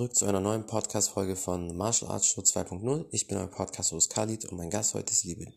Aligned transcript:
zurück 0.00 0.14
zu 0.14 0.24
einer 0.24 0.40
neuen 0.40 0.64
Podcast-Folge 0.64 1.36
von 1.36 1.76
Martial 1.76 2.10
Arts 2.10 2.28
Show 2.28 2.40
2.0. 2.40 3.04
Ich 3.10 3.26
bin 3.26 3.36
euer 3.36 3.48
Podcast-Host 3.48 4.10
Khalid 4.10 4.46
und 4.46 4.56
mein 4.56 4.70
Gast 4.70 4.94
heute 4.94 5.12
ist 5.12 5.24
liebe 5.24 5.52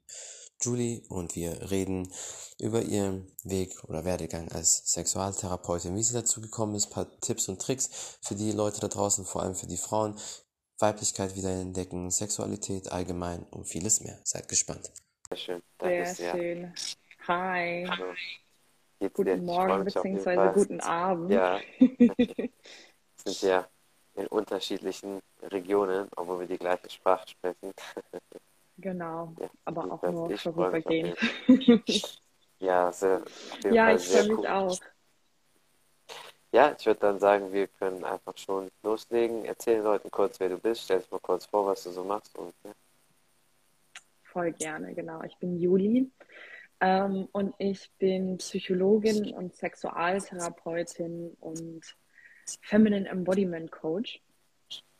Julie 0.61 1.01
und 1.07 1.37
wir 1.37 1.71
reden 1.71 2.11
über 2.59 2.81
ihren 2.81 3.31
Weg 3.45 3.81
oder 3.85 4.03
Werdegang 4.03 4.51
als 4.51 4.91
Sexualtherapeutin, 4.91 5.95
wie 5.95 6.03
sie 6.03 6.13
dazu 6.13 6.41
gekommen 6.41 6.75
ist, 6.75 6.87
ein 6.87 6.91
paar 6.91 7.19
Tipps 7.21 7.47
und 7.47 7.61
Tricks 7.61 8.19
für 8.21 8.35
die 8.35 8.51
Leute 8.51 8.81
da 8.81 8.89
draußen, 8.89 9.23
vor 9.23 9.43
allem 9.43 9.55
für 9.55 9.67
die 9.67 9.77
Frauen, 9.77 10.19
Weiblichkeit 10.77 11.37
wieder 11.37 11.51
entdecken, 11.51 12.11
Sexualität 12.11 12.91
allgemein 12.91 13.43
und 13.43 13.63
vieles 13.63 14.01
mehr. 14.01 14.19
Seid 14.25 14.49
gespannt. 14.49 14.91
Sehr 15.29 15.37
schön. 15.37 15.63
Danke 15.77 16.05
sehr, 16.07 16.15
sehr. 16.15 16.31
schön. 16.33 16.73
Hi. 17.29 17.87
Hallo. 17.87 18.13
Guten 19.13 19.45
Morgen 19.45 19.85
bzw. 19.85 20.51
Guten 20.53 20.81
Abend. 20.81 21.31
Ja, 21.31 21.61
sind 21.79 23.41
ja 23.41 23.69
in 24.15 24.27
unterschiedlichen 24.27 25.21
Regionen, 25.41 26.07
obwohl 26.15 26.41
wir 26.41 26.47
die 26.47 26.57
gleiche 26.57 26.89
Sprache 26.89 27.27
sprechen. 27.27 27.73
Genau, 28.77 29.33
Ja, 29.39 29.49
aber 29.65 29.91
auch 29.91 30.01
nur 30.03 30.37
vorübergehend. 30.37 31.17
Ja, 32.59 32.93
sehr, 32.93 33.21
Ja, 33.71 33.93
ich 33.93 34.07
freue 34.07 34.23
mich 34.29 34.37
cool. 34.37 34.47
auch. 34.47 34.79
Ja, 36.53 36.73
ich 36.79 36.85
würde 36.85 36.99
dann 37.01 37.19
sagen, 37.19 37.51
wir 37.51 37.67
können 37.67 38.05
einfach 38.05 38.37
schon 38.37 38.69
loslegen. 38.83 39.43
Erzähl 39.43 39.75
den 39.77 39.83
Leuten 39.83 40.09
kurz, 40.09 40.39
wer 40.39 40.47
du 40.47 40.57
bist. 40.57 40.83
Stell 40.83 40.99
dich 40.99 41.11
mal 41.11 41.19
kurz 41.19 41.45
vor, 41.45 41.65
was 41.65 41.83
du 41.83 41.91
so 41.91 42.05
machst. 42.05 42.37
Und 42.37 42.53
ja, 42.63 42.71
Voll 44.23 44.53
gerne, 44.53 44.93
genau. 44.93 45.21
Ich 45.23 45.35
bin 45.37 45.59
Juli 45.59 46.09
ähm, 46.79 47.27
und 47.33 47.53
ich 47.57 47.91
bin 47.99 48.37
Psychologin 48.37 49.33
und 49.33 49.55
Sexualtherapeutin 49.55 51.35
und 51.39 51.81
Feminine 52.61 53.07
Embodiment 53.07 53.71
Coach. 53.71 54.21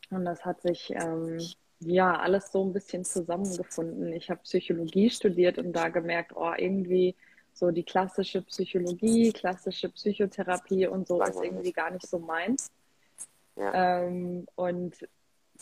Und 0.09 0.26
das 0.26 0.45
hat 0.45 0.62
sich 0.62 0.92
ähm, 0.92 1.40
ja 1.80 2.18
alles 2.20 2.52
so 2.52 2.64
ein 2.64 2.73
bisschen 2.73 3.04
zusammengefunden. 3.04 4.14
Ich 4.14 4.30
habe 4.30 4.42
Psychologie 4.44 5.09
studiert 5.09 5.58
und 5.58 5.73
da 5.73 5.90
gemerkt, 5.90 6.34
oh, 6.36 6.53
irgendwie 6.56 7.16
so 7.53 7.72
die 7.72 7.84
klassische 7.84 8.42
Psychologie, 8.44 9.31
klassische 9.31 9.90
Psychotherapie 9.90 10.88
und 10.88 11.08
so 11.08 11.22
ist 11.22 11.42
irgendwie 11.42 11.72
gar 11.72 11.92
nicht 11.92 12.08
so 12.08 12.20
meins. 12.20 12.72
ja, 13.56 14.03
Ähm, 14.03 14.48
und 14.56 14.96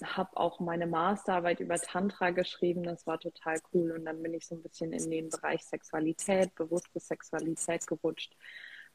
habe 0.01 0.37
auch 0.37 0.59
meine 0.59 0.87
Masterarbeit 0.87 1.59
über 1.59 1.77
Tantra 1.77 2.31
geschrieben. 2.31 2.83
Das 2.83 3.05
war 3.05 3.19
total 3.19 3.59
cool. 3.73 3.91
Und 3.91 4.05
dann 4.05 4.21
bin 4.23 4.33
ich 4.33 4.47
so 4.47 4.55
ein 4.55 4.63
bisschen 4.63 4.93
in 4.93 5.11
den 5.11 5.29
Bereich 5.29 5.63
Sexualität, 5.63 6.55
bewusste 6.55 6.99
Sexualität 6.99 7.85
gerutscht. 7.85 8.35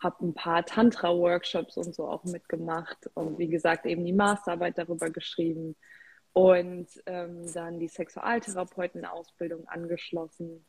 Habe 0.03 0.27
ein 0.27 0.35
paar 0.35 0.65
Tantra-Workshops 0.65 1.77
und 1.77 1.95
so 1.95 2.07
auch 2.07 2.25
mitgemacht. 2.25 3.11
Und 3.15 3.39
wie 3.39 3.49
gesagt, 3.49 3.87
eben 3.87 4.05
die 4.05 4.13
Masterarbeit 4.13 4.79
darüber 4.79 5.11
geschrieben. 5.11 5.77
Und 6.33 6.89
ähm, 7.07 7.51
dann 7.55 7.79
die 7.79 7.89
Sexualtherapeutenausbildung 7.89 9.67
angeschlossen. 9.69 10.67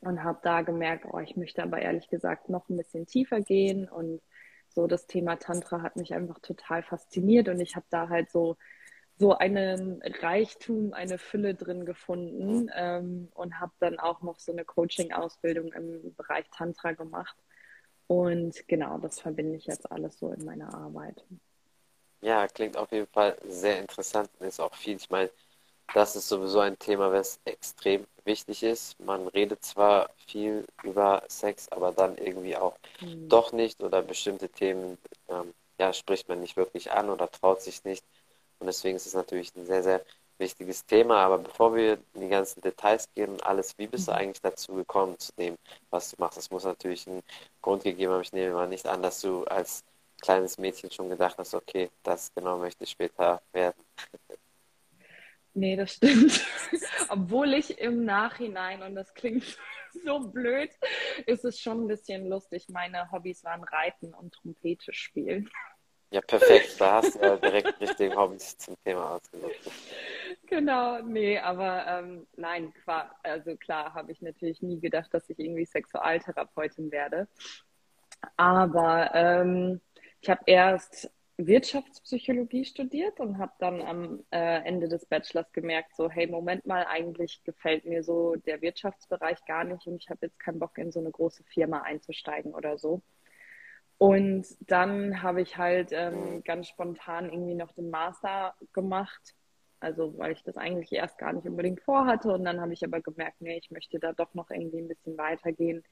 Und 0.00 0.22
habe 0.22 0.40
da 0.42 0.60
gemerkt, 0.62 1.06
oh, 1.10 1.18
ich 1.18 1.36
möchte 1.36 1.62
aber 1.62 1.80
ehrlich 1.80 2.08
gesagt 2.08 2.50
noch 2.50 2.68
ein 2.68 2.76
bisschen 2.76 3.06
tiefer 3.06 3.40
gehen. 3.40 3.88
Und 3.88 4.20
so 4.68 4.86
das 4.86 5.06
Thema 5.06 5.36
Tantra 5.36 5.80
hat 5.82 5.96
mich 5.96 6.12
einfach 6.12 6.38
total 6.40 6.82
fasziniert. 6.82 7.48
Und 7.48 7.60
ich 7.60 7.76
habe 7.76 7.86
da 7.90 8.08
halt 8.08 8.30
so 8.30 8.56
so 9.16 9.36
einen 9.36 10.02
Reichtum, 10.20 10.92
eine 10.92 11.18
Fülle 11.18 11.54
drin 11.54 11.86
gefunden 11.86 12.68
ähm, 12.74 13.28
und 13.34 13.60
habe 13.60 13.72
dann 13.78 13.98
auch 13.98 14.22
noch 14.22 14.40
so 14.40 14.52
eine 14.52 14.64
Coaching-Ausbildung 14.64 15.72
im 15.72 16.14
Bereich 16.16 16.46
Tantra 16.50 16.92
gemacht. 16.92 17.36
Und 18.06 18.66
genau, 18.68 18.96
das 18.98 19.20
verbinde 19.20 19.56
ich 19.56 19.66
jetzt 19.66 19.90
alles 19.92 20.18
so 20.18 20.32
in 20.32 20.44
meiner 20.44 20.72
Arbeit. 20.74 21.22
ja, 22.22 22.48
klingt 22.48 22.76
auf 22.76 22.90
jeden 22.92 23.06
Fall 23.08 23.36
sehr 23.48 23.78
interessant 23.78 24.30
und 24.38 24.46
ist 24.46 24.60
auch 24.60 24.74
viel. 24.74 24.96
Ich 24.96 25.10
meine, 25.10 25.30
das 25.94 26.16
ist 26.16 26.28
sowieso 26.28 26.60
ein 26.60 26.78
Thema, 26.78 27.12
was 27.12 27.40
extrem 27.44 28.06
wichtig 28.24 28.62
ist. 28.64 28.98
Man 29.00 29.28
redet 29.28 29.64
zwar 29.64 30.10
viel 30.26 30.66
über 30.84 31.24
Sex, 31.28 31.68
aber 31.70 31.92
dann 31.92 32.18
irgendwie 32.18 32.56
auch 32.56 32.78
Hm. 33.00 33.30
doch 33.30 33.52
nicht 33.52 33.82
oder 33.82 34.02
bestimmte 34.02 34.48
Themen, 34.50 34.98
ähm, 35.28 35.54
ja, 35.78 35.92
spricht 35.92 36.28
man 36.28 36.40
nicht 36.40 36.56
wirklich 36.56 36.92
an 36.92 37.10
oder 37.10 37.30
traut 37.30 37.62
sich 37.62 37.84
nicht. 37.84 38.04
Und 38.60 38.66
deswegen 38.68 38.96
ist 38.96 39.06
es 39.06 39.14
natürlich 39.14 39.54
ein 39.56 39.66
sehr, 39.66 39.82
sehr 39.82 40.04
wichtiges 40.38 40.84
Thema. 40.84 41.18
Aber 41.24 41.38
bevor 41.38 41.74
wir 41.74 41.98
in 42.14 42.20
die 42.22 42.28
ganzen 42.28 42.60
Details 42.60 43.08
gehen 43.14 43.30
und 43.30 43.44
alles, 43.46 43.76
wie 43.78 43.86
bist 43.86 44.08
du 44.08 44.12
Mhm. 44.12 44.18
eigentlich 44.18 44.40
dazu 44.42 44.74
gekommen, 44.74 45.18
zu 45.18 45.32
dem, 45.38 45.56
was 45.90 46.10
du 46.10 46.16
machst? 46.18 46.38
Es 46.38 46.50
muss 46.50 46.64
natürlich 46.64 47.06
einen 47.06 47.22
Grund 47.62 47.84
gegeben 47.84 48.12
haben. 48.12 48.22
Ich 48.22 48.32
nehme 48.32 48.54
mal 48.54 48.68
nicht 48.68 48.86
an, 48.86 49.02
dass 49.02 49.20
du 49.20 49.44
als 49.44 49.84
kleines 50.20 50.58
Mädchen 50.58 50.90
schon 50.90 51.08
gedacht 51.10 51.36
hast, 51.38 51.54
okay, 51.54 51.90
das 52.02 52.32
genau 52.34 52.56
möchte 52.58 52.84
ich 52.84 52.90
später 52.90 53.42
werden. 53.52 53.84
Nee, 55.56 55.76
das 55.76 55.92
stimmt. 55.94 56.44
Obwohl 57.08 57.54
ich 57.54 57.78
im 57.78 58.04
Nachhinein, 58.04 58.82
und 58.82 58.94
das 58.96 59.14
klingt 59.14 59.56
so 60.04 60.18
blöd, 60.18 60.70
ist 61.26 61.44
es 61.44 61.60
schon 61.60 61.84
ein 61.84 61.86
bisschen 61.86 62.28
lustig. 62.28 62.68
Meine 62.68 63.10
Hobbys 63.12 63.44
waren 63.44 63.62
Reiten 63.62 64.12
und 64.14 64.34
Trompete 64.34 64.92
spielen. 64.92 65.48
Ja, 66.10 66.20
perfekt. 66.20 66.80
Da 66.80 66.94
hast 66.94 67.14
du 67.14 67.20
ja 67.20 67.36
direkt 67.36 67.80
richtigen 67.80 68.16
Hobbys 68.16 68.56
zum 68.58 68.76
Thema 68.84 69.16
ausgesucht. 69.16 69.54
Genau, 70.54 71.02
nee, 71.02 71.36
aber 71.36 71.84
ähm, 71.88 72.28
nein, 72.36 72.72
also 73.24 73.56
klar 73.56 73.92
habe 73.92 74.12
ich 74.12 74.22
natürlich 74.22 74.62
nie 74.62 74.78
gedacht, 74.78 75.12
dass 75.12 75.28
ich 75.28 75.36
irgendwie 75.36 75.64
Sexualtherapeutin 75.64 76.92
werde. 76.92 77.26
Aber 78.36 79.10
ähm, 79.14 79.80
ich 80.20 80.30
habe 80.30 80.42
erst 80.46 81.10
Wirtschaftspsychologie 81.38 82.64
studiert 82.64 83.18
und 83.18 83.38
habe 83.38 83.52
dann 83.58 83.82
am 83.82 84.24
äh, 84.30 84.62
Ende 84.64 84.86
des 84.88 85.06
Bachelors 85.06 85.50
gemerkt, 85.52 85.96
so, 85.96 86.08
hey, 86.08 86.28
Moment 86.28 86.64
mal, 86.66 86.86
eigentlich 86.86 87.42
gefällt 87.42 87.84
mir 87.84 88.04
so 88.04 88.36
der 88.36 88.62
Wirtschaftsbereich 88.62 89.44
gar 89.46 89.64
nicht 89.64 89.88
und 89.88 89.96
ich 89.96 90.08
habe 90.08 90.26
jetzt 90.26 90.38
keinen 90.38 90.60
Bock, 90.60 90.78
in 90.78 90.92
so 90.92 91.00
eine 91.00 91.10
große 91.10 91.42
Firma 91.42 91.82
einzusteigen 91.82 92.54
oder 92.54 92.78
so. 92.78 93.02
Und 93.98 94.46
dann 94.60 95.20
habe 95.20 95.42
ich 95.42 95.56
halt 95.56 95.88
ähm, 95.90 96.44
ganz 96.44 96.68
spontan 96.68 97.32
irgendwie 97.32 97.54
noch 97.56 97.72
den 97.72 97.90
Master 97.90 98.54
gemacht. 98.72 99.34
Also, 99.84 100.16
weil 100.18 100.32
ich 100.32 100.42
das 100.42 100.56
eigentlich 100.56 100.92
erst 100.92 101.18
gar 101.18 101.32
nicht 101.32 101.46
unbedingt 101.46 101.82
vorhatte. 101.82 102.32
Und 102.32 102.44
dann 102.44 102.60
habe 102.60 102.72
ich 102.72 102.84
aber 102.84 103.00
gemerkt, 103.00 103.40
nee, 103.40 103.58
ich 103.58 103.70
möchte 103.70 103.98
da 103.98 104.12
doch 104.12 104.34
noch 104.34 104.50
irgendwie 104.50 104.78
ein 104.78 104.88
bisschen 104.88 105.18
weitergehen 105.18 105.84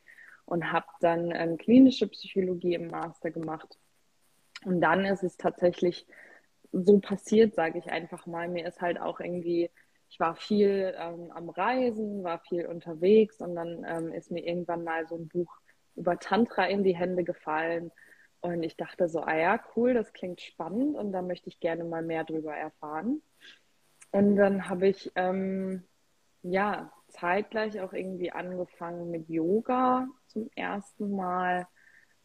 und 0.47 0.72
habe 0.72 0.86
dann 1.00 1.30
ähm, 1.34 1.58
klinische 1.58 2.08
Psychologie 2.08 2.75
im 2.75 2.88
Master 2.88 3.31
gemacht. 3.31 3.78
Und 4.64 4.81
dann 4.81 5.04
ist 5.04 5.22
es 5.22 5.36
tatsächlich 5.36 6.06
so 6.72 6.98
passiert, 7.00 7.54
sage 7.54 7.78
ich 7.78 7.91
einfach 7.91 8.26
mal. 8.26 8.48
Mir 8.48 8.66
ist 8.66 8.81
halt 8.81 9.00
auch 9.00 9.20
irgendwie, 9.20 9.70
ich 10.08 10.19
war 10.20 10.34
viel 10.36 10.94
ähm, 10.98 11.31
am 11.32 11.50
Reisen, 11.50 12.25
war 12.25 12.41
viel 12.41 12.66
unterwegs 12.66 13.41
und 13.41 13.54
dann 13.54 13.84
ähm, 13.86 14.12
ist 14.12 14.31
mir 14.31 14.47
irgendwann 14.47 14.84
mal 14.84 15.06
so 15.06 15.16
ein 15.16 15.28
Buch 15.28 15.60
über 15.97 16.19
Tantra 16.19 16.66
in 16.66 16.82
die 16.82 16.97
Hände 16.97 17.25
gefallen. 17.25 17.92
Und 18.41 18.62
ich 18.64 18.76
dachte 18.76 19.08
so, 19.08 19.20
ah 19.20 19.36
ja, 19.36 19.60
cool, 19.76 19.94
das 19.94 20.12
klingt 20.12 20.41
spannend 20.41 20.97
und 20.97 21.12
da 21.12 21.22
möchte 21.22 21.48
ich 21.48 21.60
gerne 21.60 21.84
mal 21.84 22.02
mehr 22.02 22.25
drüber 22.25 22.54
erfahren. 22.54 23.22
Und 24.12 24.36
dann 24.36 24.68
habe 24.68 24.88
ich 24.88 25.10
ähm, 25.14 25.82
ja 26.42 26.92
zeitgleich 27.08 27.80
auch 27.80 27.92
irgendwie 27.92 28.30
angefangen 28.30 29.10
mit 29.10 29.28
Yoga 29.28 30.06
zum 30.26 30.48
ersten 30.54 31.14
Mal. 31.16 31.66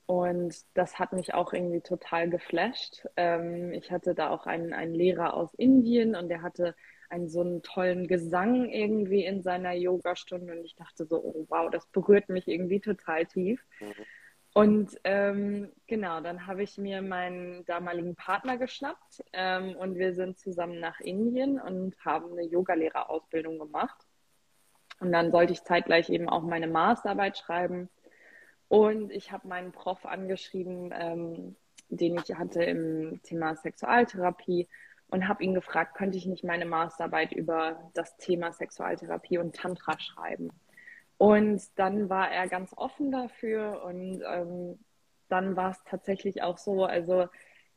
Und 0.05 0.55
das 0.73 0.99
hat 0.99 1.11
mich 1.11 1.33
auch 1.33 1.51
irgendwie 1.51 1.81
total 1.81 2.29
geflasht. 2.29 3.05
Ähm, 3.17 3.73
ich 3.73 3.91
hatte 3.91 4.15
da 4.15 4.29
auch 4.29 4.45
einen, 4.45 4.73
einen 4.73 4.93
Lehrer 4.93 5.33
aus 5.33 5.53
Indien 5.55 6.15
und 6.15 6.29
der 6.29 6.41
hatte 6.41 6.75
einen 7.09 7.29
so 7.29 7.41
einen 7.41 7.61
tollen 7.61 8.07
Gesang 8.07 8.69
irgendwie 8.69 9.25
in 9.25 9.41
seiner 9.41 9.73
Yogastunde. 9.73 10.53
Und 10.53 10.65
ich 10.65 10.75
dachte 10.75 11.05
so, 11.05 11.23
oh 11.23 11.45
wow, 11.49 11.69
das 11.69 11.85
berührt 11.87 12.29
mich 12.29 12.47
irgendwie 12.47 12.79
total 12.79 13.25
tief. 13.25 13.61
Mhm. 13.79 13.93
Und 14.57 15.00
ähm, 15.03 15.71
genau, 15.86 16.19
dann 16.19 16.48
habe 16.48 16.63
ich 16.63 16.80
mir 16.80 17.04
meinen 17.04 17.63
damaligen 17.65 18.15
Partner 18.15 18.57
geschnappt 18.57 19.24
ähm, 19.31 19.75
und 19.75 20.00
wir 20.00 20.15
sind 20.15 20.39
zusammen 20.39 20.80
nach 20.80 21.00
Indien 21.00 21.62
und 21.62 21.95
haben 22.04 22.31
eine 22.31 22.42
Yogalehrerausbildung 22.42 23.59
gemacht. 23.59 24.07
Und 25.00 25.12
dann 25.12 25.30
sollte 25.30 25.54
ich 25.54 25.63
zeitgleich 25.63 26.09
eben 26.09 26.27
auch 26.27 26.42
meine 26.42 26.65
Masterarbeit 26.65 27.38
schreiben. 27.38 27.88
Und 28.68 29.12
ich 29.12 29.31
habe 29.31 29.48
meinen 29.48 29.74
Prof 29.74 30.07
angeschrieben, 30.07 30.92
ähm, 30.92 31.56
den 31.89 32.18
ich 32.18 32.33
hatte 32.33 32.63
im 32.63 33.21
Thema 33.21 33.56
Sexualtherapie 33.56 34.68
und 35.10 35.27
habe 35.27 35.44
ihn 35.44 35.53
gefragt, 35.53 35.95
könnte 35.95 36.18
ich 36.18 36.25
nicht 36.25 36.44
meine 36.44 36.65
Masterarbeit 36.65 37.31
über 37.31 37.92
das 37.94 38.18
Thema 38.18 38.51
Sexualtherapie 38.51 39.38
und 39.38 39.56
Tantra 39.56 40.00
schreiben. 40.00 40.50
Und 41.17 41.61
dann 41.77 42.09
war 42.09 42.31
er 42.31 42.47
ganz 42.47 42.73
offen 42.75 43.11
dafür 43.11 43.83
und 43.83 44.21
ähm, 44.27 44.79
dann 45.29 45.55
war 45.55 45.71
es 45.71 45.83
tatsächlich 45.83 46.43
auch 46.43 46.57
so, 46.57 46.85
also 46.85 47.27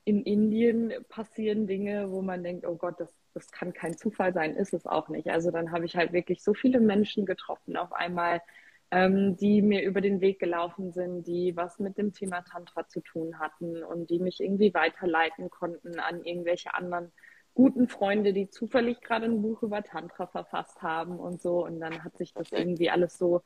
in 0.05 0.23
Indien 0.23 0.93
passieren 1.09 1.67
Dinge, 1.67 2.11
wo 2.11 2.23
man 2.23 2.43
denkt, 2.43 2.67
oh 2.67 2.77
Gott, 2.77 3.01
das, 3.01 3.15
das 3.35 3.51
kann 3.51 3.73
kein 3.73 3.97
Zufall 3.97 4.33
sein, 4.33 4.57
ist 4.57 4.75
es 4.75 4.87
auch 4.87 5.09
nicht. 5.09 5.29
Also 5.31 5.51
dann 5.51 5.73
habe 5.73 5.85
ich 5.85 5.97
halt 5.97 6.13
wirklich 6.13 6.43
so 6.43 6.55
viele 6.55 6.81
Menschen 6.81 7.27
getroffen 7.27 7.77
auf 7.77 7.93
einmal, 7.93 8.43
ähm, 8.91 9.37
die 9.37 9.63
mir 9.63 9.83
über 9.85 10.01
den 10.01 10.21
Weg 10.21 10.39
gelaufen 10.41 10.93
sind, 10.93 11.27
die 11.27 11.57
was 11.57 11.79
mit 11.79 11.97
dem 11.99 12.13
Thema 12.13 12.43
Tantra 12.43 12.89
zu 12.89 13.01
tun 13.01 13.39
hatten 13.39 13.83
und 13.85 14.11
die 14.11 14.19
mich 14.19 14.41
irgendwie 14.41 14.75
weiterleiten 14.75 15.51
konnten 15.51 15.99
an 16.01 16.25
irgendwelche 16.25 16.75
anderen 16.75 17.13
guten 17.61 17.89
Freunde, 17.89 18.33
die 18.33 18.49
zufällig 18.49 19.03
gerade 19.03 19.27
ein 19.27 19.43
Buch 19.43 19.63
über 19.63 19.83
Tantra 19.83 20.27
verfasst 20.27 20.81
haben 20.81 21.21
und 21.21 21.43
so. 21.43 21.63
Und 21.67 21.79
dann 21.79 22.03
hat 22.03 22.17
sich 22.17 22.33
das 22.33 22.51
irgendwie 22.53 22.89
alles 22.89 23.19
so 23.19 23.43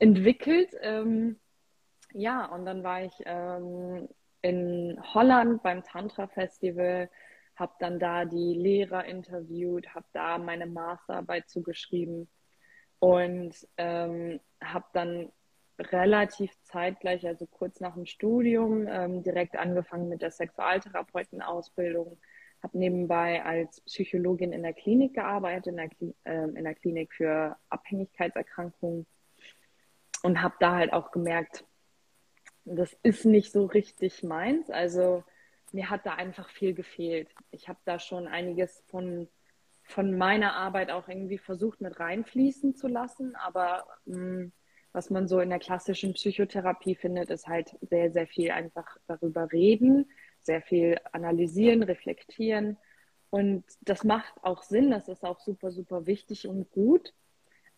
entwickelt. 0.00 0.70
Ähm, 0.80 1.38
ja, 2.12 2.46
und 2.46 2.66
dann 2.66 2.82
war 2.82 3.04
ich 3.04 3.12
ähm, 3.24 4.08
in 4.40 4.98
Holland 5.14 5.62
beim 5.62 5.84
Tantra 5.84 6.26
Festival, 6.26 7.08
habe 7.54 7.72
dann 7.78 8.00
da 8.00 8.24
die 8.24 8.54
Lehrer 8.54 9.04
interviewt, 9.04 9.94
habe 9.94 10.06
da 10.12 10.38
meine 10.38 10.66
Masterarbeit 10.66 11.48
zugeschrieben 11.48 12.28
und 12.98 13.54
ähm, 13.76 14.40
habe 14.60 14.86
dann 14.92 15.30
relativ 15.78 16.50
zeitgleich, 16.64 17.24
also 17.28 17.46
kurz 17.46 17.78
nach 17.78 17.94
dem 17.94 18.06
Studium, 18.06 18.88
ähm, 18.88 19.22
direkt 19.22 19.56
angefangen 19.56 20.08
mit 20.08 20.20
der 20.20 20.32
Sexualtherapeutenausbildung, 20.32 22.18
habe 22.62 22.78
nebenbei 22.78 23.44
als 23.44 23.80
Psychologin 23.82 24.52
in 24.52 24.62
der 24.62 24.72
Klinik 24.72 25.14
gearbeitet, 25.14 25.68
in 25.68 25.76
der, 25.76 25.88
Kli 25.88 26.14
äh, 26.24 26.44
in 26.44 26.64
der 26.64 26.74
Klinik 26.74 27.12
für 27.12 27.56
Abhängigkeitserkrankungen 27.68 29.06
und 30.22 30.42
habe 30.42 30.54
da 30.60 30.76
halt 30.76 30.92
auch 30.92 31.10
gemerkt, 31.10 31.64
das 32.64 32.96
ist 33.02 33.24
nicht 33.24 33.52
so 33.52 33.66
richtig 33.66 34.22
meins. 34.22 34.70
Also 34.70 35.24
mir 35.72 35.90
hat 35.90 36.06
da 36.06 36.14
einfach 36.14 36.48
viel 36.50 36.74
gefehlt. 36.74 37.28
Ich 37.50 37.68
habe 37.68 37.80
da 37.84 37.98
schon 37.98 38.28
einiges 38.28 38.84
von, 38.86 39.28
von 39.82 40.16
meiner 40.16 40.54
Arbeit 40.54 40.90
auch 40.90 41.08
irgendwie 41.08 41.38
versucht 41.38 41.80
mit 41.80 41.98
reinfließen 41.98 42.76
zu 42.76 42.86
lassen, 42.86 43.34
aber 43.36 43.84
mh, 44.04 44.16
hm, 44.16 44.52
was 44.92 45.08
man 45.08 45.26
so 45.26 45.40
in 45.40 45.48
der 45.48 45.58
klassischen 45.58 46.12
Psychotherapie 46.12 46.94
findet, 46.94 47.30
ist 47.30 47.48
halt 47.48 47.74
sehr, 47.80 48.12
sehr 48.12 48.26
viel 48.26 48.50
einfach 48.50 48.98
darüber 49.06 49.50
reden, 49.50 50.10
sehr 50.44 50.62
viel 50.62 50.98
analysieren, 51.12 51.82
reflektieren. 51.82 52.76
Und 53.30 53.64
das 53.80 54.04
macht 54.04 54.34
auch 54.42 54.62
Sinn, 54.62 54.90
das 54.90 55.08
ist 55.08 55.24
auch 55.24 55.40
super, 55.40 55.70
super 55.70 56.06
wichtig 56.06 56.46
und 56.46 56.70
gut. 56.70 57.14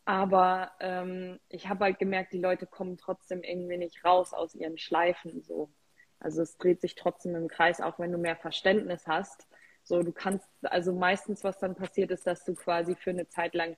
Aber 0.05 0.73
ähm, 0.81 1.39
ich 1.49 1.69
habe 1.69 1.85
halt 1.85 1.99
gemerkt, 1.99 2.33
die 2.33 2.41
Leute 2.41 2.67
kommen 2.67 2.99
trotzdem 2.99 3.43
irgendwie 3.43 3.79
nicht 3.79 4.05
raus 4.05 4.35
aus 4.35 4.55
ihren 4.55 4.79
Schleifen 4.79 5.43
so. 5.43 5.71
Also 6.19 6.43
es 6.43 6.57
dreht 6.59 6.81
sich 6.81 6.95
trotzdem 6.95 7.35
im 7.37 7.49
Kreis, 7.49 7.81
auch 7.81 7.99
wenn 7.99 8.13
du 8.13 8.19
mehr 8.19 8.37
Verständnis 8.37 9.07
hast. 9.07 9.47
So, 9.83 10.03
du 10.03 10.13
kannst, 10.13 10.49
also 10.63 10.93
meistens, 10.93 11.45
was 11.45 11.59
dann 11.59 11.75
passiert, 11.75 12.11
ist, 12.11 12.27
dass 12.27 12.45
du 12.45 12.55
quasi 12.55 12.95
für 12.97 13.11
eine 13.11 13.29
Zeit 13.29 13.55
lang 13.55 13.77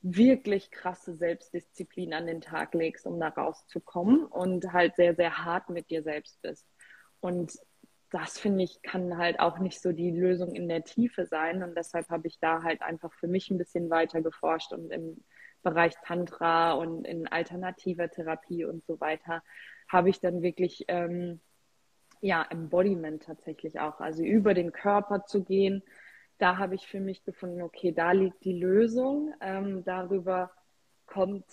wirklich 0.00 0.70
krasse 0.70 1.14
Selbstdisziplin 1.16 2.14
an 2.14 2.26
den 2.26 2.40
Tag 2.40 2.74
legst, 2.74 3.06
um 3.06 3.18
da 3.18 3.28
rauszukommen 3.28 4.26
und 4.26 4.72
halt 4.72 4.96
sehr, 4.96 5.14
sehr 5.14 5.44
hart 5.44 5.70
mit 5.70 5.90
dir 5.90 6.02
selbst 6.02 6.40
bist. 6.42 6.66
Und 7.20 7.58
das 8.10 8.38
finde 8.38 8.64
ich 8.64 8.80
kann 8.82 9.18
halt 9.18 9.38
auch 9.40 9.58
nicht 9.58 9.80
so 9.80 9.92
die 9.92 10.10
Lösung 10.10 10.54
in 10.54 10.68
der 10.68 10.84
Tiefe 10.84 11.26
sein. 11.26 11.62
Und 11.62 11.76
deshalb 11.76 12.08
habe 12.08 12.26
ich 12.26 12.38
da 12.40 12.62
halt 12.62 12.82
einfach 12.82 13.12
für 13.12 13.28
mich 13.28 13.50
ein 13.50 13.58
bisschen 13.58 13.90
weiter 13.90 14.22
geforscht 14.22 14.72
und 14.72 14.90
im 14.90 15.22
Bereich 15.62 15.94
Tantra 16.04 16.72
und 16.72 17.04
in 17.04 17.26
alternativer 17.26 18.08
Therapie 18.08 18.64
und 18.64 18.84
so 18.86 19.00
weiter 19.00 19.42
habe 19.88 20.08
ich 20.08 20.20
dann 20.20 20.42
wirklich 20.42 20.84
ähm, 20.88 21.40
ja 22.20 22.46
Embodiment 22.48 23.22
tatsächlich 23.24 23.80
auch, 23.80 24.00
also 24.00 24.22
über 24.22 24.54
den 24.54 24.72
Körper 24.72 25.24
zu 25.26 25.44
gehen. 25.44 25.82
Da 26.38 26.56
habe 26.56 26.76
ich 26.76 26.86
für 26.86 27.00
mich 27.00 27.24
gefunden, 27.24 27.62
okay, 27.62 27.92
da 27.92 28.12
liegt 28.12 28.44
die 28.44 28.58
Lösung. 28.58 29.34
Ähm, 29.40 29.84
darüber 29.84 30.52
kommt 31.06 31.44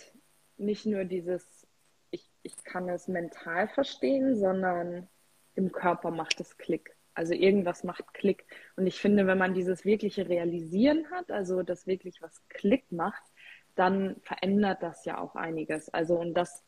nicht 0.56 0.86
nur 0.86 1.04
dieses, 1.04 1.66
ich, 2.10 2.30
ich 2.42 2.62
kann 2.64 2.88
es 2.88 3.08
mental 3.08 3.68
verstehen, 3.68 4.36
sondern 4.36 5.08
im 5.56 5.72
Körper 5.72 6.10
macht 6.10 6.40
es 6.40 6.56
Klick. 6.58 6.94
Also 7.14 7.32
irgendwas 7.32 7.82
macht 7.82 8.12
Klick. 8.14 8.44
Und 8.76 8.86
ich 8.86 9.00
finde, 9.00 9.26
wenn 9.26 9.38
man 9.38 9.54
dieses 9.54 9.84
wirkliche 9.84 10.28
Realisieren 10.28 11.10
hat, 11.10 11.30
also 11.30 11.62
das 11.62 11.86
wirklich 11.86 12.20
was 12.20 12.46
Klick 12.48 12.92
macht, 12.92 13.22
dann 13.74 14.16
verändert 14.22 14.82
das 14.82 15.04
ja 15.04 15.18
auch 15.18 15.34
einiges. 15.34 15.88
Also 15.88 16.18
und 16.18 16.34
das 16.34 16.62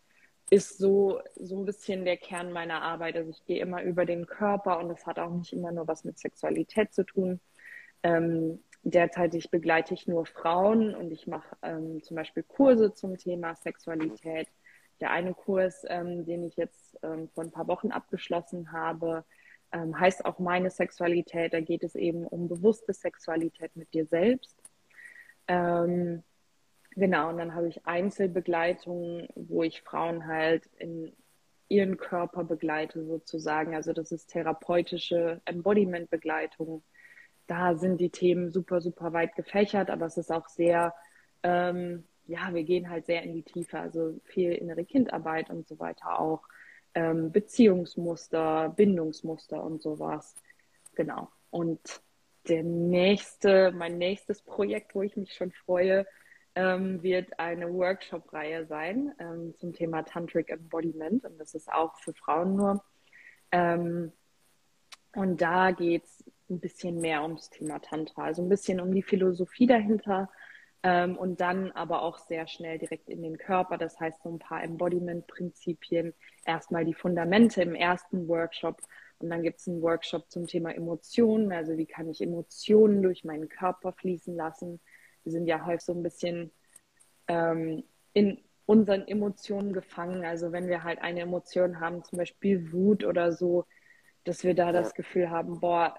ist 0.51 0.79
so, 0.79 1.21
so 1.37 1.59
ein 1.59 1.67
bisschen 1.67 2.05
der 2.05 2.17
Kern 2.17 2.53
meiner 2.53 2.83
Arbeit. 2.83 3.17
Also 3.17 3.31
ich 3.31 3.45
gehe 3.45 3.61
immer 3.61 3.83
über 3.83 4.07
den 4.07 4.27
Körper 4.27 4.79
und 4.79 4.89
das 4.89 5.07
hat 5.07 5.19
auch 5.19 5.31
nicht 5.31 5.53
immer 5.53 5.73
nur 5.73 5.87
was 5.87 6.05
mit 6.05 6.19
Sexualität 6.19 6.95
zu 6.95 7.05
tun. 7.05 7.41
Ähm, 8.03 8.63
derzeitig 8.83 9.51
begleite 9.51 9.93
ich 9.95 10.07
nur 10.07 10.25
Frauen 10.25 10.95
und 10.95 11.11
ich 11.11 11.27
mache 11.27 11.57
ähm, 11.63 12.03
zum 12.03 12.17
Beispiel 12.17 12.43
Kurse 12.43 12.95
zum 12.95 13.19
Thema 13.19 13.55
Sexualität. 13.57 14.49
Der 15.01 15.11
eine 15.11 15.35
Kurs, 15.35 15.85
ähm, 15.89 16.25
den 16.25 16.45
ich 16.45 16.57
jetzt 16.57 16.99
ähm, 17.03 17.29
vor 17.29 17.45
ein 17.45 17.51
paar 17.51 17.69
Wochen 17.69 17.91
abgeschlossen 17.91 18.73
habe, 18.73 19.25
ähm, 19.73 19.99
heißt 19.99 20.25
auch 20.25 20.39
meine 20.39 20.71
Sexualität. 20.71 21.53
Da 21.53 21.61
geht 21.61 21.85
es 21.85 21.95
eben 21.95 22.27
um 22.27 22.49
bewusste 22.49 22.93
Sexualität 22.93 23.77
mit 23.77 23.93
dir 23.95 24.07
selbst. 24.07 24.57
Ähm, 25.47 26.23
genau, 26.91 27.31
und 27.31 27.39
dann 27.39 27.55
habe 27.55 27.69
ich 27.69 27.87
Einzelbegleitungen, 27.87 29.29
wo 29.35 29.63
ich 29.63 29.83
Frauen 29.83 30.27
halt 30.27 30.67
in 30.79 31.13
ihren 31.69 31.97
Körper 31.99 32.45
begleite 32.45 33.05
sozusagen. 33.05 33.75
Also 33.75 33.93
das 33.93 34.11
ist 34.11 34.29
therapeutische 34.29 35.41
Embodiment-Begleitung. 35.45 36.83
Da 37.47 37.77
sind 37.77 38.01
die 38.01 38.11
Themen 38.11 38.51
super, 38.51 38.81
super 38.81 39.13
weit 39.13 39.35
gefächert, 39.37 39.91
aber 39.91 40.07
es 40.07 40.17
ist 40.17 40.33
auch 40.33 40.49
sehr 40.49 40.95
ähm, 41.43 42.05
ja, 42.29 42.55
wir 42.55 42.63
gehen 42.63 42.91
halt 42.91 43.07
sehr 43.07 43.23
in 43.23 43.33
die 43.33 43.43
Tiefe, 43.43 43.81
also 43.81 44.21
viel 44.25 44.53
innere 44.53 44.85
Kindarbeit 44.85 45.51
und 45.51 45.67
so 45.67 45.79
weiter 45.79 46.21
auch, 46.21 46.43
ähm, 46.95 47.33
Beziehungsmuster, 47.33 48.69
Bindungsmuster 48.77 49.63
und 49.63 49.83
sowas. 49.83 50.37
Genau. 50.95 51.31
Und 51.51 52.03
der 52.49 52.63
nächste, 52.63 53.73
mein 53.73 53.99
nächstes 53.99 54.43
Projekt, 54.43 54.95
wo 54.95 55.03
ich 55.03 55.17
mich 55.17 55.33
schon 55.35 55.53
freue, 55.53 56.07
ähm, 56.55 57.03
wird 57.03 57.39
eine 57.39 57.73
Workshop-Reihe 57.73 58.67
sein 58.67 59.15
ähm, 59.19 59.55
zum 59.57 59.73
Thema 59.73 60.03
Tantric 60.03 60.51
Embodiment. 60.51 61.25
Und 61.25 61.39
das 61.39 61.55
ist 61.55 61.73
auch 61.73 61.97
für 61.99 62.13
Frauen 62.13 62.57
nur. 62.57 62.85
Ähm, 63.53 64.13
und 65.15 65.41
da 65.41 65.71
geht 65.71 66.05
es 66.05 66.25
ein 66.51 66.61
bisschen 66.61 67.01
mehr 67.01 67.23
ums 67.23 67.49
Thema 67.49 67.79
Tantra, 67.79 68.25
also 68.25 68.43
ein 68.43 68.49
bisschen 68.49 68.81
um 68.81 68.93
die 68.93 69.03
Philosophie 69.03 69.67
dahinter, 69.67 70.31
ähm, 70.83 71.17
und 71.17 71.41
dann 71.41 71.73
aber 71.73 72.03
auch 72.03 72.19
sehr 72.19 72.47
schnell 72.47 72.79
direkt 72.79 73.09
in 73.09 73.23
den 73.23 73.39
Körper. 73.39 73.79
Das 73.79 73.99
heißt, 73.99 74.23
so 74.23 74.31
ein 74.31 74.39
paar 74.39 74.63
Embodiment-Prinzipien, 74.63 76.15
erstmal 76.45 76.85
die 76.85 76.95
Fundamente 76.95 77.63
im 77.63 77.75
ersten 77.75 78.29
Workshop 78.29 78.81
und 79.19 79.31
dann 79.31 79.43
gibt 79.43 79.59
es 79.59 79.69
einen 79.69 79.83
Workshop 79.83 80.31
zum 80.31 80.47
Thema 80.47 80.75
Emotionen, 80.75 81.53
also 81.53 81.77
wie 81.77 81.87
kann 81.87 82.09
ich 82.09 82.21
Emotionen 82.21 83.03
durch 83.03 83.25
meinen 83.25 83.49
Körper 83.49 83.93
fließen 83.93 84.35
lassen. 84.35 84.81
Wir 85.25 85.33
sind 85.33 85.47
ja 85.47 85.67
häufig 85.67 85.83
so 85.83 85.93
ein 85.93 86.03
bisschen 86.03 86.53
ähm, 87.27 87.83
in 88.13 88.39
unseren 88.67 89.07
Emotionen 89.09 89.73
gefangen. 89.73 90.25
Also 90.25 90.53
wenn 90.53 90.69
wir 90.69 90.85
halt 90.85 91.01
eine 91.01 91.21
Emotion 91.21 91.81
haben, 91.81 92.05
zum 92.05 92.19
Beispiel 92.19 92.73
Wut 92.73 93.05
oder 93.05 93.33
so, 93.33 93.67
dass 94.25 94.45
wir 94.45 94.55
da 94.55 94.73
das 94.73 94.95
Gefühl 94.95 95.31
haben, 95.31 95.59
boah, 95.59 95.95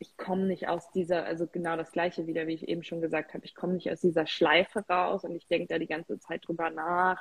ich 0.00 0.16
komme 0.16 0.46
nicht 0.46 0.68
aus 0.68 0.90
dieser, 0.92 1.24
also 1.24 1.46
genau 1.46 1.76
das 1.76 1.92
gleiche 1.92 2.26
wieder, 2.26 2.46
wie 2.46 2.54
ich 2.54 2.68
eben 2.68 2.82
schon 2.82 3.00
gesagt 3.00 3.34
habe, 3.34 3.44
ich 3.44 3.54
komme 3.54 3.74
nicht 3.74 3.90
aus 3.90 4.00
dieser 4.00 4.26
Schleife 4.26 4.84
raus 4.88 5.24
und 5.24 5.34
ich 5.34 5.46
denke 5.48 5.68
da 5.68 5.78
die 5.78 5.86
ganze 5.86 6.18
Zeit 6.18 6.46
drüber 6.46 6.70
nach. 6.70 7.20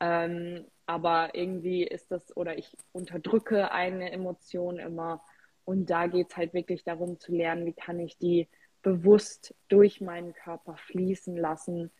Ähm, 0.00 0.66
aber 0.86 1.34
irgendwie 1.34 1.84
ist 1.84 2.10
das, 2.10 2.36
oder 2.36 2.56
ich 2.58 2.76
unterdrücke 2.92 3.70
eine 3.70 4.10
Emotion 4.12 4.78
immer. 4.78 5.22
Und 5.64 5.90
da 5.90 6.06
geht 6.06 6.30
es 6.30 6.36
halt 6.36 6.54
wirklich 6.54 6.84
darum 6.84 7.20
zu 7.20 7.32
lernen, 7.32 7.66
wie 7.66 7.74
kann 7.74 8.00
ich 8.00 8.18
die 8.18 8.48
bewusst 8.82 9.54
durch 9.68 10.00
meinen 10.00 10.32
Körper 10.32 10.76
fließen 10.76 11.36
lassen, 11.36 11.90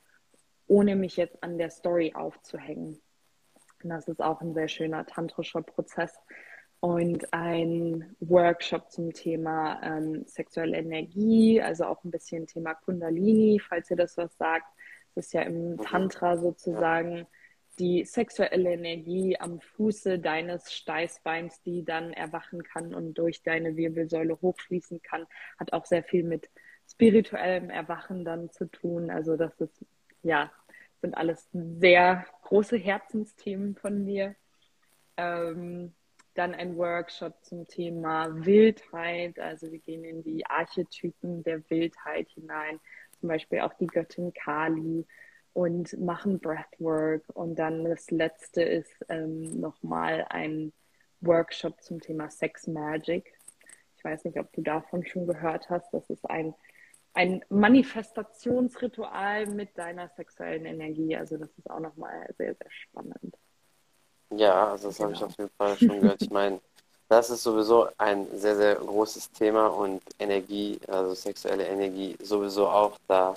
ohne 0.66 0.96
mich 0.96 1.16
jetzt 1.16 1.42
an 1.42 1.58
der 1.58 1.70
Story 1.70 2.14
aufzuhängen. 2.14 3.00
Und 3.82 3.90
das 3.90 4.08
ist 4.08 4.22
auch 4.22 4.40
ein 4.40 4.54
sehr 4.54 4.68
schöner 4.68 5.06
tantrischer 5.06 5.62
Prozess 5.62 6.18
und 6.80 7.32
ein 7.32 8.16
Workshop 8.20 8.90
zum 8.90 9.12
Thema 9.12 9.80
ähm, 9.82 10.24
sexuelle 10.26 10.78
Energie, 10.78 11.60
also 11.60 11.84
auch 11.84 12.02
ein 12.04 12.10
bisschen 12.10 12.46
Thema 12.46 12.74
Kundalini, 12.74 13.60
falls 13.60 13.90
ihr 13.90 13.96
das 13.96 14.16
was 14.16 14.36
sagt. 14.38 14.66
Das 15.14 15.26
ist 15.26 15.32
ja 15.34 15.42
im 15.42 15.72
mhm. 15.72 15.78
Tantra 15.78 16.38
sozusagen 16.38 17.26
die 17.78 18.04
sexuelle 18.04 18.72
Energie 18.72 19.36
am 19.38 19.60
Fuße 19.60 20.18
deines 20.18 20.72
Steißbeins, 20.72 21.62
die 21.62 21.84
dann 21.84 22.12
erwachen 22.12 22.62
kann 22.62 22.94
und 22.94 23.14
durch 23.14 23.42
deine 23.42 23.76
Wirbelsäule 23.76 24.40
hochfließen 24.40 25.02
kann, 25.02 25.26
hat 25.58 25.72
auch 25.72 25.86
sehr 25.86 26.02
viel 26.02 26.24
mit 26.24 26.50
spirituellem 26.90 27.70
Erwachen 27.70 28.24
dann 28.24 28.50
zu 28.50 28.66
tun. 28.66 29.10
Also 29.10 29.36
das 29.36 29.58
ist, 29.60 29.84
ja, 30.22 30.50
sind 31.00 31.16
alles 31.16 31.48
sehr 31.52 32.26
große 32.42 32.76
Herzensthemen 32.76 33.76
von 33.76 34.04
mir. 34.04 34.34
Ähm, 35.16 35.94
dann 36.34 36.54
ein 36.54 36.76
Workshop 36.76 37.34
zum 37.44 37.66
Thema 37.66 38.28
Wildheit. 38.44 39.38
Also 39.38 39.70
wir 39.70 39.78
gehen 39.78 40.04
in 40.04 40.22
die 40.22 40.46
Archetypen 40.46 41.42
der 41.42 41.68
Wildheit 41.70 42.28
hinein. 42.30 42.80
Zum 43.18 43.28
Beispiel 43.28 43.60
auch 43.60 43.74
die 43.74 43.86
Göttin 43.86 44.32
Kali. 44.32 45.06
und 45.52 45.98
machen 45.98 46.38
Breathwork. 46.38 47.24
Und 47.34 47.58
dann 47.58 47.84
das 47.84 48.10
letzte 48.10 48.62
ist 48.62 48.94
ähm, 49.08 49.60
nochmal 49.60 50.26
ein 50.30 50.72
Workshop 51.20 51.82
zum 51.82 52.00
Thema 52.00 52.30
Sex 52.30 52.66
Magic. 52.66 53.32
Ich 53.96 54.04
weiß 54.04 54.24
nicht, 54.24 54.38
ob 54.38 54.52
du 54.52 54.62
davon 54.62 55.04
schon 55.04 55.26
gehört 55.26 55.68
hast. 55.68 55.92
Das 55.92 56.08
ist 56.08 56.28
ein, 56.30 56.54
ein 57.12 57.44
Manifestationsritual 57.50 59.46
mit 59.46 59.76
deiner 59.76 60.08
sexuellen 60.08 60.64
Energie. 60.64 61.16
Also 61.16 61.36
das 61.36 61.50
ist 61.58 61.68
auch 61.70 61.80
nochmal 61.80 62.32
sehr, 62.38 62.54
sehr 62.54 62.70
spannend. 62.70 63.36
Ja, 64.30 64.70
also 64.70 64.88
das 64.88 64.96
genau. 64.96 65.08
habe 65.08 65.16
ich 65.16 65.24
auf 65.24 65.38
jeden 65.38 65.50
Fall 65.56 65.76
schon 65.76 66.00
gehört. 66.00 66.22
Ich 66.22 66.30
meine, 66.30 66.60
das 67.08 67.30
ist 67.30 67.42
sowieso 67.42 67.88
ein 67.98 68.28
sehr, 68.38 68.56
sehr 68.56 68.76
großes 68.76 69.32
Thema 69.32 69.66
und 69.66 70.00
Energie, 70.18 70.78
also 70.86 71.14
sexuelle 71.14 71.66
Energie 71.66 72.16
sowieso 72.22 72.68
auch 72.68 72.96
da. 73.08 73.36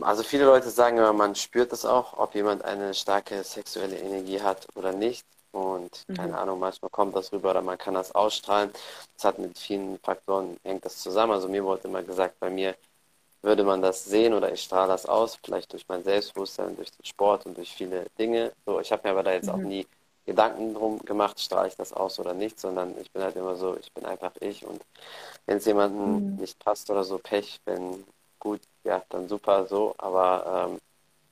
Also 0.00 0.22
viele 0.22 0.44
Leute 0.44 0.70
sagen 0.70 0.98
immer, 0.98 1.12
man 1.12 1.34
spürt 1.34 1.72
das 1.72 1.84
auch, 1.84 2.18
ob 2.18 2.34
jemand 2.34 2.64
eine 2.64 2.94
starke 2.94 3.42
sexuelle 3.44 3.96
Energie 3.98 4.40
hat 4.40 4.66
oder 4.74 4.92
nicht. 4.92 5.24
Und 5.52 6.04
mhm. 6.08 6.14
keine 6.14 6.38
Ahnung, 6.38 6.60
manchmal 6.60 6.90
kommt 6.90 7.14
das 7.16 7.32
rüber 7.32 7.50
oder 7.50 7.62
man 7.62 7.78
kann 7.78 7.94
das 7.94 8.12
ausstrahlen. 8.14 8.70
Das 9.16 9.24
hat 9.24 9.38
mit 9.38 9.58
vielen 9.58 9.98
Faktoren, 9.98 10.56
hängt 10.64 10.84
das 10.84 10.98
zusammen. 10.98 11.32
Also 11.32 11.48
mir 11.48 11.64
wurde 11.64 11.88
immer 11.88 12.02
gesagt, 12.02 12.38
bei 12.40 12.50
mir 12.50 12.74
würde 13.42 13.64
man 13.64 13.80
das 13.80 14.04
sehen 14.04 14.34
oder 14.34 14.52
ich 14.52 14.62
strahle 14.62 14.88
das 14.88 15.06
aus, 15.06 15.38
vielleicht 15.42 15.72
durch 15.72 15.86
mein 15.88 16.04
Selbstbewusstsein, 16.04 16.76
durch 16.76 16.90
den 16.90 17.04
Sport 17.04 17.46
und 17.46 17.56
durch 17.56 17.72
viele 17.72 18.06
Dinge. 18.18 18.52
So, 18.66 18.80
ich 18.80 18.92
habe 18.92 19.02
mir 19.04 19.12
aber 19.12 19.22
da 19.22 19.32
jetzt 19.32 19.46
mhm. 19.46 19.54
auch 19.54 19.58
nie 19.58 19.86
Gedanken 20.26 20.74
drum 20.74 20.98
gemacht, 21.00 21.40
strahle 21.40 21.68
ich 21.68 21.76
das 21.76 21.92
aus 21.92 22.18
oder 22.20 22.34
nicht, 22.34 22.60
sondern 22.60 22.94
ich 23.00 23.10
bin 23.10 23.22
halt 23.22 23.36
immer 23.36 23.56
so, 23.56 23.76
ich 23.76 23.90
bin 23.92 24.04
einfach 24.04 24.32
ich 24.40 24.64
und 24.64 24.80
wenn 25.46 25.56
es 25.56 25.64
jemandem 25.64 26.34
mhm. 26.34 26.36
nicht 26.36 26.58
passt 26.58 26.90
oder 26.90 27.04
so, 27.04 27.18
Pech, 27.18 27.58
wenn 27.64 28.04
gut, 28.38 28.60
ja, 28.84 29.02
dann 29.08 29.28
super 29.28 29.66
so, 29.66 29.94
aber 29.98 30.68
ähm, 30.70 30.78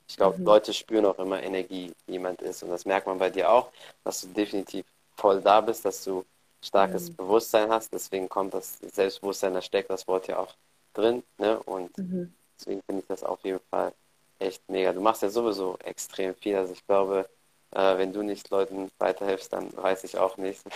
ich 0.07 0.17
glaube, 0.17 0.39
mhm. 0.39 0.45
Leute 0.45 0.73
spüren 0.73 1.05
auch 1.05 1.19
immer 1.19 1.41
Energie, 1.41 1.93
wie 2.07 2.13
jemand 2.13 2.41
ist 2.41 2.63
und 2.63 2.69
das 2.69 2.85
merkt 2.85 3.07
man 3.07 3.19
bei 3.19 3.29
dir 3.29 3.51
auch, 3.51 3.69
dass 4.03 4.21
du 4.21 4.27
definitiv 4.27 4.85
voll 5.15 5.41
da 5.41 5.61
bist, 5.61 5.85
dass 5.85 6.03
du 6.03 6.25
starkes 6.61 7.09
mhm. 7.09 7.15
Bewusstsein 7.15 7.69
hast, 7.69 7.93
deswegen 7.93 8.27
kommt 8.27 8.53
das 8.55 8.79
Selbstbewusstsein, 8.79 9.53
da 9.53 9.61
steckt 9.61 9.89
das 9.89 10.07
Wort 10.07 10.27
ja 10.27 10.39
auch 10.39 10.53
drin, 10.93 11.23
ne, 11.37 11.59
und 11.63 11.97
mhm. 11.97 12.33
deswegen 12.57 12.81
finde 12.83 13.01
ich 13.01 13.07
das 13.07 13.23
auf 13.23 13.43
jeden 13.43 13.59
Fall 13.69 13.93
echt 14.39 14.67
mega. 14.69 14.93
Du 14.93 15.01
machst 15.01 15.21
ja 15.21 15.29
sowieso 15.29 15.77
extrem 15.83 16.35
viel, 16.35 16.55
also 16.55 16.73
ich 16.73 16.85
glaube, 16.85 17.29
äh, 17.71 17.97
wenn 17.97 18.13
du 18.13 18.21
nicht 18.23 18.49
Leuten 18.49 18.89
weiterhilfst, 18.97 19.51
dann 19.53 19.75
weiß 19.75 20.03
ich 20.03 20.17
auch 20.17 20.37
nicht. 20.37 20.61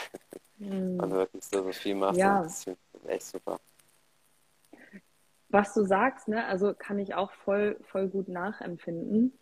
Mhm. 0.60 1.00
Und 1.00 1.12
wirklich 1.12 1.44
so, 1.44 1.64
so 1.64 1.72
viel 1.74 1.96
machst. 1.96 2.20
Ja. 2.20 2.44
Das 2.44 2.68
ist 2.68 2.78
echt 3.08 3.26
super. 3.26 3.60
Was 5.50 5.74
du 5.74 5.84
sagst, 5.84 6.28
ne, 6.28 6.46
also 6.46 6.74
kann 6.74 7.00
ich 7.00 7.16
auch 7.16 7.32
voll, 7.32 7.78
voll 7.84 8.08
gut 8.08 8.28
nachempfinden. 8.28 9.38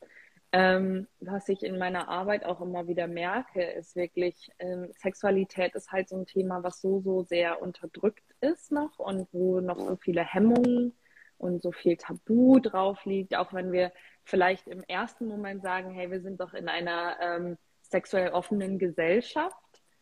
Ähm, 0.54 1.08
was 1.22 1.48
ich 1.48 1.64
in 1.64 1.78
meiner 1.78 2.10
Arbeit 2.10 2.44
auch 2.44 2.60
immer 2.60 2.88
wieder 2.88 3.08
merke, 3.08 3.64
ist 3.64 3.96
wirklich, 3.96 4.52
ähm, 4.60 4.92
Sexualität 4.98 5.76
ist 5.76 5.92
halt 5.92 6.10
so 6.10 6.18
ein 6.18 6.26
Thema, 6.26 6.62
was 6.62 6.82
so, 6.82 7.00
so 7.00 7.24
sehr 7.24 7.62
unterdrückt 7.62 8.36
ist 8.42 8.72
noch 8.72 9.00
und 9.00 9.28
wo 9.32 9.62
noch 9.62 9.80
so 9.80 9.96
viele 9.96 10.26
Hemmungen 10.26 10.94
und 11.38 11.62
so 11.64 11.72
viel 11.72 11.96
Tabu 11.96 12.60
drauf 12.60 13.06
liegt, 13.06 13.36
auch 13.36 13.54
wenn 13.54 13.72
wir 13.72 13.94
vielleicht 14.24 14.68
im 14.68 14.84
ersten 14.84 15.26
Moment 15.26 15.64
sagen, 15.64 15.92
hey, 15.92 16.12
wir 16.12 16.22
sind 16.22 16.42
doch 16.42 16.54
in 16.54 16.68
einer 16.68 17.16
ähm, 17.22 17.58
sexuell 17.82 18.32
offenen 18.32 18.78
Gesellschaft. 18.78 19.56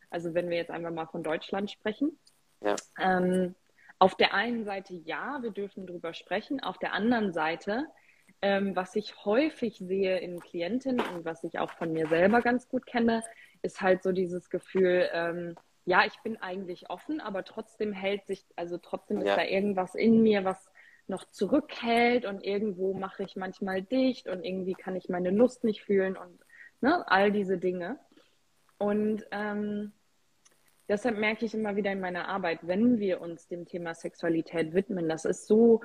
Also 0.10 0.34
wenn 0.34 0.50
wir 0.50 0.58
jetzt 0.58 0.72
einfach 0.72 0.92
mal 0.92 1.08
von 1.08 1.24
Deutschland 1.24 1.70
sprechen. 1.70 2.18
Ja. 2.62 2.76
Ähm, 3.00 3.56
auf 4.00 4.16
der 4.16 4.34
einen 4.34 4.66
Seite 4.66 4.96
ja, 4.96 5.40
wir 5.42 5.52
dürfen 5.52 5.86
drüber 5.86 6.14
sprechen. 6.14 6.60
Auf 6.62 6.78
der 6.78 6.94
anderen 6.94 7.34
Seite, 7.34 7.86
ähm, 8.42 8.76
was 8.76 8.96
ich 8.96 9.26
häufig 9.26 9.78
sehe 9.78 10.20
in 10.20 10.40
Klientinnen 10.40 11.06
und 11.14 11.26
was 11.26 11.44
ich 11.44 11.60
auch 11.60 11.72
von 11.72 11.92
mir 11.92 12.08
selber 12.08 12.42
ganz 12.42 12.68
gut 12.70 12.86
kenne, 12.86 13.24
ist 13.62 13.82
halt 13.82 14.04
so 14.04 14.12
dieses 14.12 14.50
Gefühl, 14.50 15.10
ähm, 15.14 15.56
ja, 15.86 16.06
ich 16.06 16.20
bin 16.24 16.38
eigentlich 16.38 16.90
offen, 16.90 17.20
aber 17.20 17.44
trotzdem 17.44 17.94
hält 17.94 18.26
sich, 18.28 18.46
also 18.56 18.78
trotzdem 18.78 19.22
ja. 19.22 19.32
ist 19.32 19.38
da 19.38 19.44
irgendwas 19.44 19.96
in 19.96 20.22
mir, 20.22 20.46
was 20.46 20.70
noch 21.08 21.26
zurückhält 21.26 22.26
und 22.26 22.44
irgendwo 22.44 22.94
mache 22.94 23.24
ich 23.24 23.36
manchmal 23.36 23.82
dicht 23.82 24.28
und 24.30 24.44
irgendwie 24.44 24.76
kann 24.76 24.96
ich 24.96 25.10
meine 25.10 25.32
Lust 25.32 25.64
nicht 25.64 25.82
fühlen 25.84 26.16
und 26.16 26.40
ne, 26.82 27.04
all 27.08 27.32
diese 27.32 27.58
Dinge. 27.58 27.98
Und 28.78 29.26
ähm, 29.32 29.92
deshalb 30.88 31.18
merke 31.18 31.46
ich 31.46 31.56
immer 31.56 31.76
wieder 31.76 31.92
in 31.92 32.00
meiner 32.00 32.28
Arbeit, 32.28 32.60
wenn 32.62 33.00
wir 33.00 33.20
uns 33.22 33.48
dem 33.48 33.66
Thema 33.66 33.96
Sexualität 33.96 34.74
widmen, 34.74 35.10
das 35.10 35.26
ist 35.26 35.48
so 35.48 35.82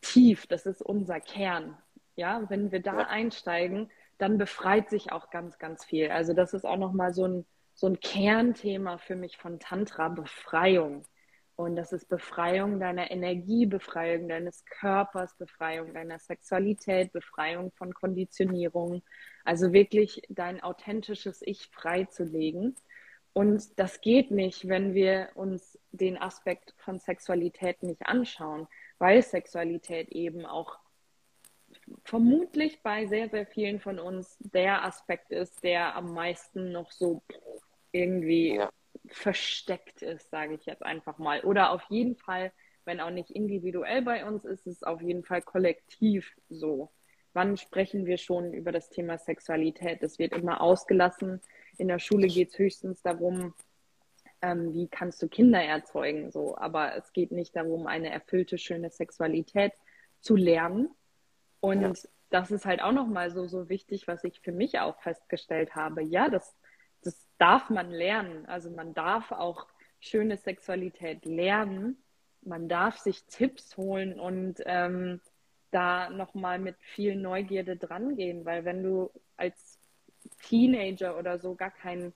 tief, 0.00 0.46
das 0.46 0.66
ist 0.66 0.82
unser 0.82 1.20
Kern. 1.20 1.76
Ja, 2.16 2.48
wenn 2.48 2.72
wir 2.72 2.80
da 2.80 2.98
einsteigen, 2.98 3.90
dann 4.18 4.38
befreit 4.38 4.90
sich 4.90 5.12
auch 5.12 5.30
ganz, 5.30 5.58
ganz 5.58 5.84
viel. 5.84 6.10
Also 6.10 6.32
das 6.34 6.52
ist 6.52 6.64
auch 6.64 6.76
nochmal 6.76 7.14
so 7.14 7.26
ein, 7.26 7.46
so 7.74 7.86
ein 7.86 8.00
Kernthema 8.00 8.98
für 8.98 9.14
mich 9.14 9.36
von 9.36 9.60
Tantra, 9.60 10.08
Befreiung. 10.08 11.04
Und 11.54 11.76
das 11.76 11.92
ist 11.92 12.08
Befreiung 12.08 12.78
deiner 12.78 13.10
Energie, 13.10 13.66
Befreiung 13.66 14.28
deines 14.28 14.64
Körpers, 14.64 15.36
Befreiung 15.36 15.92
deiner 15.92 16.18
Sexualität, 16.18 17.12
Befreiung 17.12 17.72
von 17.72 17.94
Konditionierung. 17.94 19.02
Also 19.44 19.72
wirklich 19.72 20.22
dein 20.28 20.62
authentisches 20.62 21.42
Ich 21.42 21.66
freizulegen. 21.66 22.76
Und 23.32 23.78
das 23.78 24.00
geht 24.00 24.30
nicht, 24.30 24.68
wenn 24.68 24.94
wir 24.94 25.30
uns 25.34 25.78
den 25.90 26.16
Aspekt 26.16 26.74
von 26.78 26.98
Sexualität 26.98 27.82
nicht 27.82 28.06
anschauen, 28.06 28.68
weil 28.98 29.22
Sexualität 29.22 30.08
eben 30.10 30.46
auch 30.46 30.78
vermutlich 32.04 32.82
bei 32.82 33.06
sehr, 33.06 33.28
sehr 33.28 33.46
vielen 33.46 33.80
von 33.80 33.98
uns 33.98 34.36
der 34.40 34.84
Aspekt 34.84 35.30
ist, 35.30 35.62
der 35.62 35.94
am 35.96 36.12
meisten 36.14 36.72
noch 36.72 36.90
so 36.90 37.22
irgendwie 37.92 38.56
ja 38.56 38.70
versteckt 39.10 40.02
ist, 40.02 40.30
sage 40.30 40.54
ich 40.54 40.66
jetzt 40.66 40.82
einfach 40.82 41.18
mal. 41.18 41.42
Oder 41.42 41.72
auf 41.72 41.82
jeden 41.88 42.16
Fall, 42.16 42.52
wenn 42.84 43.00
auch 43.00 43.10
nicht 43.10 43.30
individuell 43.30 44.02
bei 44.02 44.24
uns 44.24 44.44
ist, 44.44 44.66
ist 44.66 44.76
es 44.78 44.82
auf 44.82 45.00
jeden 45.00 45.24
Fall 45.24 45.42
kollektiv 45.42 46.32
so. 46.48 46.90
Wann 47.34 47.56
sprechen 47.56 48.06
wir 48.06 48.18
schon 48.18 48.52
über 48.52 48.72
das 48.72 48.88
Thema 48.88 49.18
Sexualität? 49.18 50.02
Das 50.02 50.18
wird 50.18 50.32
immer 50.32 50.60
ausgelassen. 50.60 51.40
In 51.76 51.88
der 51.88 51.98
Schule 51.98 52.26
geht 52.26 52.50
es 52.50 52.58
höchstens 52.58 53.02
darum, 53.02 53.54
ähm, 54.42 54.72
wie 54.72 54.88
kannst 54.88 55.22
du 55.22 55.28
Kinder 55.28 55.62
erzeugen, 55.62 56.30
so. 56.30 56.56
Aber 56.56 56.96
es 56.96 57.12
geht 57.12 57.32
nicht 57.32 57.56
darum, 57.56 57.86
eine 57.86 58.10
erfüllte, 58.10 58.58
schöne 58.58 58.90
Sexualität 58.90 59.72
zu 60.20 60.36
lernen. 60.36 60.90
Und 61.60 61.82
ja. 61.82 61.92
das 62.30 62.50
ist 62.50 62.66
halt 62.66 62.82
auch 62.82 62.92
nochmal 62.92 63.30
so, 63.30 63.46
so 63.46 63.68
wichtig, 63.68 64.06
was 64.06 64.24
ich 64.24 64.40
für 64.40 64.52
mich 64.52 64.78
auch 64.78 65.00
festgestellt 65.00 65.74
habe. 65.74 66.02
Ja, 66.02 66.28
das 66.28 66.56
das 67.02 67.26
darf 67.38 67.70
man 67.70 67.90
lernen. 67.90 68.46
Also 68.46 68.70
man 68.70 68.94
darf 68.94 69.32
auch 69.32 69.66
schöne 70.00 70.36
Sexualität 70.36 71.24
lernen. 71.24 72.02
Man 72.42 72.68
darf 72.68 72.98
sich 72.98 73.24
Tipps 73.26 73.76
holen 73.76 74.18
und 74.18 74.62
ähm, 74.66 75.20
da 75.70 76.08
nochmal 76.10 76.58
mit 76.58 76.76
viel 76.80 77.16
Neugierde 77.16 77.76
drangehen, 77.76 78.44
weil 78.44 78.64
wenn 78.64 78.82
du 78.82 79.10
als 79.36 79.78
Teenager 80.42 81.18
oder 81.18 81.38
so 81.38 81.54
gar 81.54 81.70
keinen, 81.70 82.14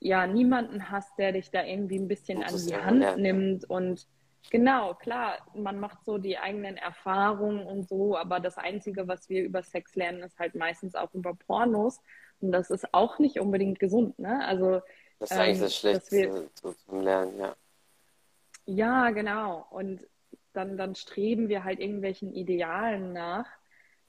ja, 0.00 0.26
niemanden 0.26 0.90
hast, 0.90 1.18
der 1.18 1.32
dich 1.32 1.50
da 1.50 1.62
irgendwie 1.64 1.98
ein 1.98 2.08
bisschen 2.08 2.42
an 2.42 2.54
die 2.56 2.74
Hand 2.74 3.00
lernen. 3.00 3.22
nimmt 3.22 3.70
und 3.70 4.06
genau, 4.50 4.94
klar, 4.94 5.38
man 5.54 5.78
macht 5.78 6.04
so 6.04 6.18
die 6.18 6.38
eigenen 6.38 6.76
Erfahrungen 6.76 7.66
und 7.66 7.88
so, 7.88 8.16
aber 8.16 8.40
das 8.40 8.56
Einzige, 8.56 9.06
was 9.06 9.28
wir 9.28 9.44
über 9.44 9.62
Sex 9.62 9.94
lernen, 9.94 10.22
ist 10.22 10.38
halt 10.38 10.54
meistens 10.54 10.94
auch 10.94 11.12
über 11.14 11.34
Pornos 11.34 12.00
und 12.40 12.50
das 12.52 12.70
ist 12.70 12.92
auch 12.92 13.18
nicht 13.18 13.38
unbedingt 13.38 13.78
gesund, 13.78 14.18
ne? 14.18 14.44
Also 14.46 14.80
das 15.18 15.30
ist 15.30 15.36
ähm, 15.36 15.42
eigentlich 15.42 15.60
das 15.60 15.76
Schlechteste 15.76 16.50
so 16.54 16.72
zum 16.72 17.02
Lernen, 17.02 17.38
ja. 17.38 17.54
Ja, 18.66 19.10
genau. 19.10 19.66
Und 19.70 20.06
dann, 20.52 20.76
dann 20.76 20.94
streben 20.94 21.48
wir 21.48 21.64
halt 21.64 21.80
irgendwelchen 21.80 22.32
Idealen 22.32 23.12
nach, 23.12 23.46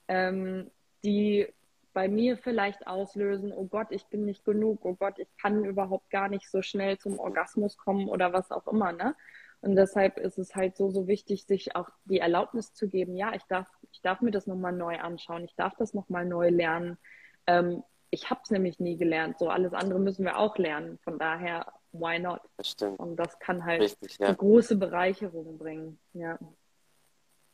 ähm, 0.07 0.71
die 1.03 1.47
bei 1.93 2.07
mir 2.07 2.37
vielleicht 2.37 2.87
auslösen, 2.87 3.51
oh 3.51 3.65
Gott, 3.65 3.87
ich 3.91 4.05
bin 4.07 4.25
nicht 4.25 4.45
genug, 4.45 4.79
oh 4.83 4.95
Gott, 4.95 5.19
ich 5.19 5.27
kann 5.37 5.65
überhaupt 5.65 6.09
gar 6.09 6.29
nicht 6.29 6.49
so 6.49 6.61
schnell 6.61 6.97
zum 6.97 7.19
Orgasmus 7.19 7.77
kommen 7.77 8.07
oder 8.07 8.33
was 8.33 8.51
auch 8.51 8.67
immer, 8.67 8.91
ne? 8.91 9.15
Und 9.61 9.75
deshalb 9.75 10.17
ist 10.17 10.39
es 10.39 10.55
halt 10.55 10.75
so, 10.75 10.89
so 10.89 11.07
wichtig, 11.07 11.45
sich 11.45 11.75
auch 11.75 11.89
die 12.05 12.19
Erlaubnis 12.19 12.73
zu 12.73 12.87
geben, 12.87 13.15
ja, 13.15 13.33
ich 13.35 13.43
darf, 13.43 13.67
ich 13.91 14.01
darf 14.01 14.21
mir 14.21 14.31
das 14.31 14.47
nochmal 14.47 14.73
neu 14.73 14.99
anschauen, 14.99 15.43
ich 15.43 15.55
darf 15.55 15.75
das 15.75 15.93
nochmal 15.93 16.25
neu 16.25 16.49
lernen. 16.49 16.97
Ähm, 17.45 17.83
ich 18.09 18.29
habe 18.29 18.41
es 18.43 18.49
nämlich 18.49 18.79
nie 18.79 18.97
gelernt. 18.97 19.37
So 19.37 19.49
alles 19.49 19.73
andere 19.73 19.99
müssen 19.99 20.25
wir 20.25 20.37
auch 20.37 20.57
lernen. 20.57 20.99
Von 21.03 21.19
daher, 21.19 21.71
why 21.91 22.19
not? 22.19 22.41
Das 22.57 22.69
stimmt. 22.69 22.99
Und 22.99 23.15
das 23.15 23.39
kann 23.39 23.63
halt 23.63 23.81
Richtig, 23.81 24.17
ja. 24.17 24.27
eine 24.27 24.35
große 24.35 24.75
Bereicherung 24.75 25.57
bringen. 25.57 25.99
Ja. 26.13 26.37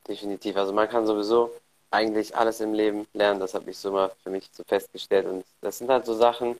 Definitiv. 0.07 0.55
Also 0.55 0.73
man 0.73 0.87
kann 0.87 1.05
sowieso 1.05 1.51
eigentlich 1.91 2.35
alles 2.35 2.59
im 2.61 2.73
Leben 2.73 3.07
lernen. 3.13 3.39
Das 3.39 3.53
habe 3.53 3.69
ich 3.71 3.77
so 3.77 3.91
mal 3.91 4.11
für 4.23 4.29
mich 4.29 4.49
so 4.51 4.63
festgestellt. 4.63 5.25
Und 5.27 5.45
das 5.61 5.77
sind 5.79 5.89
halt 5.89 6.05
so 6.05 6.13
Sachen, 6.13 6.57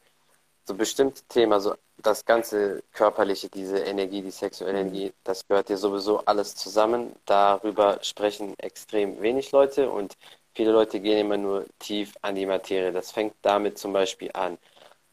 so 0.65 0.74
bestimmte 0.75 1.22
Themen, 1.29 1.60
so 1.62 1.75
das 1.98 2.25
ganze 2.25 2.84
körperliche, 2.93 3.50
diese 3.50 3.79
Energie, 3.79 4.22
die 4.22 4.31
sexuelle 4.31 4.74
mhm. 4.74 4.89
Energie, 4.89 5.13
das 5.24 5.48
gehört 5.48 5.69
ja 5.69 5.77
sowieso 5.77 6.19
alles 6.25 6.55
zusammen. 6.55 7.15
Darüber 7.25 8.00
sprechen 8.03 8.53
extrem 8.60 9.22
wenig 9.22 9.51
Leute 9.51 9.89
und 9.89 10.15
viele 10.53 10.72
Leute 10.72 11.00
gehen 11.00 11.19
immer 11.19 11.38
nur 11.38 11.65
tief 11.79 12.13
an 12.22 12.36
die 12.36 12.46
Materie. 12.46 12.91
Das 12.91 13.12
fängt 13.12 13.36
damit 13.41 13.77
zum 13.77 13.93
Beispiel 13.93 14.31
an. 14.34 14.57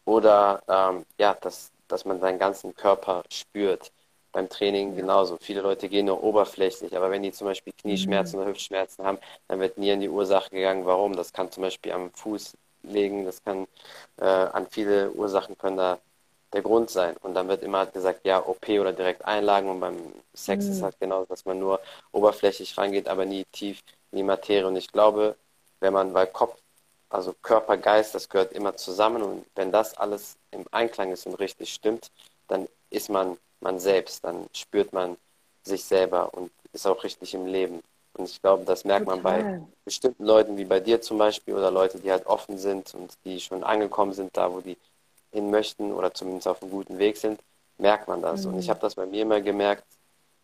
Oder 0.04 0.62
ähm, 0.68 1.06
ja, 1.18 1.34
dass, 1.34 1.72
dass 1.88 2.04
man 2.04 2.20
seinen 2.20 2.38
ganzen 2.38 2.74
Körper 2.74 3.24
spürt. 3.30 3.92
Beim 4.34 4.48
Training 4.48 4.96
genauso. 4.96 5.38
Viele 5.40 5.60
Leute 5.60 5.88
gehen 5.88 6.06
nur 6.06 6.22
oberflächlich, 6.22 6.94
aber 6.96 7.08
wenn 7.10 7.22
die 7.22 7.30
zum 7.30 7.46
Beispiel 7.46 7.72
Knieschmerzen 7.72 8.36
mhm. 8.36 8.42
oder 8.42 8.50
Hüftschmerzen 8.50 9.04
haben, 9.04 9.18
dann 9.46 9.60
wird 9.60 9.78
nie 9.78 9.92
an 9.92 10.00
die 10.00 10.08
Ursache 10.08 10.50
gegangen, 10.50 10.84
warum. 10.84 11.14
Das 11.14 11.32
kann 11.32 11.52
zum 11.52 11.62
Beispiel 11.62 11.92
am 11.92 12.10
Fuß 12.10 12.54
liegen, 12.82 13.24
das 13.24 13.42
kann 13.44 13.68
äh, 14.20 14.24
an 14.24 14.66
viele 14.68 15.12
Ursachen 15.12 15.56
können 15.56 15.76
da 15.76 15.98
der 16.52 16.62
Grund 16.62 16.90
sein. 16.90 17.16
Und 17.22 17.34
dann 17.34 17.46
wird 17.46 17.62
immer 17.62 17.78
halt 17.78 17.92
gesagt, 17.92 18.24
ja, 18.24 18.44
OP 18.44 18.68
oder 18.68 18.92
direkt 18.92 19.24
Einlagen. 19.24 19.68
Und 19.68 19.78
beim 19.78 19.96
Sex 20.34 20.64
mhm. 20.64 20.72
ist 20.72 20.82
halt 20.82 20.98
genauso, 20.98 21.26
dass 21.26 21.44
man 21.44 21.60
nur 21.60 21.80
oberflächlich 22.10 22.76
rangeht, 22.76 23.08
aber 23.08 23.26
nie 23.26 23.44
tief 23.52 23.82
in 24.10 24.18
die 24.18 24.24
Materie. 24.24 24.66
Und 24.66 24.74
ich 24.74 24.90
glaube, 24.90 25.36
wenn 25.78 25.92
man, 25.92 26.12
weil 26.12 26.26
Kopf, 26.26 26.56
also 27.08 27.34
Körper, 27.40 27.76
Geist, 27.76 28.16
das 28.16 28.28
gehört 28.28 28.52
immer 28.52 28.76
zusammen. 28.76 29.22
Und 29.22 29.46
wenn 29.54 29.70
das 29.70 29.96
alles 29.96 30.36
im 30.50 30.64
Einklang 30.72 31.12
ist 31.12 31.24
und 31.26 31.34
richtig 31.34 31.72
stimmt, 31.72 32.10
dann 32.48 32.68
ist 32.90 33.10
man 33.10 33.36
man 33.64 33.80
selbst. 33.80 34.24
Dann 34.24 34.46
spürt 34.52 34.92
man 34.92 35.16
sich 35.64 35.84
selber 35.84 36.32
und 36.34 36.52
ist 36.72 36.86
auch 36.86 37.02
richtig 37.02 37.34
im 37.34 37.46
Leben. 37.46 37.82
Und 38.16 38.28
ich 38.28 38.40
glaube, 38.40 38.64
das 38.64 38.84
merkt 38.84 39.08
Total. 39.08 39.22
man 39.22 39.42
bei 39.42 39.60
bestimmten 39.84 40.24
Leuten 40.24 40.56
wie 40.56 40.64
bei 40.64 40.78
dir 40.78 41.00
zum 41.00 41.18
Beispiel 41.18 41.54
oder 41.54 41.72
Leute, 41.72 41.98
die 41.98 42.12
halt 42.12 42.26
offen 42.26 42.58
sind 42.58 42.94
und 42.94 43.12
die 43.24 43.40
schon 43.40 43.64
angekommen 43.64 44.12
sind, 44.12 44.36
da 44.36 44.52
wo 44.52 44.60
die 44.60 44.76
hin 45.32 45.50
möchten 45.50 45.92
oder 45.92 46.14
zumindest 46.14 46.46
auf 46.46 46.62
einem 46.62 46.70
guten 46.70 46.98
Weg 46.98 47.16
sind, 47.16 47.40
merkt 47.78 48.06
man 48.06 48.22
das. 48.22 48.44
Mhm. 48.44 48.52
Und 48.52 48.58
ich 48.60 48.66
mhm. 48.66 48.70
habe 48.70 48.80
das 48.80 48.94
bei 48.94 49.06
mir 49.06 49.22
immer 49.22 49.40
gemerkt, 49.40 49.84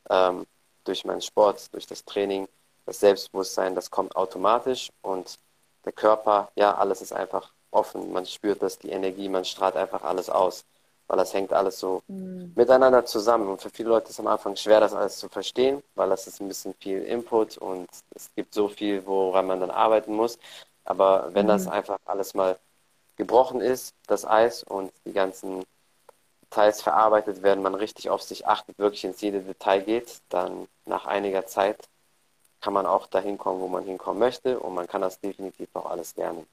ähm, 0.08 0.46
durch 0.84 1.04
meinen 1.04 1.20
Sport, 1.22 1.72
durch 1.72 1.86
das 1.86 2.04
Training, 2.04 2.48
das 2.86 2.98
Selbstbewusstsein, 3.00 3.76
das 3.76 3.90
kommt 3.90 4.16
automatisch 4.16 4.90
und 5.02 5.38
der 5.84 5.92
Körper, 5.92 6.50
ja, 6.56 6.74
alles 6.74 7.02
ist 7.02 7.12
einfach 7.12 7.52
offen. 7.70 8.12
Man 8.12 8.26
spürt 8.26 8.62
das, 8.62 8.78
die 8.78 8.90
Energie, 8.90 9.28
man 9.28 9.44
strahlt 9.44 9.76
einfach 9.76 10.02
alles 10.02 10.28
aus, 10.28 10.64
weil 11.10 11.16
das 11.16 11.34
hängt 11.34 11.52
alles 11.52 11.80
so 11.80 12.02
mhm. 12.06 12.52
miteinander 12.54 13.04
zusammen. 13.04 13.48
Und 13.48 13.60
für 13.60 13.70
viele 13.70 13.88
Leute 13.88 14.04
ist 14.04 14.10
es 14.12 14.20
am 14.20 14.28
Anfang 14.28 14.54
schwer, 14.54 14.78
das 14.78 14.94
alles 14.94 15.18
zu 15.18 15.28
verstehen, 15.28 15.82
weil 15.96 16.08
das 16.08 16.28
ist 16.28 16.40
ein 16.40 16.46
bisschen 16.46 16.72
viel 16.74 17.02
Input 17.02 17.58
und 17.58 17.88
es 18.14 18.32
gibt 18.36 18.54
so 18.54 18.68
viel, 18.68 19.04
woran 19.06 19.48
man 19.48 19.58
dann 19.58 19.72
arbeiten 19.72 20.14
muss. 20.14 20.38
Aber 20.84 21.34
wenn 21.34 21.46
mhm. 21.46 21.48
das 21.48 21.66
einfach 21.66 21.98
alles 22.04 22.34
mal 22.34 22.60
gebrochen 23.16 23.60
ist, 23.60 23.92
das 24.06 24.24
Eis, 24.24 24.62
und 24.62 24.92
die 25.04 25.12
ganzen 25.12 25.64
Details 26.44 26.80
verarbeitet 26.80 27.42
werden, 27.42 27.60
man 27.60 27.74
richtig 27.74 28.08
auf 28.08 28.22
sich 28.22 28.46
achtet, 28.46 28.78
wirklich 28.78 29.04
ins 29.04 29.20
jede 29.20 29.40
Detail 29.40 29.82
geht, 29.82 30.20
dann 30.28 30.68
nach 30.86 31.06
einiger 31.06 31.44
Zeit 31.44 31.88
kann 32.60 32.72
man 32.72 32.86
auch 32.86 33.08
dahin 33.08 33.36
kommen, 33.36 33.60
wo 33.60 33.66
man 33.66 33.82
hinkommen 33.82 34.20
möchte 34.20 34.60
und 34.60 34.74
man 34.74 34.86
kann 34.86 35.00
das 35.00 35.18
definitiv 35.18 35.70
auch 35.74 35.86
alles 35.86 36.14
lernen. 36.14 36.46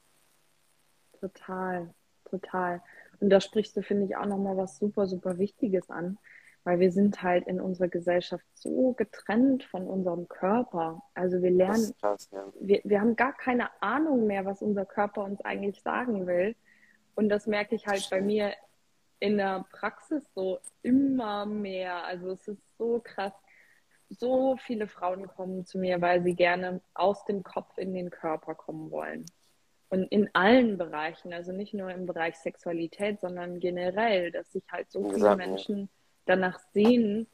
Total, 1.20 1.94
total. 2.28 2.82
Und 3.20 3.30
da 3.30 3.42
sprichst 3.42 3.76
du, 3.76 3.82
finde 3.82 4.06
ich, 4.06 4.16
auch 4.16 4.26
nochmal 4.26 4.58
was 4.58 4.78
super, 4.78 5.08
super 5.08 5.38
Wichtiges 5.38 5.90
an, 5.90 6.18
weil 6.64 6.80
wir 6.80 6.92
sind 6.92 7.24
halt 7.24 7.48
in 7.48 7.62
unserer 7.62 7.88
Gesellschaft 7.88 8.46
so 8.54 8.94
getrennt 8.94 9.64
von 9.64 9.88
unserem 9.88 10.28
Körper. 10.28 11.02
Also 11.14 11.42
wir 11.42 11.52
lernen, 11.52 11.94
krass, 12.00 12.30
ja. 12.32 12.46
wir, 12.60 12.82
wir 12.84 13.02
haben 13.02 13.16
gar 13.16 13.34
keine 13.34 13.70
Ahnung 13.82 14.28
mehr, 14.28 14.46
was 14.46 14.62
unser 14.62 14.86
Körper 14.86 15.24
uns 15.24 15.42
eigentlich 15.42 15.82
sagen 15.82 16.28
will. 16.28 16.56
Und 17.16 17.30
das 17.30 17.48
merke 17.48 17.76
ich 17.76 17.88
halt 17.88 18.08
bei 18.12 18.22
mir 18.22 18.54
in 19.20 19.38
der 19.38 19.66
Praxis 19.72 20.24
so 20.36 20.60
immer 20.84 21.46
mehr. 21.46 22.04
Also 22.04 22.32
es 22.32 22.48
ist 22.48 22.78
so 22.78 23.02
krass. 23.04 23.34
So 24.10 24.58
viele 24.66 24.88
Frauen 24.88 25.28
kommen 25.28 25.66
zu 25.66 25.80
mir, 25.80 26.02
weil 26.02 26.24
sie 26.24 26.36
gerne 26.36 26.82
aus 26.94 27.26
dem 27.26 27.44
Kopf 27.44 27.78
in 27.78 27.94
den 27.94 28.10
Körper 28.10 28.56
kommen 28.56 28.92
wollen. 28.92 29.26
Und 29.90 30.04
in 30.04 30.30
allen 30.34 30.78
Bereichen, 30.78 31.32
also 31.34 31.52
nicht 31.54 31.74
nur 31.74 31.90
im 31.92 32.06
Bereich 32.06 32.36
Sexualität, 32.36 33.22
sondern 33.22 33.60
generell, 33.60 34.32
dass 34.32 34.52
sich 34.52 34.64
halt 34.70 34.92
so 34.92 35.10
viele 35.10 35.36
Menschen 35.36 35.90
danach 36.26 36.60
sehen, 36.74 37.28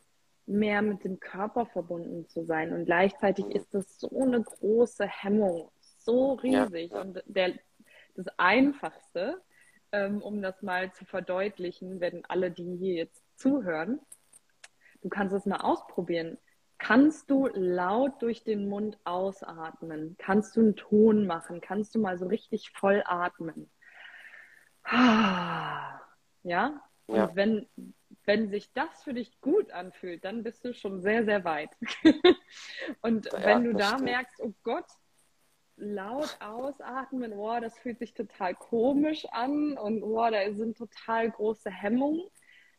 mehr 0.46 0.82
mit 0.82 1.04
dem 1.04 1.20
Körper 1.20 1.66
verbunden 1.66 2.28
zu 2.28 2.44
sein. 2.44 2.74
Und 2.74 2.86
gleichzeitig 2.86 3.46
ist 3.48 3.74
das 3.74 4.00
so 4.00 4.10
eine 4.20 4.42
große 4.42 5.08
Hemmung, 5.08 5.72
so 6.00 6.34
riesig. 6.34 6.92
Ja. 6.92 7.02
Und 7.02 7.24
der, 7.26 7.54
das 8.16 8.28
Einfachste, 8.38 9.42
ähm, 9.92 10.22
um 10.22 10.42
das 10.42 10.62
mal 10.62 10.92
zu 10.94 11.06
verdeutlichen, 11.06 12.02
wenn 12.02 12.26
alle, 12.26 12.52
die 12.52 12.76
hier 12.78 12.96
jetzt 12.96 13.24
zuhören, 13.38 14.00
du 15.02 15.10
kannst 15.10 15.34
es 15.34 15.46
mal 15.46 15.62
ausprobieren. 15.62 16.38
Kannst 16.84 17.32
du 17.32 17.48
laut 17.48 18.22
durch 18.22 18.44
den 18.44 18.68
Mund 18.68 19.00
ausatmen? 19.06 20.18
Kannst 20.20 20.58
du 20.58 20.60
einen 20.60 20.76
Ton 20.76 21.26
machen? 21.26 21.62
Kannst 21.62 21.96
du 21.96 22.00
mal 22.00 22.18
so 22.18 22.28
richtig 22.28 22.72
voll 22.72 23.02
atmen? 23.06 23.72
Ja? 26.46 26.82
Und 27.06 27.16
ja. 27.16 27.34
wenn, 27.36 27.70
wenn 28.26 28.50
sich 28.50 28.74
das 28.74 29.02
für 29.02 29.14
dich 29.14 29.40
gut 29.40 29.72
anfühlt, 29.72 30.26
dann 30.26 30.44
bist 30.44 30.66
du 30.66 30.74
schon 30.74 31.02
sehr, 31.02 31.24
sehr 31.24 31.46
weit. 31.46 31.70
und 33.02 33.28
ja, 33.28 33.46
wenn 33.46 33.64
du 33.64 33.76
da 33.76 33.92
stimmt. 33.92 34.04
merkst, 34.04 34.42
oh 34.42 34.54
Gott, 34.64 34.88
laut 35.78 36.36
ausatmen, 36.42 37.32
oh, 37.32 37.62
das 37.62 37.80
fühlt 37.80 38.00
sich 38.00 38.14
total 38.14 38.56
komisch 38.56 39.26
an 39.32 39.78
und 39.78 40.04
oh, 40.04 40.30
da 40.30 40.52
sind 40.52 40.78
total 40.78 41.32
große 41.32 41.72
Hemmungen, 41.72 42.28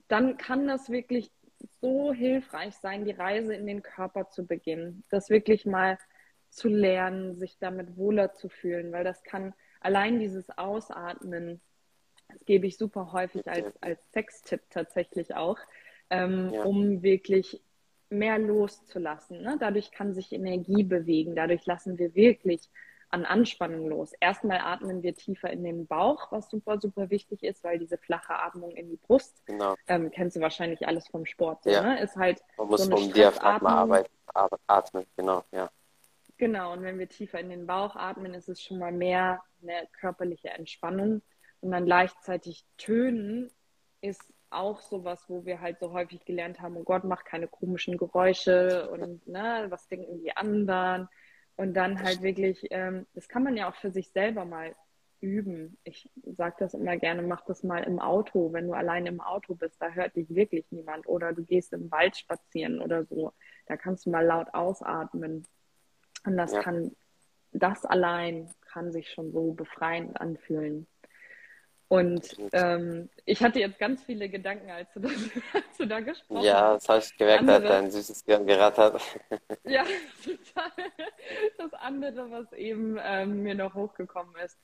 dann 0.08 0.36
kann 0.36 0.66
das 0.68 0.90
wirklich 0.90 1.32
so 1.81 2.12
hilfreich 2.12 2.74
sein, 2.77 3.05
die 3.05 3.12
Reise 3.12 3.55
in 3.55 3.66
den 3.66 3.83
Körper 3.83 4.29
zu 4.31 4.46
beginnen. 4.46 5.05
Das 5.11 5.31
wirklich 5.31 5.66
mal 5.66 5.98
zu 6.50 6.68
lernen, 6.68 7.37
sich 7.37 7.59
damit 7.59 7.96
wohler 7.96 8.33
zu 8.33 8.48
fühlen, 8.48 8.92
weil 8.92 9.05
das 9.05 9.22
kann 9.24 9.55
allein 9.81 10.18
dieses 10.18 10.50
Ausatmen 10.57 11.61
das 12.29 12.44
gebe 12.46 12.66
ich 12.66 12.77
super 12.77 13.12
häufig 13.12 13.46
als, 13.48 13.81
als 13.83 14.00
Sextipp 14.12 14.62
tatsächlich 14.70 15.35
auch, 15.35 15.59
ähm, 16.11 16.50
ja. 16.53 16.62
um 16.62 17.03
wirklich 17.03 17.62
mehr 18.11 18.38
loszulassen. 18.38 19.42
Ne? 19.42 19.57
Dadurch 19.59 19.90
kann 19.90 20.14
sich 20.14 20.33
Energie 20.33 20.85
bewegen, 20.85 21.35
dadurch 21.35 21.66
lassen 21.66 21.98
wir 21.98 22.14
wirklich 22.14 22.68
an 23.14 23.24
Anspannung 23.24 23.87
los. 23.87 24.12
Erstmal 24.20 24.59
atmen 24.59 25.05
wir 25.05 25.14
tiefer 25.14 25.48
in 25.48 25.62
den 25.62 25.87
Bauch, 25.87 26.33
was 26.33 26.50
super, 26.50 26.81
super 26.81 27.11
wichtig 27.11 27.44
ist, 27.44 27.62
weil 27.62 27.79
diese 27.79 27.96
flache 27.96 28.35
Atmung 28.35 28.72
in 28.72 28.90
die 28.90 28.96
Brust, 28.96 29.46
genau. 29.46 29.77
ähm, 29.87 30.11
kennst 30.11 30.37
du 30.37 30.40
wahrscheinlich 30.40 30.88
alles 30.88 31.07
vom 31.07 31.24
Sport, 31.24 31.64
ja. 31.64 31.81
ne? 31.81 32.00
ist 32.00 32.16
halt 32.16 32.42
Man 32.59 32.66
muss 32.66 32.85
so 32.85 32.90
vom 32.90 33.12
Diaphragma 33.12 33.83
arbeiten, 33.83 34.11
atmen, 34.66 35.07
genau, 35.16 35.44
ja. 35.53 35.70
Genau, 36.38 36.72
und 36.72 36.83
wenn 36.83 36.98
wir 36.98 37.09
tiefer 37.09 37.38
in 37.38 37.50
den 37.50 37.68
Bauch 37.68 37.94
atmen, 37.94 38.35
ist 38.35 38.48
es 38.48 38.61
schon 38.61 38.81
mal 38.81 38.90
mehr 38.90 39.40
eine 39.62 39.87
körperliche 40.00 40.48
Entspannung. 40.48 41.22
Und 41.61 41.70
dann 41.70 41.87
gleichzeitig 41.87 42.66
tönen 42.77 43.53
ist 44.00 44.20
auch 44.50 44.81
sowas, 44.81 45.24
wo 45.29 45.44
wir 45.44 45.61
halt 45.61 45.79
so 45.79 45.92
häufig 45.92 46.24
gelernt 46.24 46.61
haben, 46.61 46.77
oh 46.77 46.83
Gott, 46.83 47.05
mach 47.05 47.22
keine 47.22 47.46
komischen 47.46 47.96
Geräusche 47.96 48.90
und 48.90 49.24
ne, 49.29 49.66
was 49.68 49.87
denken 49.87 50.18
die 50.18 50.37
anderen? 50.37 51.09
Und 51.56 51.74
dann 51.74 52.02
halt 52.02 52.22
wirklich, 52.22 52.66
ähm, 52.70 53.06
das 53.14 53.28
kann 53.28 53.44
man 53.44 53.56
ja 53.56 53.68
auch 53.68 53.76
für 53.76 53.90
sich 53.90 54.10
selber 54.10 54.44
mal 54.44 54.74
üben. 55.20 55.78
Ich 55.84 56.10
sage 56.24 56.56
das 56.58 56.74
immer 56.74 56.96
gerne, 56.96 57.22
mach 57.22 57.44
das 57.46 57.62
mal 57.62 57.82
im 57.84 57.98
Auto, 57.98 58.52
wenn 58.52 58.66
du 58.66 58.74
allein 58.74 59.06
im 59.06 59.20
Auto 59.20 59.54
bist, 59.54 59.80
da 59.80 59.90
hört 59.90 60.16
dich 60.16 60.34
wirklich 60.34 60.66
niemand. 60.70 61.06
Oder 61.06 61.32
du 61.32 61.44
gehst 61.44 61.72
im 61.72 61.90
Wald 61.90 62.16
spazieren 62.16 62.80
oder 62.80 63.04
so, 63.04 63.32
da 63.66 63.76
kannst 63.76 64.06
du 64.06 64.10
mal 64.10 64.24
laut 64.24 64.48
ausatmen. 64.52 65.46
Und 66.24 66.36
das 66.36 66.52
ja. 66.52 66.62
kann, 66.62 66.94
das 67.52 67.84
allein 67.84 68.50
kann 68.72 68.92
sich 68.92 69.10
schon 69.10 69.32
so 69.32 69.52
befreiend 69.52 70.20
anfühlen. 70.20 70.86
Und 71.88 72.37
ähm, 72.53 73.09
ich 73.25 73.42
hatte 73.42 73.61
jetzt 73.61 73.79
ganz 73.79 74.03
viele 74.03 74.29
Gedanken, 74.29 74.70
als 74.70 74.92
du, 74.94 75.01
das, 75.01 75.12
als 75.53 75.77
du 75.79 75.87
da 75.87 76.01
gesprochen 76.01 76.38
hast. 76.38 76.47
Ja, 76.47 76.75
das 76.75 76.88
habe 76.88 76.99
ich 77.01 77.16
gemerkt, 77.16 77.40
andere, 77.40 77.57
hat 77.57 77.70
dein 77.70 77.90
süßes 77.90 78.25
Gehirn 78.25 78.47
gerattert. 78.47 79.01
ja, 79.64 79.85
total. 80.25 80.70
Das 81.59 81.73
andere, 81.75 82.31
was 82.31 82.53
eben 82.53 82.99
ähm, 83.03 83.42
mir 83.42 83.55
noch 83.55 83.75
hochgekommen 83.75 84.35
ist. 84.44 84.59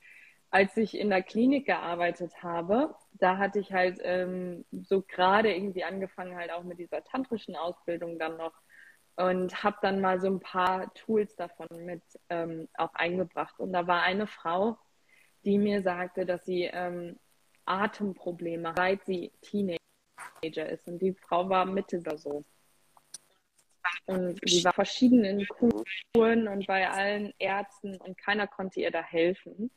Als 0.49 0.75
ich 0.75 0.97
in 0.97 1.09
der 1.09 1.21
Klinik 1.21 1.65
gearbeitet 1.65 2.43
habe, 2.43 2.93
da 3.13 3.37
hatte 3.37 3.59
ich 3.59 3.71
halt 3.71 3.99
ähm, 4.03 4.65
so 4.71 5.01
gerade 5.01 5.53
irgendwie 5.53 5.85
angefangen, 5.85 6.35
halt 6.35 6.51
auch 6.51 6.63
mit 6.63 6.77
dieser 6.77 7.03
tantrischen 7.05 7.55
Ausbildung 7.55 8.19
dann 8.19 8.35
noch 8.35 8.53
und 9.15 9.63
habe 9.63 9.77
dann 9.81 10.01
mal 10.01 10.19
so 10.19 10.27
ein 10.27 10.39
paar 10.39 10.93
Tools 10.93 11.35
davon 11.35 11.67
mit 11.85 12.01
ähm, 12.29 12.67
auch 12.77 12.93
eingebracht. 12.93 13.59
Und 13.59 13.71
da 13.73 13.87
war 13.87 14.01
eine 14.03 14.27
Frau, 14.27 14.77
die 15.43 15.57
mir 15.57 15.81
sagte, 15.81 16.25
dass 16.25 16.45
sie 16.45 16.63
ähm, 16.71 17.17
Atemprobleme 17.65 18.69
hat, 18.69 18.77
seit 18.77 19.05
sie 19.05 19.31
Teenager 19.41 19.79
ist. 20.69 20.87
Und 20.87 20.99
die 21.01 21.13
Frau 21.13 21.47
war 21.49 21.65
Mitte 21.65 21.99
oder 21.99 22.17
so. 22.17 22.43
Und 24.05 24.39
sie 24.45 24.63
war 24.63 24.73
verschiedenen 24.73 25.45
Kuren 25.47 26.47
und 26.47 26.67
bei 26.67 26.89
allen 26.89 27.33
Ärzten 27.39 27.97
und 27.97 28.17
keiner 28.17 28.47
konnte 28.47 28.79
ihr 28.79 28.91
da 28.91 29.01
helfen. 29.01 29.71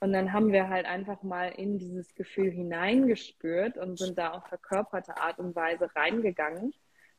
Und 0.00 0.12
dann 0.12 0.32
haben 0.32 0.52
wir 0.52 0.68
halt 0.68 0.86
einfach 0.86 1.22
mal 1.22 1.48
in 1.48 1.78
dieses 1.78 2.14
Gefühl 2.14 2.50
hineingespürt 2.50 3.78
und 3.78 3.98
sind 3.98 4.18
da 4.18 4.32
auf 4.32 4.46
verkörperte 4.46 5.16
Art 5.16 5.38
und 5.38 5.56
Weise 5.56 5.88
reingegangen. 5.94 6.74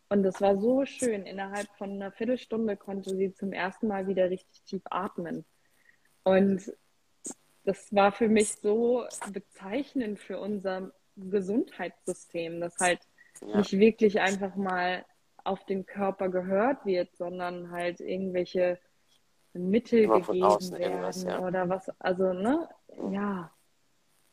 Und 0.09 0.23
das 0.23 0.39
war 0.39 0.57
so 0.57 0.85
schön. 0.85 1.25
Innerhalb 1.25 1.67
von 1.77 1.91
einer 1.91 2.11
Viertelstunde 2.11 2.77
konnte 2.77 3.15
sie 3.15 3.33
zum 3.33 3.53
ersten 3.53 3.87
Mal 3.87 4.07
wieder 4.07 4.29
richtig 4.29 4.63
tief 4.63 4.83
atmen. 4.85 5.45
Und 6.23 6.71
das 7.65 7.93
war 7.93 8.11
für 8.11 8.29
mich 8.29 8.55
so 8.61 9.05
bezeichnend 9.31 10.19
für 10.19 10.39
unser 10.39 10.91
Gesundheitssystem, 11.17 12.61
dass 12.61 12.77
halt 12.79 12.99
ja. 13.41 13.57
nicht 13.57 13.77
wirklich 13.77 14.19
einfach 14.19 14.55
mal 14.55 15.03
auf 15.43 15.65
den 15.65 15.85
Körper 15.85 16.29
gehört 16.29 16.85
wird, 16.85 17.15
sondern 17.15 17.71
halt 17.71 17.99
irgendwelche 17.99 18.79
Mittel 19.53 20.03
Immer 20.03 20.19
gegeben 20.21 20.71
werden 20.77 21.27
ja. 21.27 21.39
oder 21.39 21.69
was, 21.69 21.89
also, 21.99 22.33
ne, 22.33 22.67
ja. 23.11 23.51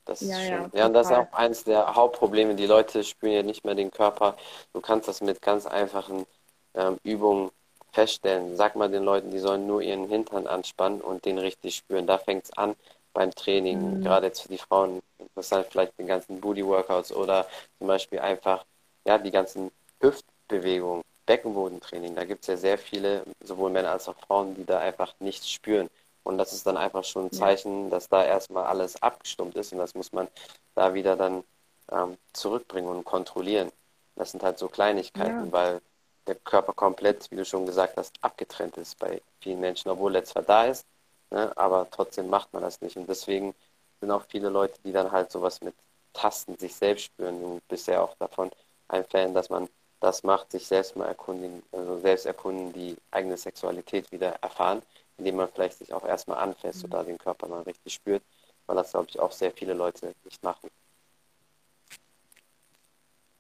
Das 0.05 0.21
ist 0.21 0.31
ja, 0.31 0.37
schon, 0.37 0.71
ja, 0.73 0.81
ja, 0.81 0.87
und 0.87 0.95
das 0.95 1.07
ist 1.07 1.16
auch 1.16 1.33
eins 1.33 1.62
der 1.62 1.95
Hauptprobleme. 1.95 2.57
Die 2.57 2.66
Leute 2.66 3.05
spüren 3.05 3.33
ja 3.33 3.42
nicht 3.45 3.64
mehr 3.64 3.77
den 3.77 3.92
Körper. 3.92 4.37
Du 4.73 4.81
kannst 4.81 5.07
das 5.07 5.21
mit 5.21 5.40
ganz 5.40 5.64
einfachen 5.64 6.27
ähm, 6.75 6.99
Übungen 7.05 7.53
feststellen. 7.92 8.57
Sag 8.57 8.75
mal 8.75 8.90
den 8.90 9.05
Leuten, 9.05 9.31
die 9.31 9.38
sollen 9.38 9.68
nur 9.68 9.81
ihren 9.81 10.09
Hintern 10.09 10.49
anspannen 10.49 11.01
und 11.01 11.25
den 11.25 11.38
richtig 11.38 11.77
spüren. 11.77 12.09
Da 12.09 12.18
fängt 12.18 12.47
es 12.47 12.53
an 12.55 12.75
beim 13.12 13.35
Training. 13.35 13.98
Mhm. 13.98 14.05
Gerade 14.05 14.27
jetzt 14.27 14.42
für 14.42 14.48
die 14.48 14.59
Frauen 14.59 15.03
interessant, 15.18 15.66
vielleicht 15.70 15.98
den 15.98 16.07
ganzen 16.07 16.40
Booty-Workouts 16.40 17.12
oder 17.12 17.46
zum 17.79 17.87
Beispiel 17.87 18.20
einfach 18.20 18.64
ja, 19.07 19.18
die 19.18 19.31
ganzen 19.31 19.70
Hüftbewegungen, 20.01 21.03
Beckenbodentraining. 21.27 22.14
Da 22.14 22.25
gibt 22.25 22.42
es 22.42 22.48
ja 22.48 22.57
sehr 22.57 22.79
viele, 22.79 23.25
sowohl 23.42 23.70
Männer 23.70 23.92
als 23.92 24.09
auch 24.09 24.16
Frauen, 24.27 24.55
die 24.55 24.64
da 24.64 24.79
einfach 24.79 25.14
nichts 25.20 25.51
spüren. 25.51 25.88
Und 26.25 26.38
das 26.38 26.53
ist 26.53 26.66
dann 26.66 26.77
einfach 26.77 27.05
schon 27.05 27.27
ein 27.27 27.33
Zeichen, 27.33 27.90
dass 27.90 28.09
da 28.09 28.25
erstmal 28.25 28.64
alles 28.64 29.03
abgestummt 29.03 29.57
ist 29.57 29.72
und 29.72 29.79
das 29.79 29.94
muss 29.94 30.12
man 30.12 30.29
da 30.75 30.94
wieder 30.94 31.16
dann 31.16 31.42
ähm, 31.90 32.16
zurückbringen 32.33 32.88
und 32.88 33.05
kontrollieren. 33.05 33.72
Das 34.14 34.31
sind 34.31 34.42
halt 34.42 34.59
so 34.59 34.68
Kleinigkeiten, 34.68 35.46
ja. 35.46 35.53
weil 35.53 35.81
der 36.27 36.37
Körper 36.37 36.72
komplett, 36.72 37.29
wie 37.31 37.37
du 37.37 37.44
schon 37.44 37.66
gesagt 37.66 37.96
hast, 37.96 38.14
abgetrennt 38.20 38.77
ist 38.77 38.98
bei 38.98 39.20
vielen 39.40 39.61
Menschen, 39.61 39.90
obwohl 39.90 40.14
er 40.14 40.25
zwar 40.25 40.42
da 40.42 40.66
ist, 40.66 40.87
ne, 41.33 41.53
aber 41.57 41.88
trotzdem 41.90 42.29
macht 42.29 42.53
man 42.53 42.62
das 42.62 42.81
nicht. 42.81 42.97
Und 42.97 43.09
deswegen 43.09 43.55
sind 44.01 44.11
auch 44.11 44.25
viele 44.29 44.49
Leute, 44.49 44.79
die 44.85 44.92
dann 44.92 45.11
halt 45.11 45.31
sowas 45.31 45.61
mit 45.61 45.75
Tasten 46.12 46.57
sich 46.59 46.75
selbst 46.75 47.07
spüren 47.07 47.42
und 47.42 47.68
bisher 47.68 48.03
auch 48.03 48.14
davon 48.18 48.51
ein 48.88 49.05
Fan, 49.05 49.35
dass 49.35 49.49
man 49.49 49.68
das 50.01 50.23
macht, 50.25 50.51
sich 50.51 50.66
selbst 50.66 50.97
mal 50.97 51.07
erkundigen, 51.07 51.62
also 51.73 51.99
selbst 51.99 52.27
erkunden, 52.27 52.73
die 52.73 52.97
eigene 53.11 53.37
Sexualität 53.37 54.11
wieder 54.12 54.35
erfahren, 54.42 54.83
indem 55.16 55.37
man 55.37 55.49
vielleicht 55.49 55.79
sich 55.79 55.92
auch 55.95 56.05
erstmal 56.05 56.38
anfasst 56.38 56.83
mhm. 56.83 56.92
oder 56.92 57.05
den 57.05 57.18
Körper 57.18 57.49
mal 57.49 57.62
richtig 57.62 57.95
spürt, 57.95 58.23
weil 58.66 58.77
das, 58.77 58.90
glaube 58.90 59.07
ich, 59.09 59.21
auch 59.21 59.33
sehr 59.33 59.53
viele 59.53 59.75
Leute 59.75 60.12
nicht 60.25 60.42
machen. 60.42 60.68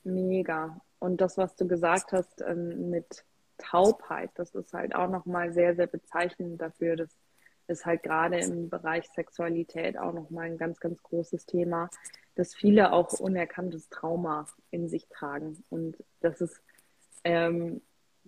Mega. 0.04 0.80
Und 0.98 1.20
das, 1.20 1.36
was 1.36 1.54
du 1.56 1.66
gesagt 1.66 2.12
hast 2.12 2.40
ähm, 2.42 2.90
mit 2.90 3.24
Taubheit, 3.58 4.30
das 4.34 4.54
ist 4.54 4.72
halt 4.72 4.94
auch 4.94 5.08
nochmal 5.08 5.52
sehr, 5.52 5.74
sehr 5.74 5.88
bezeichnend 5.88 6.60
dafür. 6.60 6.96
Das 6.96 7.10
ist 7.66 7.86
halt 7.86 8.02
gerade 8.02 8.38
im 8.38 8.68
Bereich 8.68 9.08
Sexualität 9.10 9.98
auch 9.98 10.12
nochmal 10.12 10.46
ein 10.46 10.58
ganz, 10.58 10.80
ganz 10.80 11.02
großes 11.02 11.46
Thema, 11.46 11.90
dass 12.34 12.54
viele 12.54 12.92
auch 12.92 13.12
unerkanntes 13.12 13.88
Trauma 13.88 14.46
in 14.70 14.88
sich 14.88 15.08
tragen. 15.08 15.64
Und 15.70 15.96
das 16.20 16.40
ist, 16.40 16.60
ähm, 17.24 17.82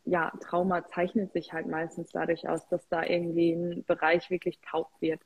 ja, 0.04 0.32
Trauma 0.40 0.86
zeichnet 0.86 1.32
sich 1.32 1.52
halt 1.52 1.66
meistens 1.66 2.10
dadurch 2.10 2.48
aus, 2.48 2.68
dass 2.68 2.86
da 2.88 3.02
irgendwie 3.04 3.52
ein 3.52 3.84
Bereich 3.84 4.30
wirklich 4.30 4.60
taub 4.60 4.90
wird 5.00 5.20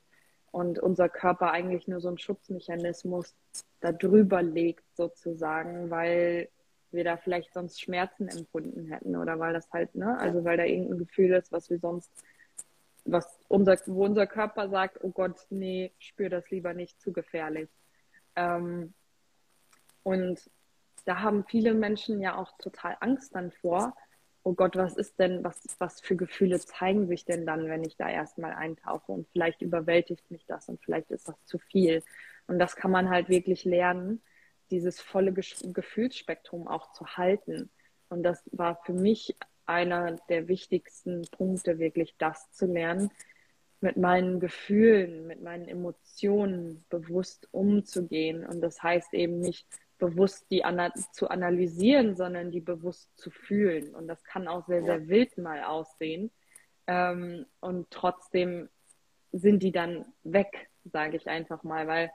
und 0.51 0.79
unser 0.79 1.09
Körper 1.09 1.51
eigentlich 1.51 1.87
nur 1.87 2.01
so 2.01 2.09
ein 2.09 2.17
Schutzmechanismus 2.17 3.35
da 3.81 3.91
drüber 3.91 4.41
legt 4.41 4.83
sozusagen, 4.95 5.89
weil 5.89 6.49
wir 6.91 7.03
da 7.03 7.17
vielleicht 7.17 7.53
sonst 7.53 7.81
Schmerzen 7.81 8.27
empfunden 8.27 8.85
hätten 8.87 9.15
oder 9.15 9.37
weil 9.39 9.53
das 9.53 9.69
halt, 9.71 9.93
ne, 9.95 10.17
also 10.17 10.43
weil 10.43 10.57
da 10.57 10.63
irgendein 10.63 10.97
Gefühl 10.97 11.33
ist, 11.33 11.51
was 11.51 11.69
wir 11.69 11.79
sonst, 11.79 12.11
was 13.11 13.39
unser, 13.47 13.77
wo 13.85 14.05
unser 14.05 14.27
Körper 14.27 14.69
sagt, 14.69 15.03
oh 15.03 15.11
Gott, 15.11 15.45
nee, 15.49 15.91
spür 15.99 16.29
das 16.29 16.49
lieber 16.49 16.73
nicht, 16.73 16.99
zu 17.01 17.11
gefährlich. 17.11 17.69
Ähm, 18.35 18.93
und 20.03 20.39
da 21.05 21.21
haben 21.21 21.45
viele 21.45 21.73
Menschen 21.73 22.21
ja 22.21 22.37
auch 22.37 22.57
total 22.57 22.97
Angst 22.99 23.35
dann 23.35 23.51
vor, 23.51 23.95
oh 24.43 24.53
Gott, 24.53 24.75
was 24.75 24.95
ist 24.95 25.19
denn, 25.19 25.43
was, 25.43 25.61
was 25.79 26.01
für 26.01 26.15
Gefühle 26.15 26.59
zeigen 26.59 27.07
sich 27.07 27.25
denn 27.25 27.45
dann, 27.45 27.67
wenn 27.67 27.83
ich 27.83 27.97
da 27.97 28.09
erstmal 28.09 28.53
eintauche 28.53 29.11
und 29.11 29.27
vielleicht 29.29 29.61
überwältigt 29.61 30.29
mich 30.31 30.45
das 30.45 30.69
und 30.69 30.81
vielleicht 30.83 31.11
ist 31.11 31.27
das 31.27 31.35
zu 31.45 31.59
viel. 31.59 32.03
Und 32.47 32.59
das 32.59 32.75
kann 32.75 32.91
man 32.91 33.09
halt 33.09 33.29
wirklich 33.29 33.65
lernen, 33.65 34.21
dieses 34.71 35.01
volle 35.01 35.33
Gefühlsspektrum 35.33 36.67
auch 36.67 36.91
zu 36.93 37.17
halten. 37.17 37.69
Und 38.09 38.23
das 38.23 38.43
war 38.51 38.79
für 38.85 38.93
mich 38.93 39.35
einer 39.69 40.17
der 40.27 40.47
wichtigsten 40.47 41.21
Punkte, 41.31 41.79
wirklich 41.79 42.15
das 42.17 42.51
zu 42.51 42.65
lernen, 42.65 43.11
mit 43.81 43.95
meinen 43.95 44.39
Gefühlen, 44.39 45.27
mit 45.27 45.41
meinen 45.41 45.67
Emotionen 45.67 46.83
bewusst 46.89 47.47
umzugehen. 47.51 48.45
Und 48.45 48.61
das 48.61 48.83
heißt 48.83 49.13
eben 49.13 49.39
nicht 49.39 49.65
bewusst 49.99 50.49
die 50.49 50.65
ana 50.65 50.93
zu 51.13 51.29
analysieren, 51.29 52.15
sondern 52.15 52.51
die 52.51 52.61
bewusst 52.61 53.09
zu 53.15 53.29
fühlen. 53.31 53.93
Und 53.95 54.07
das 54.07 54.23
kann 54.23 54.47
auch 54.47 54.65
sehr, 54.65 54.83
sehr 54.83 55.07
wild 55.07 55.37
mal 55.37 55.63
aussehen. 55.63 56.31
Ähm, 56.87 57.45
und 57.59 57.91
trotzdem 57.91 58.69
sind 59.31 59.61
die 59.61 59.71
dann 59.71 60.05
weg, 60.23 60.69
sage 60.85 61.17
ich 61.17 61.27
einfach 61.27 61.63
mal, 61.63 61.87
weil 61.87 62.11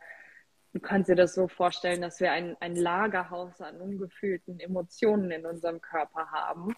du 0.72 0.80
kannst 0.80 1.08
dir 1.08 1.14
das 1.14 1.34
so 1.34 1.46
vorstellen, 1.46 2.02
dass 2.02 2.20
wir 2.20 2.32
ein, 2.32 2.56
ein 2.60 2.74
Lagerhaus 2.74 3.60
an 3.60 3.80
ungefühlten 3.80 4.58
Emotionen 4.60 5.30
in 5.30 5.46
unserem 5.46 5.80
Körper 5.80 6.30
haben. 6.32 6.74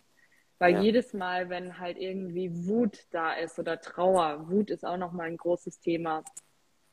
Weil 0.59 0.75
ja. 0.75 0.81
jedes 0.81 1.13
Mal, 1.13 1.51
wenn 1.51 1.79
halt 1.79 1.99
irgendwie 1.99 2.51
Wut 2.67 3.07
da 3.11 3.35
ist 3.35 3.59
oder 3.59 3.81
Trauer, 3.81 4.49
Wut 4.49 4.71
ist 4.71 4.87
auch 4.87 4.97
nochmal 4.97 5.27
ein 5.27 5.37
großes 5.37 5.81
Thema 5.81 6.25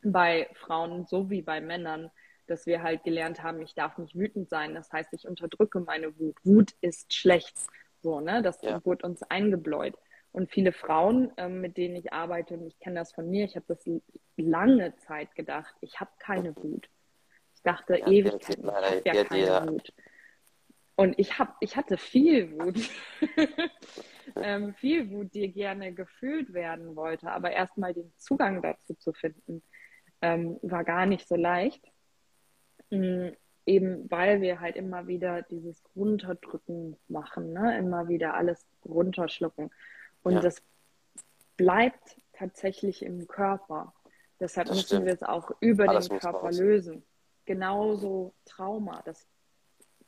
bei 0.03 0.49
Frauen 0.53 1.05
sowie 1.05 1.41
bei 1.41 1.61
Männern, 1.61 2.11
dass 2.47 2.65
wir 2.65 2.83
halt 2.83 3.03
gelernt 3.03 3.41
haben, 3.41 3.61
ich 3.61 3.73
darf 3.73 3.97
nicht 3.97 4.15
wütend 4.15 4.49
sein. 4.49 4.75
Das 4.75 4.91
heißt, 4.91 5.13
ich 5.13 5.27
unterdrücke 5.27 5.79
meine 5.79 6.19
Wut. 6.19 6.35
Wut 6.43 6.73
ist 6.81 7.13
schlecht. 7.13 7.57
So, 8.01 8.19
ne? 8.19 8.41
Das 8.41 8.61
ja. 8.61 8.83
wurde 8.83 9.07
uns 9.07 9.23
eingebläut. 9.23 9.95
Und 10.33 10.51
viele 10.51 10.73
Frauen, 10.73 11.31
ähm, 11.37 11.61
mit 11.61 11.77
denen 11.77 11.95
ich 11.95 12.11
arbeite, 12.11 12.55
und 12.55 12.65
ich 12.65 12.79
kenne 12.79 12.99
das 12.99 13.13
von 13.13 13.29
mir, 13.29 13.45
ich 13.45 13.55
habe 13.55 13.65
das 13.67 13.87
lange 14.35 14.95
Zeit 14.97 15.35
gedacht, 15.35 15.73
ich 15.79 15.99
habe 15.99 16.11
keine 16.19 16.55
Wut. 16.57 16.89
Ich 17.55 17.61
dachte 17.61 17.99
ja, 17.99 18.07
Ewigkeit, 18.07 18.57
ich 18.57 18.65
habe 18.65 19.01
ja 19.05 19.23
keine. 19.23 19.71
Wut. 19.71 19.93
Und 20.95 21.17
ich, 21.17 21.39
hab, 21.39 21.55
ich 21.59 21.75
hatte 21.75 21.97
viel 21.97 22.51
Wut. 22.51 22.89
ähm, 24.35 24.73
viel 24.75 25.09
Wut, 25.09 25.33
die 25.33 25.51
gerne 25.51 25.93
gefühlt 25.93 26.53
werden 26.53 26.95
wollte. 26.95 27.31
Aber 27.31 27.51
erstmal 27.51 27.93
den 27.93 28.13
Zugang 28.17 28.61
dazu 28.61 28.93
zu 28.95 29.13
finden, 29.13 29.63
ähm, 30.21 30.59
war 30.61 30.83
gar 30.83 31.05
nicht 31.05 31.27
so 31.27 31.35
leicht. 31.35 31.83
Ähm, 32.91 33.35
eben 33.65 34.09
weil 34.11 34.41
wir 34.41 34.59
halt 34.59 34.75
immer 34.75 35.07
wieder 35.07 35.41
dieses 35.43 35.81
Runterdrücken 35.95 36.97
machen, 37.07 37.53
ne? 37.53 37.77
immer 37.77 38.07
wieder 38.07 38.33
alles 38.33 38.65
runterschlucken. 38.85 39.71
Und 40.21 40.33
ja. 40.33 40.39
das 40.41 40.61
bleibt 41.57 42.17
tatsächlich 42.33 43.03
im 43.03 43.27
Körper. 43.27 43.93
Deshalb 44.39 44.67
das 44.67 44.77
müssen 44.77 44.87
stimmt. 44.87 45.05
wir 45.05 45.13
es 45.13 45.23
auch 45.23 45.51
über 45.59 45.87
Alles 45.87 46.09
den 46.09 46.19
Körper 46.19 46.51
lösen. 46.51 47.03
Genauso 47.45 48.33
Trauma, 48.45 49.01
das 49.05 49.25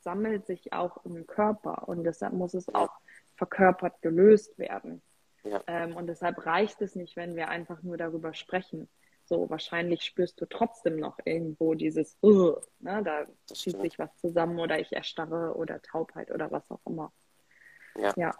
sammelt 0.06 0.46
sich 0.46 0.72
auch 0.72 1.04
im 1.04 1.26
Körper 1.26 1.88
und 1.88 2.04
deshalb 2.04 2.32
muss 2.32 2.54
es 2.54 2.72
auch 2.72 2.92
verkörpert 3.34 4.00
gelöst 4.02 4.56
werden. 4.56 5.02
Ja. 5.42 5.60
Ähm, 5.66 5.96
und 5.96 6.06
deshalb 6.06 6.46
reicht 6.46 6.80
es 6.80 6.94
nicht, 6.94 7.16
wenn 7.16 7.34
wir 7.34 7.48
einfach 7.48 7.82
nur 7.82 7.96
darüber 7.96 8.32
sprechen. 8.32 8.88
So, 9.24 9.50
wahrscheinlich 9.50 10.04
spürst 10.04 10.40
du 10.40 10.46
trotzdem 10.46 10.94
noch 11.00 11.18
irgendwo 11.24 11.74
dieses, 11.74 12.16
uh, 12.22 12.54
ne, 12.78 13.02
da 13.02 13.26
zieht 13.52 13.80
sich 13.80 13.98
was 13.98 14.16
zusammen 14.18 14.60
oder 14.60 14.78
ich 14.78 14.92
erstarre 14.92 15.56
oder 15.56 15.82
Taubheit 15.82 16.30
oder 16.30 16.52
was 16.52 16.70
auch 16.70 16.86
immer. 16.86 17.12
Ja. 17.96 18.14
ja. 18.16 18.34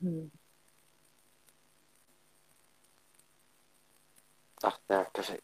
Hm. 0.00 0.32
Ach, 4.62 4.80
ja, 4.88 5.04
perfekt. 5.12 5.42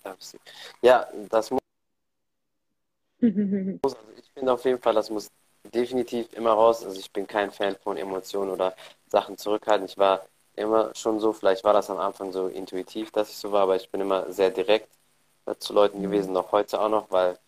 Ja, 0.81 1.07
das 1.29 1.51
muss. 1.51 1.68
also 3.83 3.97
ich 4.17 4.31
finde 4.33 4.53
auf 4.53 4.65
jeden 4.65 4.81
Fall, 4.81 4.95
das 4.95 5.11
muss 5.11 5.31
definitiv 5.75 6.33
immer 6.33 6.53
raus. 6.53 6.85
Also 6.85 6.99
ich 6.99 7.13
bin 7.13 7.27
kein 7.27 7.51
Fan 7.51 7.77
von 7.77 7.97
Emotionen 7.97 8.51
oder 8.51 8.75
Sachen 9.09 9.37
zurückhalten. 9.37 9.87
Ich 9.87 9.99
war 9.99 10.27
immer 10.57 10.95
schon 10.95 11.21
so, 11.21 11.33
vielleicht 11.33 11.65
war 11.65 11.73
das 11.73 11.91
am 11.91 11.99
Anfang 11.99 12.33
so 12.33 12.49
intuitiv, 12.49 13.11
dass 13.13 13.31
ich 13.31 13.37
so 13.37 13.53
war, 13.53 13.63
aber 13.63 13.77
ich 13.77 13.91
bin 13.91 14.01
immer 14.01 14.31
sehr 14.33 14.51
direkt 14.51 14.89
zu 15.59 15.73
Leuten 15.73 15.99
mhm. 15.99 16.03
gewesen, 16.03 16.33
noch 16.33 16.53
heute 16.53 16.81
auch 16.81 16.89
noch, 16.89 17.11
weil 17.11 17.39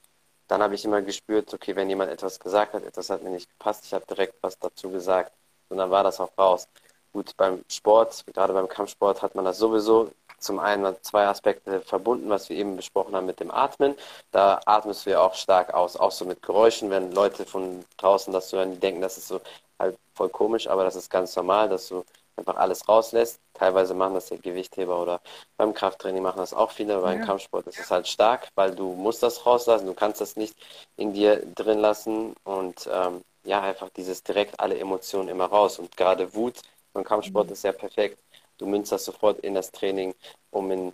dann 0.48 0.62
habe 0.62 0.74
ich 0.74 0.84
immer 0.84 1.02
gespürt, 1.02 1.52
okay, 1.54 1.76
wenn 1.76 1.88
jemand 1.88 2.10
etwas 2.10 2.40
gesagt 2.40 2.72
hat, 2.74 2.84
etwas 2.84 3.10
hat 3.10 3.22
mir 3.22 3.30
nicht 3.30 3.48
gepasst, 3.48 3.84
ich 3.84 3.94
habe 3.94 4.06
direkt 4.06 4.34
was 4.42 4.58
dazu 4.58 4.90
gesagt 4.90 5.32
und 5.68 5.78
dann 5.78 5.90
war 5.90 6.02
das 6.02 6.20
auch 6.20 6.30
raus. 6.38 6.66
Gut, 7.12 7.36
beim 7.36 7.64
Sport, 7.68 8.24
gerade 8.32 8.52
beim 8.52 8.68
Kampfsport, 8.68 9.22
hat 9.22 9.34
man 9.34 9.44
das 9.44 9.58
sowieso 9.58 10.10
zum 10.40 10.58
einen 10.58 10.96
zwei 11.02 11.26
Aspekte 11.26 11.80
verbunden, 11.80 12.28
was 12.30 12.48
wir 12.48 12.56
eben 12.56 12.76
besprochen 12.76 13.14
haben 13.14 13.26
mit 13.26 13.40
dem 13.40 13.50
Atmen. 13.50 13.94
Da 14.32 14.60
atmest 14.66 15.06
du 15.06 15.10
ja 15.10 15.20
auch 15.20 15.34
stark 15.34 15.74
aus, 15.74 15.96
auch 15.96 16.12
so 16.12 16.24
mit 16.24 16.42
Geräuschen, 16.42 16.90
wenn 16.90 17.12
Leute 17.12 17.44
von 17.44 17.84
draußen 17.98 18.32
das 18.32 18.52
hören, 18.52 18.72
die 18.72 18.80
denken, 18.80 19.00
das 19.00 19.18
ist 19.18 19.28
so 19.28 19.40
halt 19.78 19.96
voll 20.14 20.28
komisch, 20.28 20.68
aber 20.68 20.84
das 20.84 20.96
ist 20.96 21.10
ganz 21.10 21.36
normal, 21.36 21.68
dass 21.68 21.88
du 21.88 22.04
einfach 22.36 22.56
alles 22.56 22.88
rauslässt. 22.88 23.40
Teilweise 23.54 23.94
machen 23.94 24.14
das 24.14 24.30
ja 24.30 24.36
Gewichtheber 24.36 25.00
oder 25.00 25.20
beim 25.56 25.74
Krafttraining 25.74 26.22
machen 26.22 26.38
das 26.38 26.54
auch 26.54 26.70
viele, 26.70 26.96
aber 26.96 27.12
ja. 27.12 27.20
im 27.20 27.26
Kampfsport 27.26 27.66
ist 27.66 27.78
es 27.78 27.90
halt 27.90 28.08
stark, 28.08 28.48
weil 28.54 28.74
du 28.74 28.94
musst 28.94 29.22
das 29.22 29.44
rauslassen, 29.46 29.86
du 29.86 29.94
kannst 29.94 30.20
das 30.20 30.36
nicht 30.36 30.56
in 30.96 31.12
dir 31.12 31.42
drin 31.54 31.78
lassen 31.78 32.34
und 32.44 32.88
ähm, 32.90 33.22
ja, 33.44 33.60
einfach 33.60 33.88
dieses 33.90 34.22
direkt 34.22 34.58
alle 34.60 34.78
Emotionen 34.78 35.28
immer 35.28 35.46
raus. 35.46 35.78
Und 35.78 35.96
gerade 35.96 36.34
Wut 36.34 36.60
beim 36.92 37.04
Kampfsport 37.04 37.46
mhm. 37.46 37.52
ist 37.52 37.64
ja 37.64 37.72
perfekt. 37.72 38.18
Du 38.60 38.66
münzt 38.66 38.92
das 38.92 39.04
sofort 39.04 39.40
in 39.40 39.54
das 39.54 39.72
Training, 39.72 40.14
um 40.50 40.70
in 40.70 40.92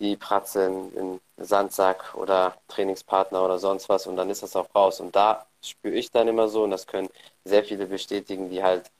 die 0.00 0.16
Pratze, 0.16 0.66
in 0.66 0.90
den 0.94 1.20
Sandsack 1.38 2.14
oder 2.16 2.56
Trainingspartner 2.68 3.44
oder 3.44 3.58
sonst 3.58 3.88
was 3.88 4.06
und 4.06 4.16
dann 4.16 4.30
ist 4.30 4.42
das 4.42 4.56
auch 4.56 4.68
raus. 4.74 5.00
Und 5.00 5.14
da 5.16 5.46
spüre 5.64 5.94
ich 5.94 6.10
dann 6.10 6.28
immer 6.28 6.48
so 6.48 6.64
und 6.64 6.70
das 6.70 6.86
können 6.86 7.08
sehr 7.44 7.64
viele 7.64 7.86
bestätigen, 7.86 8.50
die 8.50 8.62
halt 8.62 8.90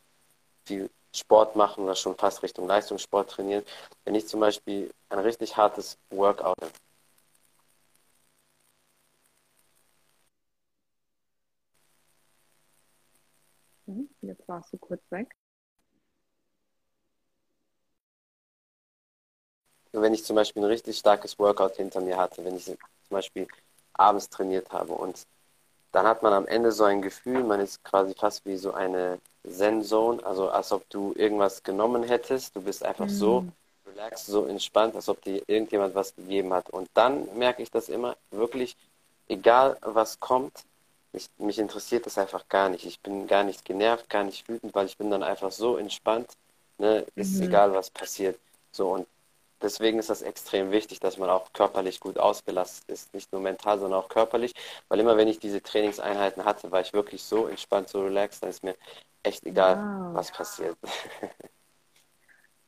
viel 0.64 0.90
Sport 1.14 1.56
machen 1.56 1.84
oder 1.84 1.94
schon 1.96 2.16
fast 2.16 2.42
Richtung 2.42 2.66
Leistungssport 2.68 3.30
trainieren. 3.30 3.64
Wenn 4.04 4.14
ich 4.14 4.28
zum 4.28 4.40
Beispiel 4.40 4.90
ein 5.10 5.20
richtig 5.20 5.56
hartes 5.56 5.98
Workout 6.10 6.56
mhm, 13.86 14.08
Jetzt 14.22 14.48
warst 14.48 14.72
du 14.72 14.78
kurz 14.78 15.02
weg. 15.10 15.28
Wenn 19.92 20.14
ich 20.14 20.24
zum 20.24 20.36
Beispiel 20.36 20.62
ein 20.62 20.68
richtig 20.68 20.98
starkes 20.98 21.38
Workout 21.38 21.76
hinter 21.76 22.00
mir 22.00 22.16
hatte, 22.16 22.44
wenn 22.44 22.56
ich 22.56 22.64
zum 22.64 22.76
Beispiel 23.10 23.46
abends 23.92 24.28
trainiert 24.28 24.70
habe 24.72 24.92
und 24.92 25.26
dann 25.92 26.06
hat 26.06 26.22
man 26.22 26.32
am 26.32 26.46
Ende 26.46 26.72
so 26.72 26.84
ein 26.84 27.02
Gefühl, 27.02 27.44
man 27.44 27.60
ist 27.60 27.84
quasi 27.84 28.14
fast 28.14 28.44
wie 28.46 28.56
so 28.56 28.72
eine 28.72 29.18
Zen-Zone, 29.46 30.24
also 30.24 30.48
als 30.48 30.72
ob 30.72 30.88
du 30.88 31.12
irgendwas 31.16 31.62
genommen 31.62 32.02
hättest. 32.02 32.56
Du 32.56 32.62
bist 32.62 32.84
einfach 32.84 33.06
mhm. 33.06 33.10
so 33.10 33.44
relaxed, 33.86 34.26
so 34.26 34.46
entspannt, 34.46 34.94
als 34.94 35.08
ob 35.08 35.22
dir 35.22 35.42
irgendjemand 35.46 35.94
was 35.94 36.14
gegeben 36.14 36.52
hat. 36.54 36.70
Und 36.70 36.88
dann 36.94 37.28
merke 37.36 37.62
ich 37.62 37.70
das 37.70 37.88
immer 37.90 38.16
wirklich, 38.30 38.76
egal 39.28 39.76
was 39.82 40.18
kommt, 40.18 40.64
ich, 41.12 41.28
mich 41.36 41.58
interessiert 41.58 42.06
das 42.06 42.16
einfach 42.16 42.48
gar 42.48 42.70
nicht. 42.70 42.86
Ich 42.86 43.00
bin 43.00 43.26
gar 43.26 43.44
nicht 43.44 43.66
genervt, 43.66 44.08
gar 44.08 44.24
nicht 44.24 44.48
wütend, 44.48 44.74
weil 44.74 44.86
ich 44.86 44.96
bin 44.96 45.10
dann 45.10 45.22
einfach 45.22 45.52
so 45.52 45.76
entspannt. 45.76 46.30
Ne? 46.78 47.04
Ist 47.14 47.34
mhm. 47.34 47.42
egal, 47.42 47.74
was 47.74 47.90
passiert. 47.90 48.38
So 48.70 48.88
und 48.92 49.06
Deswegen 49.62 49.98
ist 49.98 50.10
das 50.10 50.22
extrem 50.22 50.72
wichtig, 50.72 51.00
dass 51.00 51.18
man 51.18 51.30
auch 51.30 51.52
körperlich 51.52 52.00
gut 52.00 52.18
ausgelastet 52.18 52.88
ist. 52.88 53.14
Nicht 53.14 53.32
nur 53.32 53.40
mental, 53.40 53.78
sondern 53.78 54.00
auch 54.00 54.08
körperlich. 54.08 54.52
Weil 54.88 55.00
immer, 55.00 55.16
wenn 55.16 55.28
ich 55.28 55.38
diese 55.38 55.62
Trainingseinheiten 55.62 56.44
hatte, 56.44 56.70
war 56.70 56.80
ich 56.80 56.92
wirklich 56.92 57.22
so 57.22 57.46
entspannt, 57.46 57.88
so 57.88 58.02
relaxed, 58.02 58.42
dann 58.42 58.50
ist 58.50 58.64
mir 58.64 58.74
echt 59.22 59.46
egal, 59.46 59.76
wow. 59.76 60.14
was 60.14 60.30
passiert. 60.32 60.76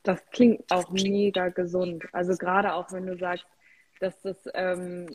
Das 0.05 0.23
klingt 0.29 0.71
auch 0.71 0.91
mega 0.91 1.49
gesund. 1.49 2.05
Also 2.11 2.37
gerade 2.37 2.75
auch 2.75 2.91
wenn 2.91 3.07
du 3.07 3.17
sagst, 3.17 3.47
dass 3.99 4.21
das 4.21 4.37
ähm, 4.53 5.09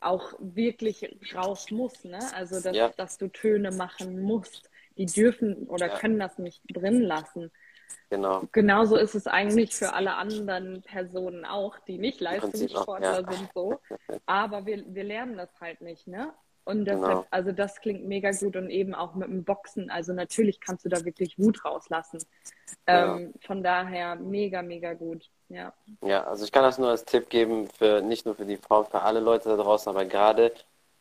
auch 0.00 0.32
wirklich 0.40 1.08
raus 1.34 1.70
muss, 1.70 2.02
ne? 2.04 2.18
Also 2.34 2.60
dass, 2.60 2.76
ja. 2.76 2.88
dass 2.96 3.16
du 3.16 3.28
Töne 3.28 3.70
machen 3.70 4.22
musst. 4.22 4.68
Die 4.96 5.06
dürfen 5.06 5.68
oder 5.68 5.86
ja. 5.86 5.98
können 5.98 6.18
das 6.18 6.36
nicht 6.38 6.60
drin 6.68 7.00
lassen. 7.00 7.52
Genau. 8.10 8.42
Genauso 8.52 8.96
ist 8.96 9.14
es 9.14 9.26
eigentlich 9.26 9.74
für 9.74 9.92
alle 9.92 10.14
anderen 10.16 10.82
Personen 10.82 11.44
auch, 11.44 11.78
die 11.78 11.98
nicht 11.98 12.20
Leistungssportler 12.20 13.22
ja. 13.22 13.32
sind 13.32 13.50
so. 13.54 13.80
Aber 14.26 14.66
wir, 14.66 14.84
wir 14.86 15.04
lernen 15.04 15.36
das 15.36 15.50
halt 15.60 15.80
nicht, 15.80 16.06
ne? 16.06 16.32
Und 16.64 16.84
deshalb, 16.84 17.02
genau. 17.02 17.26
also 17.30 17.52
das 17.52 17.80
klingt 17.80 18.06
mega 18.06 18.30
gut 18.32 18.54
und 18.54 18.70
eben 18.70 18.94
auch 18.94 19.14
mit 19.14 19.28
dem 19.28 19.44
Boxen. 19.44 19.90
Also 19.90 20.12
natürlich 20.12 20.60
kannst 20.60 20.84
du 20.84 20.88
da 20.88 21.04
wirklich 21.04 21.38
Wut 21.38 21.64
rauslassen. 21.64 22.22
Ja. 22.86 23.16
Ähm, 23.16 23.34
von 23.40 23.62
daher 23.62 24.14
mega, 24.14 24.62
mega 24.62 24.92
gut. 24.94 25.30
Ja. 25.48 25.72
Ja, 26.04 26.24
also 26.24 26.44
ich 26.44 26.52
kann 26.52 26.62
das 26.62 26.78
nur 26.78 26.90
als 26.90 27.04
Tipp 27.04 27.28
geben 27.28 27.68
für 27.68 28.02
nicht 28.02 28.24
nur 28.24 28.36
für 28.36 28.44
die 28.44 28.56
Frauen, 28.56 28.86
für 28.86 29.02
alle 29.02 29.20
Leute 29.20 29.48
da 29.48 29.56
draußen, 29.56 29.90
aber 29.90 30.04
gerade, 30.04 30.52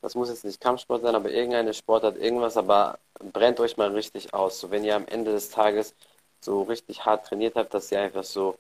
das 0.02 0.16
muss 0.16 0.30
jetzt 0.30 0.44
nicht 0.44 0.60
Kampfsport 0.60 1.04
sein, 1.04 1.14
aber 1.14 1.30
irgendeine 1.30 1.74
Sportart, 1.74 2.18
irgendwas, 2.18 2.58
aber 2.58 2.98
brennt 3.20 3.60
euch 3.60 3.78
mal 3.78 3.92
richtig 3.92 4.34
aus. 4.34 4.60
So 4.60 4.72
wenn 4.72 4.84
ihr 4.84 4.96
am 4.96 5.06
Ende 5.08 5.32
des 5.32 5.52
Tages 5.52 5.94
so 6.42 6.64
richtig 6.64 7.06
hart 7.06 7.26
trainiert 7.26 7.56
habt, 7.56 7.74
dass 7.74 7.92
ihr 7.92 8.02
einfach 8.02 8.24
so, 8.24 8.56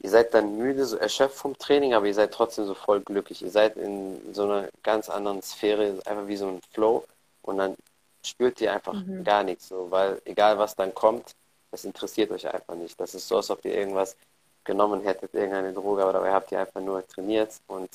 ihr 0.00 0.10
seid 0.10 0.34
dann 0.34 0.56
müde, 0.56 0.84
so 0.86 0.96
erschöpft 0.96 1.36
vom 1.36 1.56
Training, 1.58 1.94
aber 1.94 2.06
ihr 2.06 2.14
seid 2.14 2.32
trotzdem 2.32 2.66
so 2.66 2.74
voll 2.74 3.00
glücklich. 3.00 3.42
Ihr 3.42 3.50
seid 3.50 3.76
in 3.76 4.34
so 4.34 4.44
einer 4.44 4.68
ganz 4.82 5.08
anderen 5.08 5.42
Sphäre, 5.42 5.98
einfach 6.04 6.28
wie 6.28 6.36
so 6.36 6.48
ein 6.48 6.60
Flow 6.72 7.04
und 7.42 7.58
dann 7.58 7.76
spürt 8.24 8.60
ihr 8.60 8.72
einfach 8.72 8.94
mhm. 8.94 9.24
gar 9.24 9.42
nichts, 9.44 9.68
so, 9.68 9.90
weil 9.90 10.20
egal 10.24 10.58
was 10.58 10.74
dann 10.74 10.94
kommt, 10.94 11.32
das 11.70 11.84
interessiert 11.84 12.30
euch 12.30 12.52
einfach 12.52 12.74
nicht. 12.74 12.98
Das 12.98 13.14
ist 13.14 13.28
so, 13.28 13.36
als 13.36 13.50
ob 13.50 13.64
ihr 13.64 13.74
irgendwas 13.74 14.16
genommen 14.64 15.02
hättet, 15.02 15.34
irgendeine 15.34 15.72
Droge, 15.72 16.02
aber 16.02 16.12
dabei 16.12 16.32
habt 16.32 16.52
ihr 16.52 16.60
einfach 16.60 16.80
nur 16.80 17.06
trainiert 17.06 17.52
und 17.66 17.88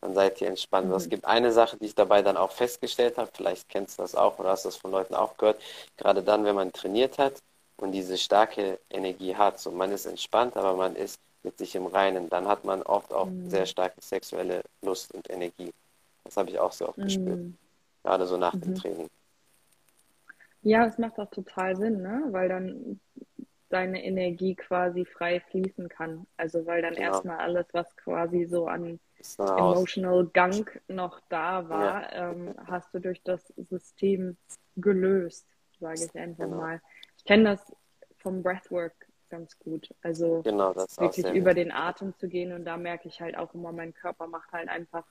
dann 0.00 0.14
seid 0.14 0.40
ihr 0.40 0.48
entspannt. 0.48 0.88
Mhm. 0.88 0.94
Es 0.94 1.08
gibt 1.08 1.24
eine 1.24 1.52
Sache, 1.52 1.76
die 1.76 1.86
ich 1.86 1.94
dabei 1.94 2.22
dann 2.22 2.36
auch 2.36 2.52
festgestellt 2.52 3.18
habe, 3.18 3.30
vielleicht 3.32 3.68
kennst 3.68 3.98
du 3.98 4.02
das 4.02 4.14
auch 4.14 4.38
oder 4.38 4.50
hast 4.50 4.64
das 4.64 4.76
von 4.76 4.90
Leuten 4.90 5.14
auch 5.14 5.36
gehört, 5.36 5.60
gerade 5.96 6.22
dann, 6.22 6.44
wenn 6.44 6.54
man 6.54 6.72
trainiert 6.72 7.18
hat, 7.18 7.34
und 7.78 7.92
diese 7.92 8.18
starke 8.18 8.78
Energie 8.90 9.34
hat. 9.34 9.58
So, 9.58 9.70
man 9.70 9.90
ist 9.92 10.06
entspannt, 10.06 10.56
aber 10.56 10.76
man 10.76 10.96
ist 10.96 11.18
mit 11.42 11.56
sich 11.58 11.74
im 11.74 11.86
Reinen. 11.86 12.28
Dann 12.28 12.46
hat 12.46 12.64
man 12.64 12.82
oft 12.82 13.12
auch 13.12 13.26
mhm. 13.26 13.48
sehr 13.48 13.66
starke 13.66 14.00
sexuelle 14.00 14.62
Lust 14.82 15.14
und 15.14 15.30
Energie. 15.30 15.72
Das 16.24 16.36
habe 16.36 16.50
ich 16.50 16.58
auch 16.58 16.72
so 16.72 16.88
oft 16.88 16.98
mhm. 16.98 17.04
gespürt. 17.04 17.40
Gerade 18.02 18.26
so 18.26 18.36
nach 18.36 18.54
mhm. 18.54 18.60
dem 18.60 18.74
Training. 18.74 19.08
Ja, 20.62 20.84
es 20.84 20.98
macht 20.98 21.18
auch 21.18 21.30
total 21.30 21.76
Sinn, 21.76 22.02
ne? 22.02 22.24
Weil 22.30 22.48
dann 22.48 23.00
deine 23.68 24.04
Energie 24.04 24.54
quasi 24.54 25.04
frei 25.04 25.40
fließen 25.40 25.88
kann. 25.88 26.26
Also 26.36 26.66
weil 26.66 26.82
dann 26.82 26.94
genau. 26.94 27.06
erstmal 27.06 27.38
alles, 27.38 27.66
was 27.72 27.96
quasi 27.96 28.46
so 28.46 28.66
an 28.66 28.98
emotional 29.38 30.24
Gunk 30.32 30.80
noch 30.88 31.20
da 31.28 31.68
war, 31.68 32.12
ja. 32.12 32.30
ähm, 32.30 32.54
hast 32.66 32.92
du 32.94 33.00
durch 33.00 33.20
das 33.22 33.52
System 33.68 34.36
gelöst, 34.76 35.46
sage 35.80 36.04
ich 36.04 36.18
einfach 36.18 36.44
genau. 36.44 36.56
mal 36.56 36.80
kenne 37.28 37.44
das 37.44 37.72
vom 38.16 38.42
Breathwork 38.42 39.06
ganz 39.28 39.58
gut. 39.58 39.94
Also 40.00 40.40
genau, 40.42 40.74
wirklich 40.74 41.26
über 41.34 41.52
den 41.52 41.70
Atem 41.70 42.16
zu 42.16 42.26
gehen 42.26 42.52
und 42.52 42.64
da 42.64 42.78
merke 42.78 43.06
ich 43.06 43.20
halt 43.20 43.36
auch 43.36 43.52
immer, 43.54 43.70
mein 43.70 43.92
Körper 43.92 44.26
macht 44.26 44.50
halt 44.50 44.70
einfach 44.70 45.04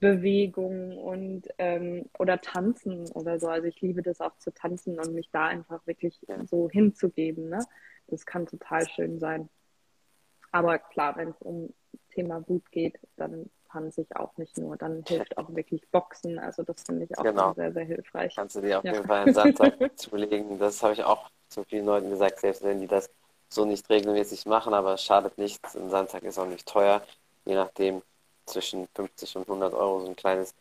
Bewegung 0.00 0.96
und 0.96 1.48
ähm, 1.58 2.06
oder 2.18 2.40
tanzen 2.40 3.10
oder 3.12 3.38
so. 3.38 3.48
Also 3.48 3.66
ich 3.66 3.80
liebe 3.82 4.02
das 4.02 4.22
auch 4.22 4.36
zu 4.38 4.50
tanzen 4.52 4.98
und 4.98 5.12
mich 5.12 5.28
da 5.30 5.46
einfach 5.46 5.86
wirklich 5.86 6.18
ja. 6.26 6.42
so 6.46 6.70
hinzugeben. 6.70 7.50
Ne? 7.50 7.58
Das 8.06 8.24
kann 8.24 8.46
total 8.46 8.88
schön 8.88 9.18
sein. 9.18 9.50
Aber 10.50 10.78
klar, 10.78 11.16
wenn 11.16 11.28
es 11.28 11.42
um 11.42 11.74
Thema 12.10 12.48
Wut 12.48 12.70
geht, 12.70 12.98
dann 13.16 13.50
tanze 13.70 14.00
ich 14.00 14.16
auch 14.16 14.34
nicht 14.38 14.56
nur. 14.56 14.78
Dann 14.78 15.04
hilft 15.06 15.36
auch 15.36 15.54
wirklich 15.54 15.86
Boxen. 15.90 16.38
Also 16.38 16.62
das 16.62 16.82
finde 16.84 17.04
ich 17.04 17.18
auch 17.18 17.24
genau. 17.24 17.52
sehr, 17.52 17.72
sehr 17.72 17.84
hilfreich. 17.84 18.34
Kannst 18.36 18.56
du 18.56 18.62
dir 18.62 18.78
auf 18.78 18.84
ja. 18.84 18.94
jeden 18.94 19.06
Fall 19.06 19.24
einen 19.24 19.34
Sandsack 19.34 19.74
zulegen. 19.98 20.58
Das 20.58 20.82
habe 20.82 20.94
ich 20.94 21.04
auch 21.04 21.28
zu 21.48 21.64
vielen 21.64 21.86
Leuten 21.86 22.10
gesagt, 22.10 22.40
selbst 22.40 22.62
wenn 22.62 22.80
die 22.80 22.86
das 22.86 23.10
so 23.48 23.64
nicht 23.64 23.88
regelmäßig 23.88 24.46
machen, 24.46 24.74
aber 24.74 24.94
es 24.94 25.02
schadet 25.02 25.38
nichts. 25.38 25.74
Ein 25.74 25.90
Sandsack 25.90 26.22
ist 26.22 26.38
auch 26.38 26.46
nicht 26.46 26.66
teuer, 26.66 27.02
je 27.44 27.54
nachdem 27.54 28.02
zwischen 28.46 28.88
50 28.94 29.36
und 29.36 29.42
100 29.48 29.74
Euro 29.74 30.00
so 30.00 30.08
ein 30.08 30.16
kleines 30.16 30.54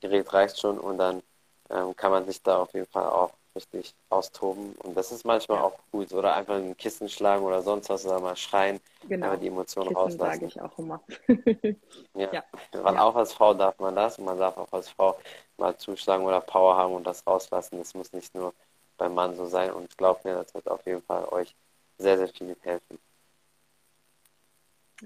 Gerät 0.00 0.32
reicht 0.32 0.60
schon 0.60 0.78
und 0.78 0.98
dann 0.98 1.22
ähm, 1.70 1.96
kann 1.96 2.10
man 2.10 2.26
sich 2.26 2.42
da 2.42 2.58
auf 2.58 2.72
jeden 2.74 2.86
Fall 2.86 3.08
auch 3.08 3.30
richtig 3.54 3.94
austoben 4.10 4.74
und 4.82 4.96
das 4.96 5.12
ist 5.12 5.24
manchmal 5.24 5.58
auch 5.58 5.78
gut 5.92 6.12
oder 6.12 6.34
einfach 6.34 6.56
ein 6.56 6.76
Kissen 6.76 7.08
schlagen 7.08 7.44
oder 7.44 7.62
sonst 7.62 7.88
was 7.88 8.04
oder 8.04 8.18
mal 8.18 8.34
schreien, 8.36 8.80
genau. 9.08 9.28
aber 9.28 9.36
die 9.36 9.46
Emotionen 9.46 9.90
Kissen 9.90 9.96
rauslassen. 9.96 10.40
sage 10.40 10.46
ich 10.46 10.60
auch 10.60 10.78
immer. 10.78 11.00
ja. 12.14 12.32
ja. 12.32 12.44
weil 12.72 12.94
ja. 12.94 13.02
auch 13.02 13.14
als 13.14 13.32
Frau 13.32 13.54
darf 13.54 13.78
man 13.78 13.94
das 13.94 14.18
und 14.18 14.24
man 14.24 14.38
darf 14.38 14.56
auch 14.56 14.72
als 14.72 14.88
Frau 14.88 15.16
mal 15.56 15.76
zuschlagen 15.76 16.24
oder 16.24 16.40
Power 16.40 16.76
haben 16.76 16.94
und 16.94 17.06
das 17.06 17.24
rauslassen. 17.26 17.78
Das 17.78 17.94
muss 17.94 18.12
nicht 18.12 18.34
nur 18.34 18.52
beim 18.96 19.14
Mann 19.14 19.36
so 19.36 19.46
sein 19.46 19.72
und 19.72 19.96
glaubt 19.96 20.24
mir, 20.24 20.34
das 20.34 20.54
wird 20.54 20.68
auf 20.68 20.84
jeden 20.86 21.02
Fall 21.02 21.24
euch 21.26 21.54
sehr, 21.98 22.18
sehr 22.18 22.28
viel 22.28 22.56
helfen. 22.60 22.98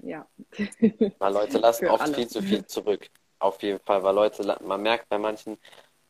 Ja. 0.01 0.25
weil 1.17 1.33
Leute 1.33 1.57
lassen 1.59 1.87
oft 1.87 2.01
alle. 2.01 2.13
viel 2.13 2.27
zu 2.27 2.41
viel 2.41 2.65
zurück. 2.65 3.09
Auf 3.39 3.61
jeden 3.63 3.79
Fall, 3.79 4.03
weil 4.03 4.15
Leute, 4.15 4.57
man 4.63 4.81
merkt 4.81 5.07
bei 5.09 5.17
manchen 5.17 5.57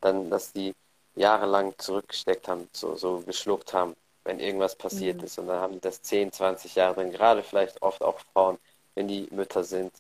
dann, 0.01 0.29
dass 0.29 0.51
die 0.51 0.73
jahrelang 1.15 1.77
zurückgesteckt 1.77 2.47
haben, 2.47 2.69
so, 2.73 2.95
so 2.95 3.19
geschluckt 3.19 3.73
haben, 3.73 3.95
wenn 4.23 4.39
irgendwas 4.39 4.75
passiert 4.75 5.17
mhm. 5.17 5.23
ist. 5.25 5.37
Und 5.37 5.47
dann 5.47 5.59
haben 5.59 5.73
die 5.73 5.79
das 5.79 6.01
10, 6.01 6.31
20 6.31 6.75
Jahre 6.75 6.95
drin, 6.95 7.11
gerade 7.11 7.43
vielleicht 7.43 7.81
oft 7.81 8.01
auch 8.01 8.19
Frauen, 8.33 8.57
wenn 8.95 9.07
die 9.07 9.27
Mütter 9.31 9.63
sind, 9.63 9.91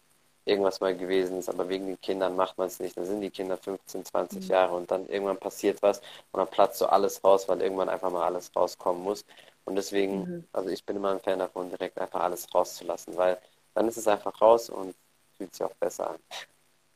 irgendwas 0.49 0.79
mal 0.81 0.95
gewesen 0.95 1.37
ist, 1.37 1.49
aber 1.49 1.69
wegen 1.69 1.87
den 1.87 2.01
Kindern 2.01 2.35
macht 2.35 2.57
man 2.57 2.67
es 2.67 2.79
nicht. 2.79 2.97
Dann 2.97 3.05
sind 3.05 3.21
die 3.21 3.29
Kinder 3.29 3.57
15, 3.57 4.05
20 4.05 4.43
mhm. 4.43 4.49
Jahre 4.49 4.75
und 4.75 4.89
dann 4.91 5.07
irgendwann 5.07 5.37
passiert 5.37 5.81
was 5.81 5.99
und 6.31 6.39
dann 6.39 6.47
platzt 6.47 6.79
so 6.79 6.87
alles 6.87 7.23
raus, 7.23 7.47
weil 7.47 7.61
irgendwann 7.61 7.89
einfach 7.89 8.11
mal 8.11 8.25
alles 8.25 8.55
rauskommen 8.55 9.03
muss. 9.03 9.25
Und 9.65 9.75
deswegen, 9.75 10.19
mhm. 10.19 10.43
also 10.51 10.69
ich 10.69 10.83
bin 10.83 10.95
immer 10.95 11.11
ein 11.11 11.19
Fan 11.19 11.39
davon, 11.39 11.69
direkt 11.69 11.99
einfach 11.99 12.21
alles 12.21 12.47
rauszulassen, 12.53 13.15
weil 13.15 13.37
dann 13.75 13.87
ist 13.87 13.97
es 13.97 14.07
einfach 14.07 14.41
raus 14.41 14.69
und 14.69 14.95
fühlt 15.37 15.53
sich 15.53 15.63
auch 15.63 15.75
besser 15.75 16.11
an. 16.11 16.19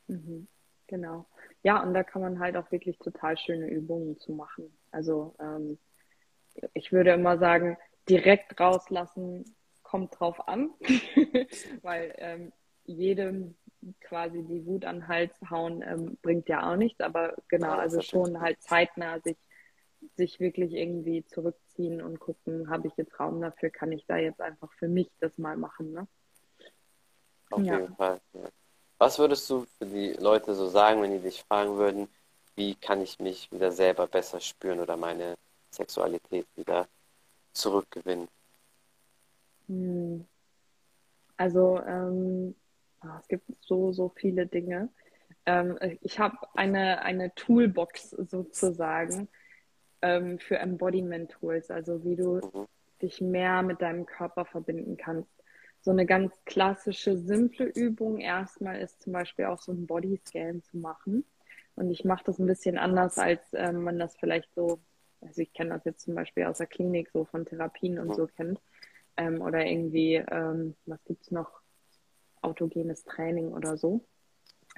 Mhm. 0.08 0.48
Genau. 0.88 1.26
Ja, 1.64 1.82
und 1.82 1.94
da 1.94 2.04
kann 2.04 2.22
man 2.22 2.40
halt 2.40 2.58
auch 2.58 2.70
wirklich 2.72 2.98
total 3.00 3.38
schöne 3.38 3.68
Übungen 3.68 4.20
zu 4.20 4.34
machen. 4.34 4.76
Also 4.92 5.34
ähm, 5.40 5.78
ich 6.74 6.92
würde 6.92 7.12
immer 7.12 7.38
sagen, 7.38 7.78
direkt 8.10 8.60
rauslassen 8.60 9.56
kommt 9.82 10.20
drauf 10.20 10.48
an, 10.48 10.72
weil 11.84 12.14
ähm, 12.18 12.52
jedem 12.86 13.56
quasi 14.02 14.44
die 14.44 14.66
Wut 14.66 14.86
an 14.86 14.98
den 14.98 15.08
Hals 15.08 15.34
hauen 15.50 15.84
ähm, 15.86 16.18
bringt 16.22 16.48
ja 16.50 16.72
auch 16.72 16.76
nichts, 16.76 17.02
aber 17.02 17.36
genau, 17.48 17.74
also 17.74 18.02
schon 18.02 18.40
halt 18.40 18.62
zeitnah 18.62 19.20
sich, 19.20 19.38
sich 20.16 20.40
wirklich 20.40 20.74
irgendwie 20.74 21.26
zurückziehen 21.26 22.02
und 22.02 22.20
gucken, 22.20 22.70
habe 22.70 22.88
ich 22.88 22.94
jetzt 22.96 23.20
Raum 23.20 23.42
dafür, 23.42 23.70
kann 23.70 23.92
ich 23.92 24.06
da 24.06 24.18
jetzt 24.18 24.42
einfach 24.42 24.72
für 24.74 24.88
mich 24.88 25.10
das 25.20 25.38
mal 25.38 25.58
machen, 25.58 25.92
ne? 25.92 26.08
Auf 27.52 27.62
ja. 27.62 27.80
jeden 27.80 27.96
Fall. 27.96 28.20
Ja. 28.34 28.50
Was 28.98 29.20
würdest 29.20 29.50
du 29.50 29.66
für 29.78 29.86
die 29.86 30.14
Leute 30.14 30.56
so 30.56 30.68
sagen, 30.68 31.02
wenn 31.02 31.12
die 31.12 31.20
dich 31.20 31.44
fragen 31.44 31.76
würden, 31.78 32.08
wie 32.56 32.76
kann 32.76 33.02
ich 33.02 33.20
mich 33.20 33.52
wieder 33.52 33.72
selber 33.72 34.08
besser 34.08 34.40
spüren 34.40 34.80
oder 34.80 34.96
meine 34.96 35.36
Sexualität 35.72 36.48
wieder 36.56 36.88
zurückgewinnen? 37.54 38.28
Hm. 39.68 40.26
Also 41.38 41.82
ähm, 41.86 42.56
es 43.20 43.28
gibt 43.28 43.46
so, 43.60 43.92
so 43.92 44.10
viele 44.10 44.46
Dinge. 44.48 44.90
Ähm, 45.46 45.78
ich 46.02 46.20
habe 46.20 46.38
eine, 46.56 47.02
eine 47.04 47.34
Toolbox 47.36 48.12
sozusagen 48.12 49.28
ähm, 50.02 50.40
für 50.40 50.58
Embodiment-Tools, 50.58 51.72
also 51.72 52.04
wie 52.04 52.16
du 52.16 52.68
dich 53.02 53.22
mehr 53.22 53.62
mit 53.64 53.82
deinem 53.82 54.06
Körper 54.06 54.46
verbinden 54.46 54.98
kannst. 54.98 55.30
So 55.82 55.92
eine 55.92 56.06
ganz 56.06 56.34
klassische, 56.46 57.18
simple 57.18 57.66
Übung 57.66 58.20
erstmal 58.20 58.80
ist 58.80 59.02
zum 59.02 59.12
Beispiel 59.12 59.46
auch 59.46 59.62
so 59.62 59.74
ein 59.74 59.86
Bodyscan 59.86 60.64
zu 60.64 60.78
machen. 60.78 61.26
Und 61.76 61.92
ich 61.92 62.06
mache 62.06 62.24
das 62.26 62.40
ein 62.40 62.46
bisschen 62.46 62.78
anders, 62.78 63.18
als 63.18 63.42
ähm, 63.54 63.84
man 63.84 64.00
das 64.00 64.16
vielleicht 64.16 64.54
so, 64.54 64.80
also 65.22 65.42
ich 65.42 65.52
kenne 65.54 65.72
das 65.72 65.84
jetzt 65.86 66.02
zum 66.02 66.16
Beispiel 66.16 66.46
aus 66.46 66.60
der 66.60 66.68
Klinik, 66.68 67.10
so 67.12 67.26
von 67.26 67.46
Therapien 67.46 68.00
und 68.00 68.16
so 68.16 68.28
kennt. 68.28 68.62
Ähm, 69.18 69.42
oder 69.42 69.66
irgendwie, 69.66 70.16
ähm, 70.16 70.76
was 70.86 71.04
gibt's 71.04 71.32
noch, 71.32 71.63
autogenes 72.44 73.04
Training 73.04 73.52
oder 73.54 73.78
so. 73.78 74.06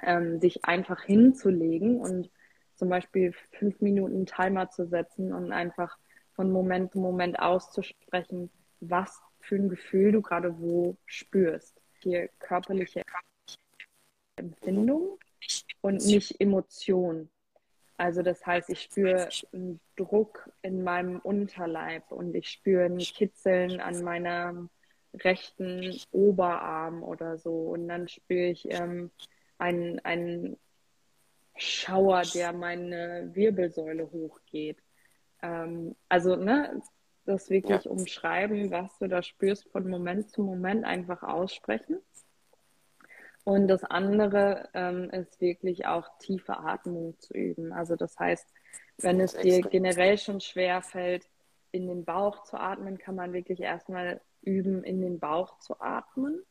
Ähm, 0.02 0.40
sich 0.40 0.64
einfach 0.64 1.02
hinzulegen 1.02 2.00
und 2.00 2.30
zum 2.74 2.90
Beispiel 2.90 3.32
fünf 3.52 3.80
Minuten 3.80 4.26
Timer 4.26 4.70
zu 4.70 4.86
setzen 4.86 5.32
und 5.32 5.52
einfach 5.52 5.96
von 6.34 6.52
Moment 6.52 6.92
zu 6.92 6.98
Moment 6.98 7.38
auszusprechen, 7.38 8.50
was 8.80 9.20
für 9.40 9.56
ein 9.56 9.68
Gefühl 9.68 10.12
du 10.12 10.20
gerade 10.20 10.58
wo 10.60 10.96
spürst. 11.06 11.80
Hier 12.02 12.28
körperliche 12.38 13.02
Empfindung 14.36 15.18
und 15.80 16.04
nicht 16.04 16.38
Emotion. 16.40 17.30
Also 17.96 18.22
das 18.22 18.44
heißt, 18.44 18.68
ich 18.68 18.82
spüre 18.82 19.28
einen 19.52 19.80
Druck 19.96 20.50
in 20.60 20.82
meinem 20.82 21.18
Unterleib 21.20 22.12
und 22.12 22.34
ich 22.34 22.50
spüre 22.50 22.84
ein 22.84 22.98
Kitzeln 22.98 23.80
an 23.80 24.02
meinem 24.02 24.68
rechten 25.22 25.98
Oberarm 26.12 27.02
oder 27.02 27.38
so. 27.38 27.70
Und 27.70 27.88
dann 27.88 28.08
spüre 28.08 28.46
ich 28.46 28.70
ähm, 28.70 29.10
einen, 29.58 29.98
einen 30.00 30.56
Schauer, 31.56 32.22
der 32.22 32.52
meine 32.52 33.30
Wirbelsäule 33.32 34.10
hochgeht. 34.10 34.78
Ähm, 35.42 35.96
also, 36.08 36.36
ne, 36.36 36.82
das 37.24 37.50
wirklich 37.50 37.84
ja. 37.84 37.90
umschreiben, 37.90 38.70
was 38.70 38.96
du 38.98 39.08
da 39.08 39.22
spürst, 39.22 39.68
von 39.70 39.88
Moment 39.88 40.30
zu 40.30 40.42
Moment 40.42 40.84
einfach 40.84 41.22
aussprechen. 41.22 41.98
Und 43.44 43.68
das 43.68 43.84
andere 43.84 44.68
ähm, 44.74 45.08
ist 45.10 45.40
wirklich 45.40 45.86
auch 45.86 46.08
tiefe 46.18 46.58
Atmung 46.58 47.16
zu 47.20 47.32
üben. 47.32 47.72
Also 47.72 47.94
das 47.94 48.18
heißt, 48.18 48.46
wenn 48.98 49.20
es 49.20 49.34
dir 49.34 49.60
generell 49.60 50.18
schon 50.18 50.40
schwer 50.40 50.82
fällt, 50.82 51.28
in 51.70 51.86
den 51.86 52.04
Bauch 52.04 52.42
zu 52.44 52.58
atmen, 52.58 52.98
kann 52.98 53.14
man 53.14 53.32
wirklich 53.32 53.60
erstmal 53.60 54.20
üben, 54.42 54.84
in 54.84 55.00
den 55.00 55.18
Bauch 55.18 55.58
zu 55.58 55.80
atmen. 55.80 56.42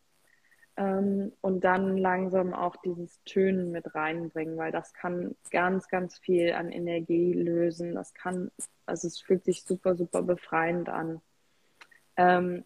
Ähm, 0.77 1.31
und 1.41 1.63
dann 1.63 1.97
langsam 1.97 2.53
auch 2.53 2.75
dieses 2.77 3.23
Tönen 3.23 3.71
mit 3.71 3.95
reinbringen, 3.95 4.57
weil 4.57 4.71
das 4.71 4.93
kann 4.93 5.35
ganz, 5.51 5.87
ganz 5.87 6.17
viel 6.17 6.53
an 6.53 6.71
Energie 6.71 7.33
lösen. 7.33 7.95
Das 7.95 8.13
kann, 8.13 8.51
also 8.85 9.07
es 9.07 9.19
fühlt 9.19 9.45
sich 9.45 9.63
super, 9.63 9.95
super 9.95 10.21
befreiend 10.21 10.89
an. 10.89 11.21
Ähm, 12.17 12.65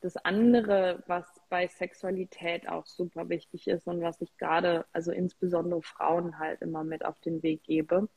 das 0.00 0.16
andere, 0.16 1.02
was 1.06 1.26
bei 1.48 1.68
Sexualität 1.68 2.68
auch 2.68 2.86
super 2.86 3.28
wichtig 3.28 3.68
ist 3.68 3.86
und 3.86 4.02
was 4.02 4.20
ich 4.20 4.36
gerade, 4.36 4.84
also 4.92 5.12
insbesondere 5.12 5.80
Frauen 5.82 6.38
halt 6.38 6.60
immer 6.60 6.82
mit 6.84 7.04
auf 7.04 7.20
den 7.20 7.42
Weg 7.42 7.62
gebe, 7.62 8.08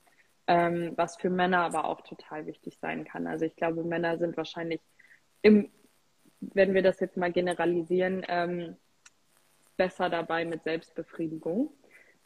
ähm, 0.47 0.93
was 0.95 1.17
für 1.17 1.29
Männer 1.29 1.59
aber 1.59 1.85
auch 1.85 2.01
total 2.01 2.47
wichtig 2.47 2.79
sein 2.79 3.05
kann. 3.05 3.27
Also 3.27 3.45
ich 3.45 3.55
glaube, 3.55 3.83
Männer 3.83 4.17
sind 4.17 4.35
wahrscheinlich 4.35 4.81
im, 5.43 5.69
wenn 6.39 6.73
wir 6.73 6.81
das 6.81 6.99
jetzt 6.99 7.17
mal 7.17 7.31
generalisieren, 7.31 8.25
ähm, 8.27 8.77
besser 9.77 10.09
dabei 10.09 10.45
mit 10.45 10.63
Selbstbefriedigung. 10.63 11.71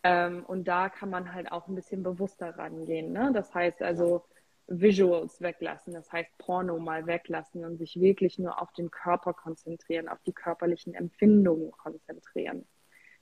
Ähm, 0.04 0.46
und 0.46 0.68
da 0.68 0.90
kann 0.90 1.10
man 1.10 1.34
halt 1.34 1.52
auch 1.52 1.68
ein 1.68 1.76
bisschen 1.76 2.04
bewusster 2.04 2.58
rangehen. 2.58 3.12
Ne? 3.12 3.32
Das 3.34 3.54
heißt 3.54 3.82
also, 3.82 4.26
Visuals 4.70 5.42
weglassen, 5.42 5.94
das 5.94 6.12
heißt 6.12 6.30
Porno 6.38 6.78
mal 6.78 7.08
weglassen 7.08 7.66
und 7.66 7.78
sich 7.78 8.00
wirklich 8.00 8.38
nur 8.38 8.62
auf 8.62 8.72
den 8.74 8.92
Körper 8.92 9.34
konzentrieren, 9.34 10.08
auf 10.08 10.22
die 10.28 10.34
körperlichen 10.34 10.94
Empfindungen 10.94 11.72
konzentrieren. 11.72 12.68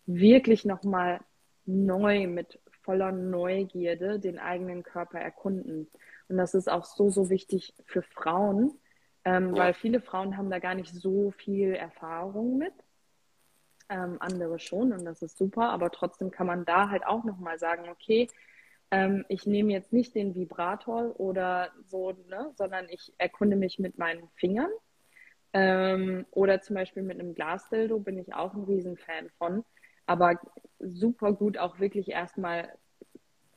Wirklich 0.05 0.65
nochmal 0.65 1.21
neu 1.65 2.27
mit 2.27 2.59
voller 2.81 3.13
Neugierde 3.13 4.19
den 4.19 4.39
eigenen 4.39 4.83
Körper 4.83 5.19
erkunden. 5.19 5.89
Und 6.27 6.37
das 6.37 6.53
ist 6.53 6.69
auch 6.69 6.83
so, 6.83 7.09
so 7.09 7.29
wichtig 7.29 7.73
für 7.85 8.01
Frauen, 8.01 8.77
ähm, 9.27 9.53
ja. 9.55 9.63
weil 9.63 9.73
viele 9.73 9.99
Frauen 9.99 10.37
haben 10.37 10.49
da 10.49 10.59
gar 10.59 10.73
nicht 10.73 10.93
so 10.93 11.31
viel 11.31 11.73
Erfahrung 11.73 12.57
mit. 12.57 12.73
Ähm, 13.89 14.17
andere 14.19 14.59
schon 14.59 14.91
und 14.91 15.05
das 15.05 15.21
ist 15.21 15.37
super, 15.37 15.69
aber 15.69 15.91
trotzdem 15.91 16.29
kann 16.29 16.45
man 16.45 16.65
da 16.65 16.89
halt 16.89 17.05
auch 17.05 17.23
nochmal 17.23 17.57
sagen, 17.57 17.87
okay, 17.89 18.27
ähm, 18.91 19.25
ich 19.29 19.45
nehme 19.45 19.71
jetzt 19.71 19.93
nicht 19.93 20.13
den 20.15 20.35
Vibrator 20.35 21.17
oder 21.19 21.71
so, 21.85 22.11
ne, 22.27 22.51
sondern 22.55 22.87
ich 22.89 23.13
erkunde 23.17 23.55
mich 23.55 23.79
mit 23.79 23.97
meinen 23.97 24.27
Fingern. 24.35 24.69
Ähm, 25.53 26.25
oder 26.31 26.61
zum 26.61 26.75
Beispiel 26.75 27.03
mit 27.03 27.19
einem 27.19 27.33
Glasdildo 27.33 27.99
bin 27.99 28.17
ich 28.17 28.33
auch 28.33 28.53
ein 28.53 28.63
Riesenfan 28.63 29.29
von. 29.37 29.63
Aber 30.05 30.39
super 30.79 31.33
gut 31.33 31.57
auch 31.57 31.79
wirklich 31.79 32.09
erstmal 32.09 32.73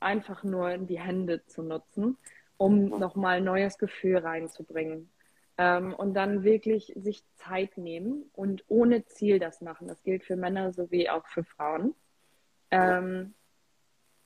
einfach 0.01 0.43
nur 0.45 0.79
die 0.79 1.01
Hände 1.01 1.45
zu 1.47 1.63
nutzen, 1.63 2.17
um 2.57 2.87
nochmal 2.87 3.39
ein 3.39 3.45
neues 3.45 3.79
Gefühl 3.79 4.19
reinzubringen. 4.19 5.11
Ähm, 5.59 5.95
und 5.95 6.15
dann 6.15 6.43
wirklich 6.45 6.93
sich 6.97 7.23
Zeit 7.35 7.77
nehmen 7.77 8.31
und 8.33 8.65
ohne 8.69 9.05
Ziel 9.07 9.39
das 9.39 9.61
machen. 9.61 9.89
Das 9.89 10.03
gilt 10.03 10.25
für 10.25 10.37
Männer 10.37 10.73
sowie 10.73 11.11
auch 11.11 11.27
für 11.27 11.45
Frauen. 11.45 11.95
Ähm, 12.71 13.35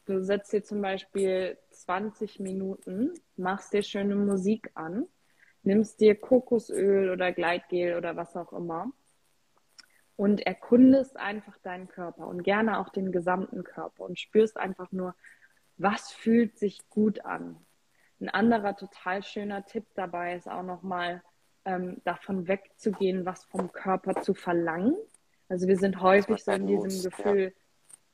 Du 0.07 0.23
setzt 0.23 0.53
dir 0.53 0.63
zum 0.63 0.83
Beispiel 0.83 1.57
20 1.71 2.39
Minuten, 2.39 3.15
machst 3.37 3.73
dir 3.73 3.83
schöne 3.83 4.15
Musik 4.15 4.71
an, 4.75 5.07
nimmst 5.63 5.99
dir 6.01 6.15
Kokosöl 6.15 7.11
oder 7.11 7.33
Gleitgel 7.33 7.97
oder 7.97 8.15
was 8.15 8.37
auch 8.37 8.53
immer 8.53 8.93
und 10.17 10.47
erkundest 10.47 11.17
einfach 11.17 11.57
deinen 11.59 11.89
Körper 11.89 12.27
und 12.27 12.43
gerne 12.43 12.81
auch 12.81 12.91
den 12.91 13.13
gesamten 13.13 13.65
Körper 13.65 14.05
und 14.05 14.19
spürst 14.19 14.59
einfach 14.59 14.93
nur, 14.93 15.15
was 15.79 16.13
fühlt 16.13 16.59
sich 16.59 16.87
gut 16.91 17.25
an. 17.25 17.64
Ein 18.25 18.29
anderer 18.31 18.77
total 18.77 19.23
schöner 19.23 19.65
Tipp 19.65 19.85
dabei 19.95 20.35
ist 20.35 20.49
auch 20.49 20.63
nochmal 20.63 21.23
ähm, 21.65 22.01
davon 22.05 22.49
wegzugehen, 22.49 23.25
was 23.25 23.45
vom 23.45 23.73
Körper 23.73 24.23
zu 24.23 24.35
verlangen. 24.35 24.97
Also 25.49 25.69
wir 25.69 25.77
sind 25.77 26.01
häufig 26.01 26.43
so 26.43 26.53
in 26.53 26.67
diesem 26.67 27.11
Gefühl, 27.11 27.53
ja 27.55 27.65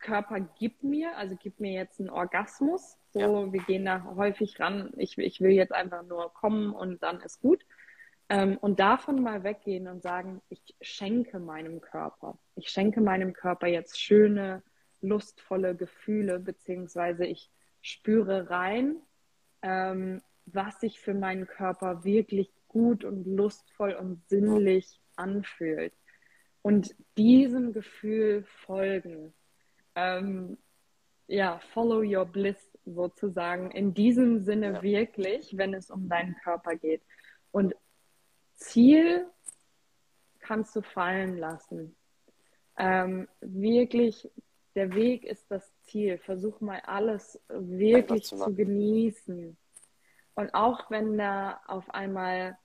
Körper 0.01 0.41
gibt 0.41 0.83
mir, 0.83 1.17
also 1.17 1.37
gibt 1.37 1.61
mir 1.61 1.73
jetzt 1.73 2.01
einen 2.01 2.11
Orgasmus. 2.11 2.97
So, 3.13 3.21
ja. 3.21 3.53
wir 3.53 3.63
gehen 3.63 3.85
da 3.85 4.03
häufig 4.17 4.59
ran. 4.59 4.93
Ich, 4.97 5.17
ich 5.19 5.41
will 5.41 5.53
jetzt 5.53 5.73
einfach 5.73 6.03
nur 6.03 6.33
kommen 6.33 6.73
und 6.73 7.03
dann 7.03 7.21
ist 7.21 7.41
gut. 7.41 7.65
Ähm, 8.29 8.57
und 8.61 8.81
davon 8.81 9.23
mal 9.23 9.45
weggehen 9.45 9.87
und 9.89 10.03
sagen, 10.03 10.41
ich 10.49 10.75
schenke 10.81 11.39
meinem 11.39 11.81
Körper. 11.81 12.39
Ich 12.57 12.71
schenke 12.71 13.01
meinem 13.01 13.33
Körper 13.33 13.67
jetzt 13.67 14.01
schöne, 14.01 14.63
lustvolle 15.01 15.77
Gefühle, 15.77 16.41
beziehungsweise 16.41 17.25
ich 17.27 17.51
spüre 17.83 18.51
rein, 18.51 18.97
ähm, 19.63 20.23
was 20.47 20.81
sich 20.81 21.01
für 21.01 21.15
meinen 21.15 21.47
Körper 21.47 22.05
wirklich 22.05 22.51
gut 22.69 23.05
und 23.05 23.27
lustvoll 23.27 23.93
und 23.93 24.27
sinnlich 24.29 25.01
anfühlt. 25.17 25.93
Und 26.63 26.95
diesem 27.17 27.73
Gefühl 27.73 28.45
folgen 28.65 29.33
ähm, 29.95 30.59
ja, 31.27 31.61
follow 31.73 32.03
your 32.03 32.27
bliss 32.27 32.59
sozusagen. 32.85 33.71
In 33.71 33.95
diesem 33.95 34.41
Sinne 34.41 34.75
ja. 34.75 34.83
wirklich, 34.83 35.57
wenn 35.57 35.75
es 35.75 35.91
um 35.91 36.09
deinen 36.09 36.37
Körper 36.43 36.77
geht. 36.77 37.03
Und 37.53 37.75
Ziel 38.55 39.27
kannst 40.41 40.75
du 40.75 40.83
fallen 40.83 41.37
lassen. 41.37 41.95
Ähm, 42.77 43.29
wirklich, 43.41 44.29
der 44.75 44.95
Weg 44.95 45.25
ist 45.25 45.51
das 45.51 45.71
Ziel. 45.91 46.19
Versuch 46.19 46.61
mal 46.61 46.81
alles 46.87 47.41
wirklich 47.49 48.25
zu, 48.25 48.37
zu 48.37 48.55
genießen. 48.55 49.57
Und 50.35 50.55
auch 50.55 50.91
wenn 50.91 51.19
da 51.19 51.61
auf 51.67 51.91
einmal 51.91 52.57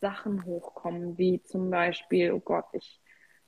Sachen 0.00 0.44
hochkommen, 0.44 1.18
wie 1.18 1.42
zum 1.42 1.70
Beispiel, 1.70 2.32
oh 2.32 2.40
Gott, 2.40 2.66
ich, 2.72 3.02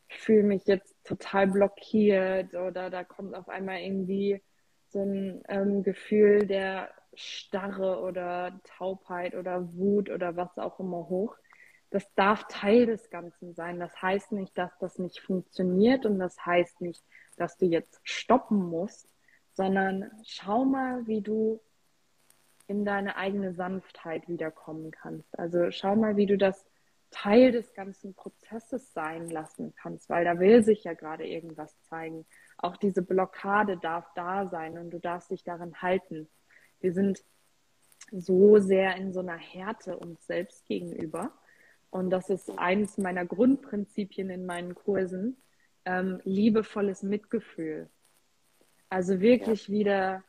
fühle 0.09 0.43
mich 0.43 0.65
jetzt 0.67 0.97
total 1.05 1.47
blockiert 1.49 2.55
oder 2.55 2.91
da 2.91 3.05
kommt 3.05 3.35
auf 3.35 3.49
einmal 3.49 3.81
irgendwie 3.81 4.43
so 4.89 5.01
ein 5.01 5.43
ähm, 5.49 5.83
Gefühl 5.83 6.47
der 6.47 6.91
Starre 7.15 8.01
oder 8.01 8.61
Taubheit 8.65 9.35
oder 9.35 9.73
Wut 9.75 10.11
oder 10.11 10.37
was 10.37 10.57
auch 10.59 10.81
immer 10.81 11.09
hoch. 11.09 11.37
Das 11.91 12.13
darf 12.15 12.45
Teil 12.49 12.87
des 12.87 13.11
Ganzen 13.11 13.55
sein. 13.55 13.79
Das 13.79 14.01
heißt 14.01 14.33
nicht, 14.33 14.57
dass 14.59 14.77
das 14.79 14.99
nicht 14.99 15.21
funktioniert 15.21 16.07
und 16.07 16.19
das 16.19 16.45
heißt 16.45 16.81
nicht, 16.81 17.05
dass 17.37 17.57
du 17.57 17.67
jetzt 17.67 18.01
stoppen 18.03 18.59
musst, 18.59 19.09
sondern 19.55 20.11
schau 20.25 20.65
mal, 20.65 21.07
wie 21.07 21.21
du 21.21 21.61
in 22.67 22.85
deine 22.85 23.17
eigene 23.17 23.53
Sanftheit 23.53 24.29
wiederkommen 24.29 24.91
kannst. 24.91 25.39
Also 25.39 25.71
schau 25.71 25.97
mal, 25.97 26.17
wie 26.17 26.27
du 26.27 26.37
das 26.37 26.65
Teil 27.11 27.53
des 27.53 27.73
ganzen 27.75 28.15
Prozesses 28.15 28.93
sein 28.93 29.31
lassen 29.31 29.73
kannst, 29.77 30.09
weil 30.09 30.25
da 30.25 30.41
will 30.41 30.65
sich 30.65 30.85
ja 30.85 30.95
gerade 30.95 31.27
irgendwas 31.27 31.81
zeigen. 31.83 32.27
Auch 32.59 32.77
diese 32.77 33.03
Blockade 33.03 33.77
darf 33.77 34.07
da 34.15 34.49
sein 34.49 34.79
und 34.79 34.91
du 34.91 34.99
darfst 34.99 35.31
dich 35.31 35.45
darin 35.45 35.81
halten. 35.81 36.29
Wir 36.81 36.93
sind 36.93 37.23
so 38.11 38.59
sehr 38.59 38.97
in 38.97 39.13
so 39.13 39.21
einer 39.21 39.37
Härte 39.37 39.97
uns 39.97 40.27
selbst 40.27 40.67
gegenüber. 40.67 41.33
Und 41.91 42.11
das 42.11 42.31
ist 42.31 42.59
eines 42.59 42.99
meiner 42.99 43.25
Grundprinzipien 43.25 44.29
in 44.31 44.47
meinen 44.47 44.75
Kursen, 44.75 45.37
ähm, 45.85 46.21
liebevolles 46.25 47.05
Mitgefühl. 47.05 47.89
Also 48.89 49.21
wirklich 49.21 49.69
ja. 49.69 49.75
wieder 49.75 50.25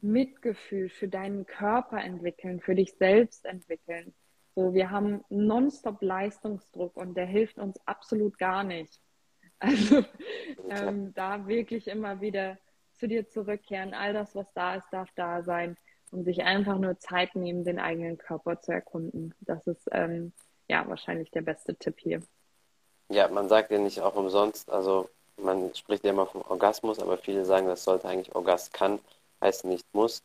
Mitgefühl 0.00 0.88
für 0.88 1.08
deinen 1.08 1.46
Körper 1.46 1.98
entwickeln, 1.98 2.60
für 2.60 2.74
dich 2.74 2.94
selbst 2.94 3.44
entwickeln. 3.44 4.14
So, 4.54 4.72
wir 4.72 4.90
haben 4.90 5.24
nonstop 5.28 6.00
Leistungsdruck 6.02 6.96
und 6.96 7.14
der 7.14 7.26
hilft 7.26 7.58
uns 7.58 7.78
absolut 7.86 8.38
gar 8.38 8.64
nicht. 8.64 9.00
Also 9.58 10.04
ähm, 10.68 11.14
da 11.14 11.46
wirklich 11.46 11.88
immer 11.88 12.20
wieder 12.20 12.58
zu 12.92 13.08
dir 13.08 13.26
zurückkehren. 13.26 13.94
All 13.94 14.12
das, 14.12 14.34
was 14.34 14.52
da 14.52 14.74
ist, 14.74 14.86
darf 14.90 15.08
da 15.14 15.42
sein 15.42 15.78
und 16.10 16.24
sich 16.24 16.42
einfach 16.42 16.78
nur 16.78 16.98
Zeit 16.98 17.34
nehmen, 17.34 17.64
den 17.64 17.78
eigenen 17.78 18.18
Körper 18.18 18.60
zu 18.60 18.72
erkunden. 18.72 19.34
Das 19.40 19.66
ist 19.66 19.88
ähm, 19.92 20.34
ja 20.68 20.86
wahrscheinlich 20.86 21.30
der 21.30 21.40
beste 21.40 21.74
Tipp 21.74 21.96
hier. 21.98 22.22
Ja, 23.08 23.28
man 23.28 23.48
sagt 23.48 23.70
ja 23.70 23.78
nicht 23.78 24.00
auch 24.00 24.16
umsonst, 24.16 24.70
also 24.70 25.08
man 25.36 25.74
spricht 25.74 26.04
ja 26.04 26.10
immer 26.10 26.26
vom 26.26 26.42
Orgasmus, 26.48 26.98
aber 26.98 27.18
viele 27.18 27.44
sagen, 27.44 27.66
das 27.66 27.84
sollte 27.84 28.08
eigentlich 28.08 28.34
Orgast 28.34 28.72
kann, 28.72 28.98
heißt 29.40 29.64
nicht 29.64 29.86
muss, 29.92 30.22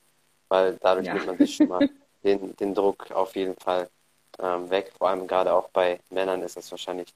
weil 0.49 0.77
dadurch 0.81 1.07
ja. 1.07 1.13
nimmt 1.13 1.27
man 1.27 1.37
sich 1.37 1.55
schon 1.55 1.67
mal 1.67 1.89
den, 2.23 2.55
den 2.57 2.73
Druck 2.73 3.11
auf 3.11 3.35
jeden 3.35 3.55
Fall 3.57 3.89
ähm, 4.39 4.69
weg. 4.69 4.91
Vor 4.97 5.09
allem 5.09 5.27
gerade 5.27 5.53
auch 5.53 5.69
bei 5.69 5.99
Männern 6.09 6.41
ist 6.41 6.57
das 6.57 6.71
wahrscheinlich 6.71 7.13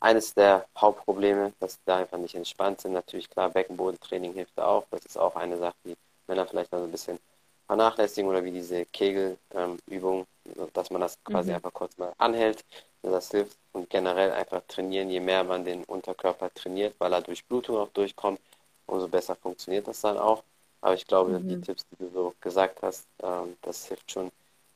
eines 0.00 0.34
der 0.34 0.66
Hauptprobleme, 0.76 1.52
dass 1.60 1.74
sie 1.74 1.80
da 1.84 1.98
einfach 1.98 2.18
nicht 2.18 2.34
entspannt 2.34 2.80
sind. 2.80 2.92
Natürlich 2.92 3.30
klar, 3.30 3.50
Beckenbodentraining 3.50 4.32
hilft 4.32 4.56
da 4.56 4.66
auch. 4.66 4.84
Das 4.90 5.04
ist 5.04 5.16
auch 5.16 5.36
eine 5.36 5.56
Sache, 5.56 5.76
die 5.84 5.96
Männer 6.26 6.46
vielleicht 6.46 6.72
noch 6.72 6.80
ein 6.80 6.90
bisschen 6.90 7.18
vernachlässigen 7.66 8.28
oder 8.28 8.44
wie 8.44 8.50
diese 8.50 8.84
Kegelübung, 8.86 10.26
ähm, 10.46 10.68
dass 10.72 10.90
man 10.90 11.00
das 11.00 11.16
quasi 11.24 11.50
mhm. 11.50 11.56
einfach 11.56 11.72
kurz 11.72 11.96
mal 11.98 12.12
anhält. 12.18 12.64
Das 13.02 13.30
hilft 13.30 13.56
und 13.72 13.90
generell 13.90 14.30
einfach 14.32 14.62
trainieren. 14.68 15.10
Je 15.10 15.20
mehr 15.20 15.44
man 15.44 15.64
den 15.64 15.84
Unterkörper 15.84 16.52
trainiert, 16.54 16.94
weil 16.98 17.12
er 17.12 17.20
durch 17.20 17.44
Blutung 17.44 17.76
auch 17.78 17.88
durchkommt, 17.88 18.40
umso 18.86 19.08
besser 19.08 19.34
funktioniert 19.34 19.88
das 19.88 20.00
dann 20.00 20.18
auch. 20.18 20.42
Aber 20.80 20.94
ich 20.94 21.06
glaube, 21.06 21.38
mhm. 21.38 21.48
die 21.48 21.60
Tipps, 21.60 21.86
die 21.90 21.96
du 21.96 22.10
so 22.10 22.34
gesagt 22.40 22.82
hast, 22.82 23.06
ähm, 23.22 23.56
das 23.62 23.86
hilft 23.86 24.10
schon 24.10 24.30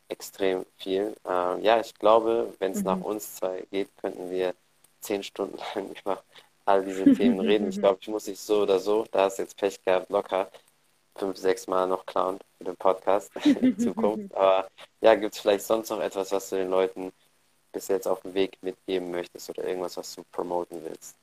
extrem 0.08 0.64
viel. 0.76 1.14
Ähm, 1.24 1.62
ja, 1.62 1.80
ich 1.80 1.94
glaube, 1.94 2.52
wenn 2.58 2.72
es 2.72 2.78
mhm. 2.78 2.84
nach 2.84 3.00
uns 3.00 3.36
zwei 3.36 3.64
geht, 3.70 3.88
könnten 4.00 4.30
wir 4.30 4.54
zehn 5.00 5.22
Stunden 5.22 5.58
lang 5.74 5.90
über 5.90 6.22
all 6.64 6.84
diese 6.84 7.12
Themen 7.14 7.40
reden. 7.40 7.68
Ich 7.68 7.78
glaube, 7.80 7.98
ich 8.00 8.08
muss 8.08 8.24
dich 8.24 8.40
so 8.40 8.62
oder 8.62 8.78
so, 8.78 9.06
da 9.12 9.24
hast 9.24 9.38
jetzt 9.38 9.56
Pech 9.56 9.82
gehabt, 9.84 10.10
locker 10.10 10.50
fünf, 11.16 11.36
sechs 11.36 11.66
Mal 11.66 11.86
noch 11.86 12.04
klauen 12.06 12.38
für 12.58 12.64
den 12.64 12.76
Podcast 12.76 13.30
in 13.44 13.78
Zukunft. 13.78 14.34
Aber 14.34 14.68
ja, 15.00 15.14
gibt 15.14 15.34
es 15.34 15.40
vielleicht 15.40 15.64
sonst 15.64 15.90
noch 15.90 16.00
etwas, 16.00 16.32
was 16.32 16.50
du 16.50 16.56
den 16.56 16.70
Leuten 16.70 17.12
bis 17.76 17.88
jetzt 17.88 18.08
auf 18.08 18.22
dem 18.22 18.32
Weg 18.32 18.56
mitgeben 18.62 19.10
möchtest 19.10 19.50
oder 19.50 19.64
irgendwas, 19.68 19.98
was 19.98 20.14
du 20.14 20.24
promoten 20.32 20.82
willst? 20.82 21.14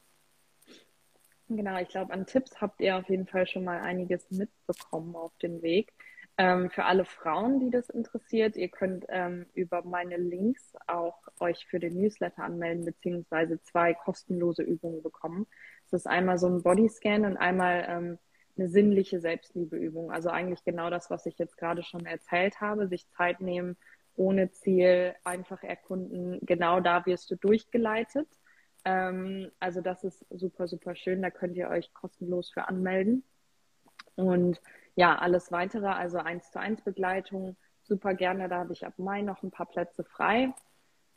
Genau, 1.49 1.79
ich 1.79 1.89
glaube, 1.89 2.13
an 2.13 2.27
Tipps 2.27 2.61
habt 2.61 2.79
ihr 2.79 2.95
auf 2.95 3.09
jeden 3.09 3.25
Fall 3.25 3.47
schon 3.47 3.63
mal 3.63 3.81
einiges 3.81 4.29
mitbekommen 4.29 5.15
auf 5.15 5.35
dem 5.39 5.63
Weg. 5.63 5.91
Ähm, 6.37 6.69
für 6.69 6.85
alle 6.85 7.05
Frauen, 7.05 7.59
die 7.59 7.71
das 7.71 7.89
interessiert, 7.89 8.55
ihr 8.55 8.69
könnt 8.69 9.05
ähm, 9.09 9.47
über 9.55 9.83
meine 9.83 10.17
Links 10.17 10.73
auch 10.85 11.17
euch 11.39 11.65
für 11.65 11.79
den 11.79 11.99
Newsletter 11.99 12.43
anmelden, 12.43 12.85
beziehungsweise 12.85 13.59
zwei 13.63 13.95
kostenlose 13.95 14.61
Übungen 14.61 15.01
bekommen. 15.01 15.47
Das 15.89 16.01
ist 16.01 16.07
einmal 16.07 16.37
so 16.37 16.47
ein 16.47 16.61
Bodyscan 16.61 17.25
und 17.25 17.37
einmal 17.37 17.83
ähm, 17.87 18.19
eine 18.57 18.69
sinnliche 18.69 19.19
Selbstliebeübung. 19.19 20.11
Also 20.11 20.29
eigentlich 20.29 20.63
genau 20.63 20.91
das, 20.91 21.09
was 21.09 21.25
ich 21.25 21.39
jetzt 21.39 21.57
gerade 21.57 21.81
schon 21.81 22.05
erzählt 22.05 22.61
habe, 22.61 22.87
sich 22.87 23.09
Zeit 23.09 23.41
nehmen, 23.41 23.75
ohne 24.15 24.51
Ziel, 24.51 25.15
einfach 25.23 25.63
erkunden. 25.63 26.39
Genau 26.41 26.79
da 26.79 27.05
wirst 27.05 27.31
du 27.31 27.35
durchgeleitet. 27.35 28.27
Ähm, 28.85 29.51
also 29.59 29.81
das 29.81 30.03
ist 30.03 30.25
super, 30.29 30.67
super 30.67 30.95
schön. 30.95 31.21
Da 31.21 31.29
könnt 31.29 31.55
ihr 31.55 31.69
euch 31.69 31.93
kostenlos 31.93 32.51
für 32.51 32.67
anmelden. 32.67 33.23
Und 34.15 34.61
ja, 34.95 35.15
alles 35.15 35.51
weitere, 35.51 35.87
also 35.87 36.17
eins 36.17 36.51
zu 36.51 36.59
eins 36.59 36.81
Begleitung, 36.81 37.55
super 37.81 38.13
gerne. 38.13 38.49
Da 38.49 38.59
habe 38.59 38.73
ich 38.73 38.85
ab 38.85 38.93
Mai 38.97 39.21
noch 39.21 39.41
ein 39.43 39.51
paar 39.51 39.65
Plätze 39.65 40.03
frei. 40.03 40.53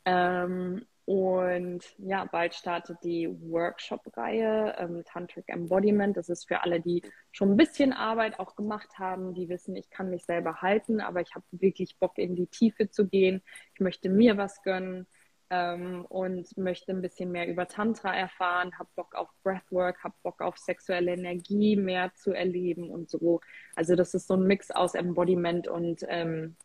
Ähm, 0.05 0.85
und 1.07 1.85
ja, 1.99 2.25
bald 2.25 2.53
startet 2.53 2.97
die 3.01 3.29
Workshop-Reihe 3.29 4.75
ähm, 4.77 5.05
Tantric 5.05 5.45
Embodiment. 5.47 6.17
Das 6.17 6.27
ist 6.27 6.49
für 6.49 6.63
alle, 6.63 6.81
die 6.81 7.01
schon 7.31 7.51
ein 7.51 7.55
bisschen 7.55 7.93
Arbeit 7.93 8.39
auch 8.39 8.57
gemacht 8.57 8.99
haben, 8.99 9.33
die 9.33 9.47
wissen, 9.47 9.77
ich 9.77 9.89
kann 9.89 10.09
mich 10.09 10.25
selber 10.25 10.61
halten, 10.61 10.99
aber 10.99 11.21
ich 11.21 11.33
habe 11.33 11.45
wirklich 11.51 11.97
Bock 11.97 12.17
in 12.17 12.35
die 12.35 12.47
Tiefe 12.47 12.89
zu 12.89 13.07
gehen. 13.07 13.41
Ich 13.73 13.79
möchte 13.79 14.09
mir 14.09 14.35
was 14.35 14.61
gönnen 14.63 15.07
ähm, 15.49 16.03
und 16.09 16.57
möchte 16.57 16.91
ein 16.91 17.01
bisschen 17.01 17.31
mehr 17.31 17.47
über 17.47 17.69
Tantra 17.69 18.13
erfahren, 18.13 18.77
habe 18.77 18.89
Bock 18.97 19.15
auf 19.15 19.29
Breathwork, 19.43 20.03
habe 20.03 20.15
Bock 20.23 20.41
auf 20.41 20.57
sexuelle 20.57 21.13
Energie 21.13 21.77
mehr 21.77 22.11
zu 22.15 22.33
erleben 22.33 22.89
und 22.89 23.09
so. 23.09 23.39
Also 23.77 23.95
das 23.95 24.13
ist 24.13 24.27
so 24.27 24.33
ein 24.33 24.43
Mix 24.43 24.71
aus 24.71 24.93
Embodiment 24.93 25.69
und 25.69 26.03
ähm, 26.09 26.57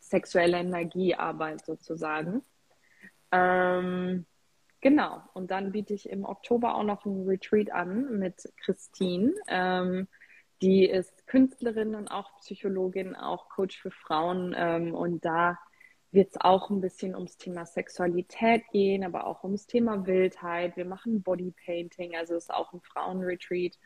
sexuelle 0.00 0.56
Energiearbeit 0.60 1.66
sozusagen. 1.66 2.40
Ähm, 3.32 4.26
genau, 4.80 5.22
und 5.34 5.50
dann 5.50 5.72
biete 5.72 5.94
ich 5.94 6.08
im 6.08 6.24
Oktober 6.24 6.74
auch 6.76 6.84
noch 6.84 7.04
ein 7.04 7.26
Retreat 7.26 7.70
an 7.72 8.18
mit 8.18 8.52
Christine. 8.64 9.32
Ähm, 9.48 10.08
die 10.62 10.86
ist 10.86 11.26
Künstlerin 11.26 11.94
und 11.94 12.08
auch 12.08 12.38
Psychologin, 12.38 13.14
auch 13.14 13.48
Coach 13.48 13.78
für 13.80 13.90
Frauen. 13.90 14.54
Ähm, 14.56 14.94
und 14.94 15.24
da 15.24 15.58
wird 16.12 16.30
es 16.30 16.40
auch 16.40 16.70
ein 16.70 16.80
bisschen 16.80 17.14
ums 17.14 17.36
Thema 17.36 17.66
Sexualität 17.66 18.62
gehen, 18.72 19.04
aber 19.04 19.26
auch 19.26 19.44
ums 19.44 19.66
Thema 19.66 20.06
Wildheit. 20.06 20.76
Wir 20.76 20.86
machen 20.86 21.22
Bodypainting, 21.22 22.16
also 22.16 22.36
ist 22.36 22.52
auch 22.52 22.72
ein 22.72 22.80
Frauenretreat, 22.80 23.78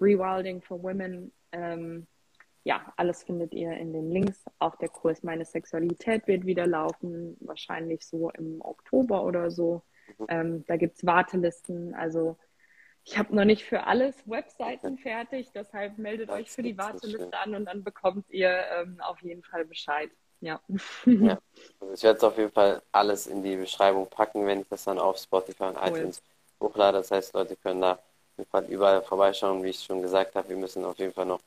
Rewilding 0.00 0.60
for 0.60 0.82
Women. 0.82 1.32
Ähm, 1.52 2.06
ja, 2.64 2.92
alles 2.96 3.22
findet 3.22 3.54
ihr 3.54 3.72
in 3.72 3.92
den 3.92 4.10
Links. 4.10 4.44
Auch 4.58 4.76
der 4.76 4.88
Kurs 4.88 5.22
Meine 5.22 5.44
Sexualität 5.44 6.26
wird 6.26 6.44
wieder 6.44 6.66
laufen, 6.66 7.36
wahrscheinlich 7.40 8.06
so 8.06 8.30
im 8.30 8.60
Oktober 8.60 9.24
oder 9.24 9.50
so. 9.50 9.82
Ähm, 10.28 10.64
da 10.66 10.76
gibt 10.76 10.96
es 10.96 11.06
Wartelisten. 11.06 11.94
Also 11.94 12.36
ich 13.04 13.16
habe 13.16 13.34
noch 13.34 13.44
nicht 13.44 13.64
für 13.64 13.84
alles 13.84 14.14
Webseiten 14.26 14.98
fertig, 14.98 15.50
deshalb 15.54 15.98
meldet 15.98 16.30
euch 16.30 16.50
für 16.50 16.62
die 16.62 16.76
Warteliste 16.76 17.38
an 17.38 17.54
und 17.54 17.64
dann 17.64 17.84
bekommt 17.84 18.28
ihr 18.30 18.50
ähm, 18.50 19.00
auf 19.00 19.20
jeden 19.22 19.42
Fall 19.42 19.64
Bescheid. 19.64 20.10
Ja. 20.40 20.60
ja. 21.04 21.38
Also 21.80 21.94
ich 21.94 22.02
werde 22.02 22.18
es 22.18 22.24
auf 22.24 22.38
jeden 22.38 22.52
Fall 22.52 22.82
alles 22.92 23.26
in 23.26 23.42
die 23.42 23.56
Beschreibung 23.56 24.08
packen, 24.08 24.46
wenn 24.46 24.60
ich 24.60 24.68
das 24.68 24.84
dann 24.84 24.98
auf 24.98 25.18
Spotify 25.18 25.64
und 25.64 25.76
cool. 25.76 25.88
iTunes 25.88 26.22
hochlade. 26.60 26.98
Das 26.98 27.10
heißt, 27.10 27.34
Leute 27.34 27.56
können 27.56 27.80
da 27.80 27.92
auf 27.92 28.00
jeden 28.36 28.50
Fall 28.50 28.64
überall 28.66 29.02
vorbeischauen. 29.02 29.62
Wie 29.62 29.70
ich 29.70 29.82
schon 29.82 30.02
gesagt 30.02 30.34
habe, 30.34 30.48
wir 30.48 30.56
müssen 30.56 30.84
auf 30.84 30.98
jeden 30.98 31.12
Fall 31.12 31.26
noch 31.26 31.40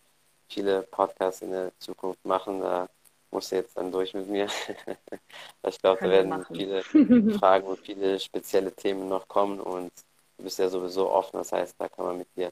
viele 0.52 0.84
Podcasts 0.84 1.41
in 1.41 1.52
der 1.52 1.72
Zukunft 1.80 2.24
machen. 2.26 2.62
Da 2.62 2.89
muss 3.32 3.49
jetzt 3.52 3.78
dann 3.78 3.91
durch 3.91 4.14
mit 4.14 4.28
mir. 4.28 4.47
ich 5.68 5.80
glaube, 5.80 6.02
da 6.02 6.10
werden 6.10 6.30
machen. 6.30 6.56
viele 6.56 6.84
Fragen 7.39 7.68
und 7.68 7.80
viele 7.80 8.20
spezielle 8.20 8.72
Themen 8.72 9.08
noch 9.08 9.28
kommen 9.28 9.60
und 9.60 9.91
du 10.38 10.43
bist 10.43 10.60
ja 10.60 10.70
sowieso 10.70 11.10
offen. 11.10 11.38
Das 11.38 11.52
heißt, 11.52 11.76
da 11.80 11.88
kann 11.88 12.06
man 12.06 12.18
mit 12.18 12.28
dir 12.36 12.52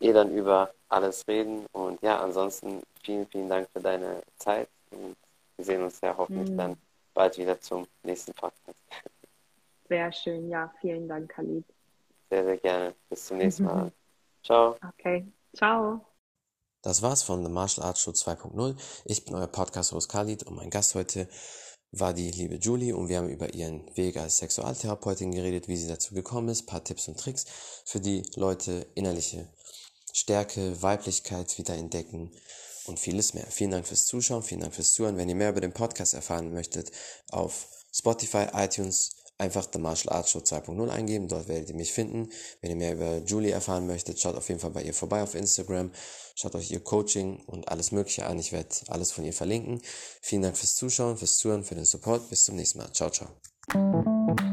eh 0.00 0.12
dann 0.12 0.30
über 0.32 0.72
alles 0.88 1.26
reden. 1.28 1.66
Und 1.72 2.02
ja, 2.02 2.20
ansonsten 2.20 2.82
vielen, 3.02 3.26
vielen 3.26 3.48
Dank 3.48 3.68
für 3.72 3.80
deine 3.80 4.22
Zeit 4.36 4.68
und 4.90 5.16
wir 5.56 5.64
sehen 5.64 5.82
uns 5.82 6.00
ja 6.00 6.16
hoffentlich 6.16 6.50
mhm. 6.50 6.56
dann 6.56 6.76
bald 7.14 7.36
wieder 7.38 7.60
zum 7.60 7.86
nächsten 8.02 8.32
Podcast. 8.32 8.78
Sehr 9.88 10.12
schön, 10.12 10.50
ja, 10.50 10.72
vielen 10.80 11.08
Dank, 11.08 11.30
Khalid. 11.30 11.64
Sehr, 12.30 12.44
sehr 12.44 12.58
gerne. 12.58 12.94
Bis 13.08 13.26
zum 13.26 13.38
nächsten 13.38 13.64
Mal. 13.64 13.90
Ciao. 14.42 14.76
Okay, 14.86 15.26
ciao. 15.56 16.04
Das 16.82 17.02
war's 17.02 17.24
von 17.24 17.44
The 17.44 17.50
Martial 17.50 17.84
Arts 17.84 18.02
Show 18.02 18.12
2.0. 18.12 18.76
Ich 19.04 19.24
bin 19.24 19.34
euer 19.34 19.48
Podcast-Host 19.48 20.08
Khalid 20.08 20.44
und 20.44 20.54
mein 20.54 20.70
Gast 20.70 20.94
heute 20.94 21.28
war 21.90 22.14
die 22.14 22.30
liebe 22.30 22.54
Julie 22.54 22.94
und 22.94 23.08
wir 23.08 23.18
haben 23.18 23.28
über 23.28 23.52
ihren 23.52 23.84
Weg 23.96 24.16
als 24.16 24.38
Sexualtherapeutin 24.38 25.32
geredet, 25.32 25.66
wie 25.66 25.76
sie 25.76 25.88
dazu 25.88 26.14
gekommen 26.14 26.48
ist, 26.50 26.66
paar 26.66 26.84
Tipps 26.84 27.08
und 27.08 27.18
Tricks 27.18 27.46
für 27.84 27.98
die 27.98 28.22
Leute, 28.36 28.86
innerliche 28.94 29.48
Stärke, 30.12 30.80
Weiblichkeit 30.80 31.58
wieder 31.58 31.74
entdecken 31.74 32.30
und 32.86 33.00
vieles 33.00 33.34
mehr. 33.34 33.46
Vielen 33.50 33.72
Dank 33.72 33.86
fürs 33.86 34.06
Zuschauen, 34.06 34.44
vielen 34.44 34.60
Dank 34.60 34.74
fürs 34.74 34.92
Zuhören. 34.92 35.16
Wenn 35.16 35.28
ihr 35.28 35.34
mehr 35.34 35.50
über 35.50 35.60
den 35.60 35.72
Podcast 35.72 36.14
erfahren 36.14 36.52
möchtet, 36.52 36.92
auf 37.30 37.66
Spotify, 37.92 38.46
iTunes, 38.52 39.16
einfach 39.38 39.66
The 39.72 39.78
Martial 39.78 40.14
Arts 40.14 40.30
Show 40.30 40.40
2.0 40.40 40.88
eingeben, 40.88 41.28
dort 41.28 41.48
werdet 41.48 41.70
ihr 41.70 41.76
mich 41.76 41.92
finden. 41.92 42.28
Wenn 42.60 42.70
ihr 42.70 42.76
mehr 42.76 42.94
über 42.94 43.18
Julie 43.18 43.52
erfahren 43.52 43.86
möchtet, 43.86 44.20
schaut 44.20 44.36
auf 44.36 44.48
jeden 44.48 44.60
Fall 44.60 44.70
bei 44.70 44.82
ihr 44.82 44.94
vorbei 44.94 45.22
auf 45.22 45.34
Instagram, 45.34 45.92
schaut 46.34 46.54
euch 46.54 46.70
ihr 46.70 46.80
Coaching 46.80 47.44
und 47.46 47.68
alles 47.68 47.92
Mögliche 47.92 48.26
an. 48.26 48.38
Ich 48.38 48.52
werde 48.52 48.68
alles 48.88 49.12
von 49.12 49.24
ihr 49.24 49.32
verlinken. 49.32 49.80
Vielen 50.20 50.42
Dank 50.42 50.56
fürs 50.56 50.74
Zuschauen, 50.74 51.16
fürs 51.16 51.38
Zuhören, 51.38 51.64
für 51.64 51.74
den 51.74 51.84
Support. 51.84 52.28
Bis 52.28 52.44
zum 52.44 52.56
nächsten 52.56 52.78
Mal. 52.78 52.92
Ciao, 52.92 53.10
ciao. 53.10 54.47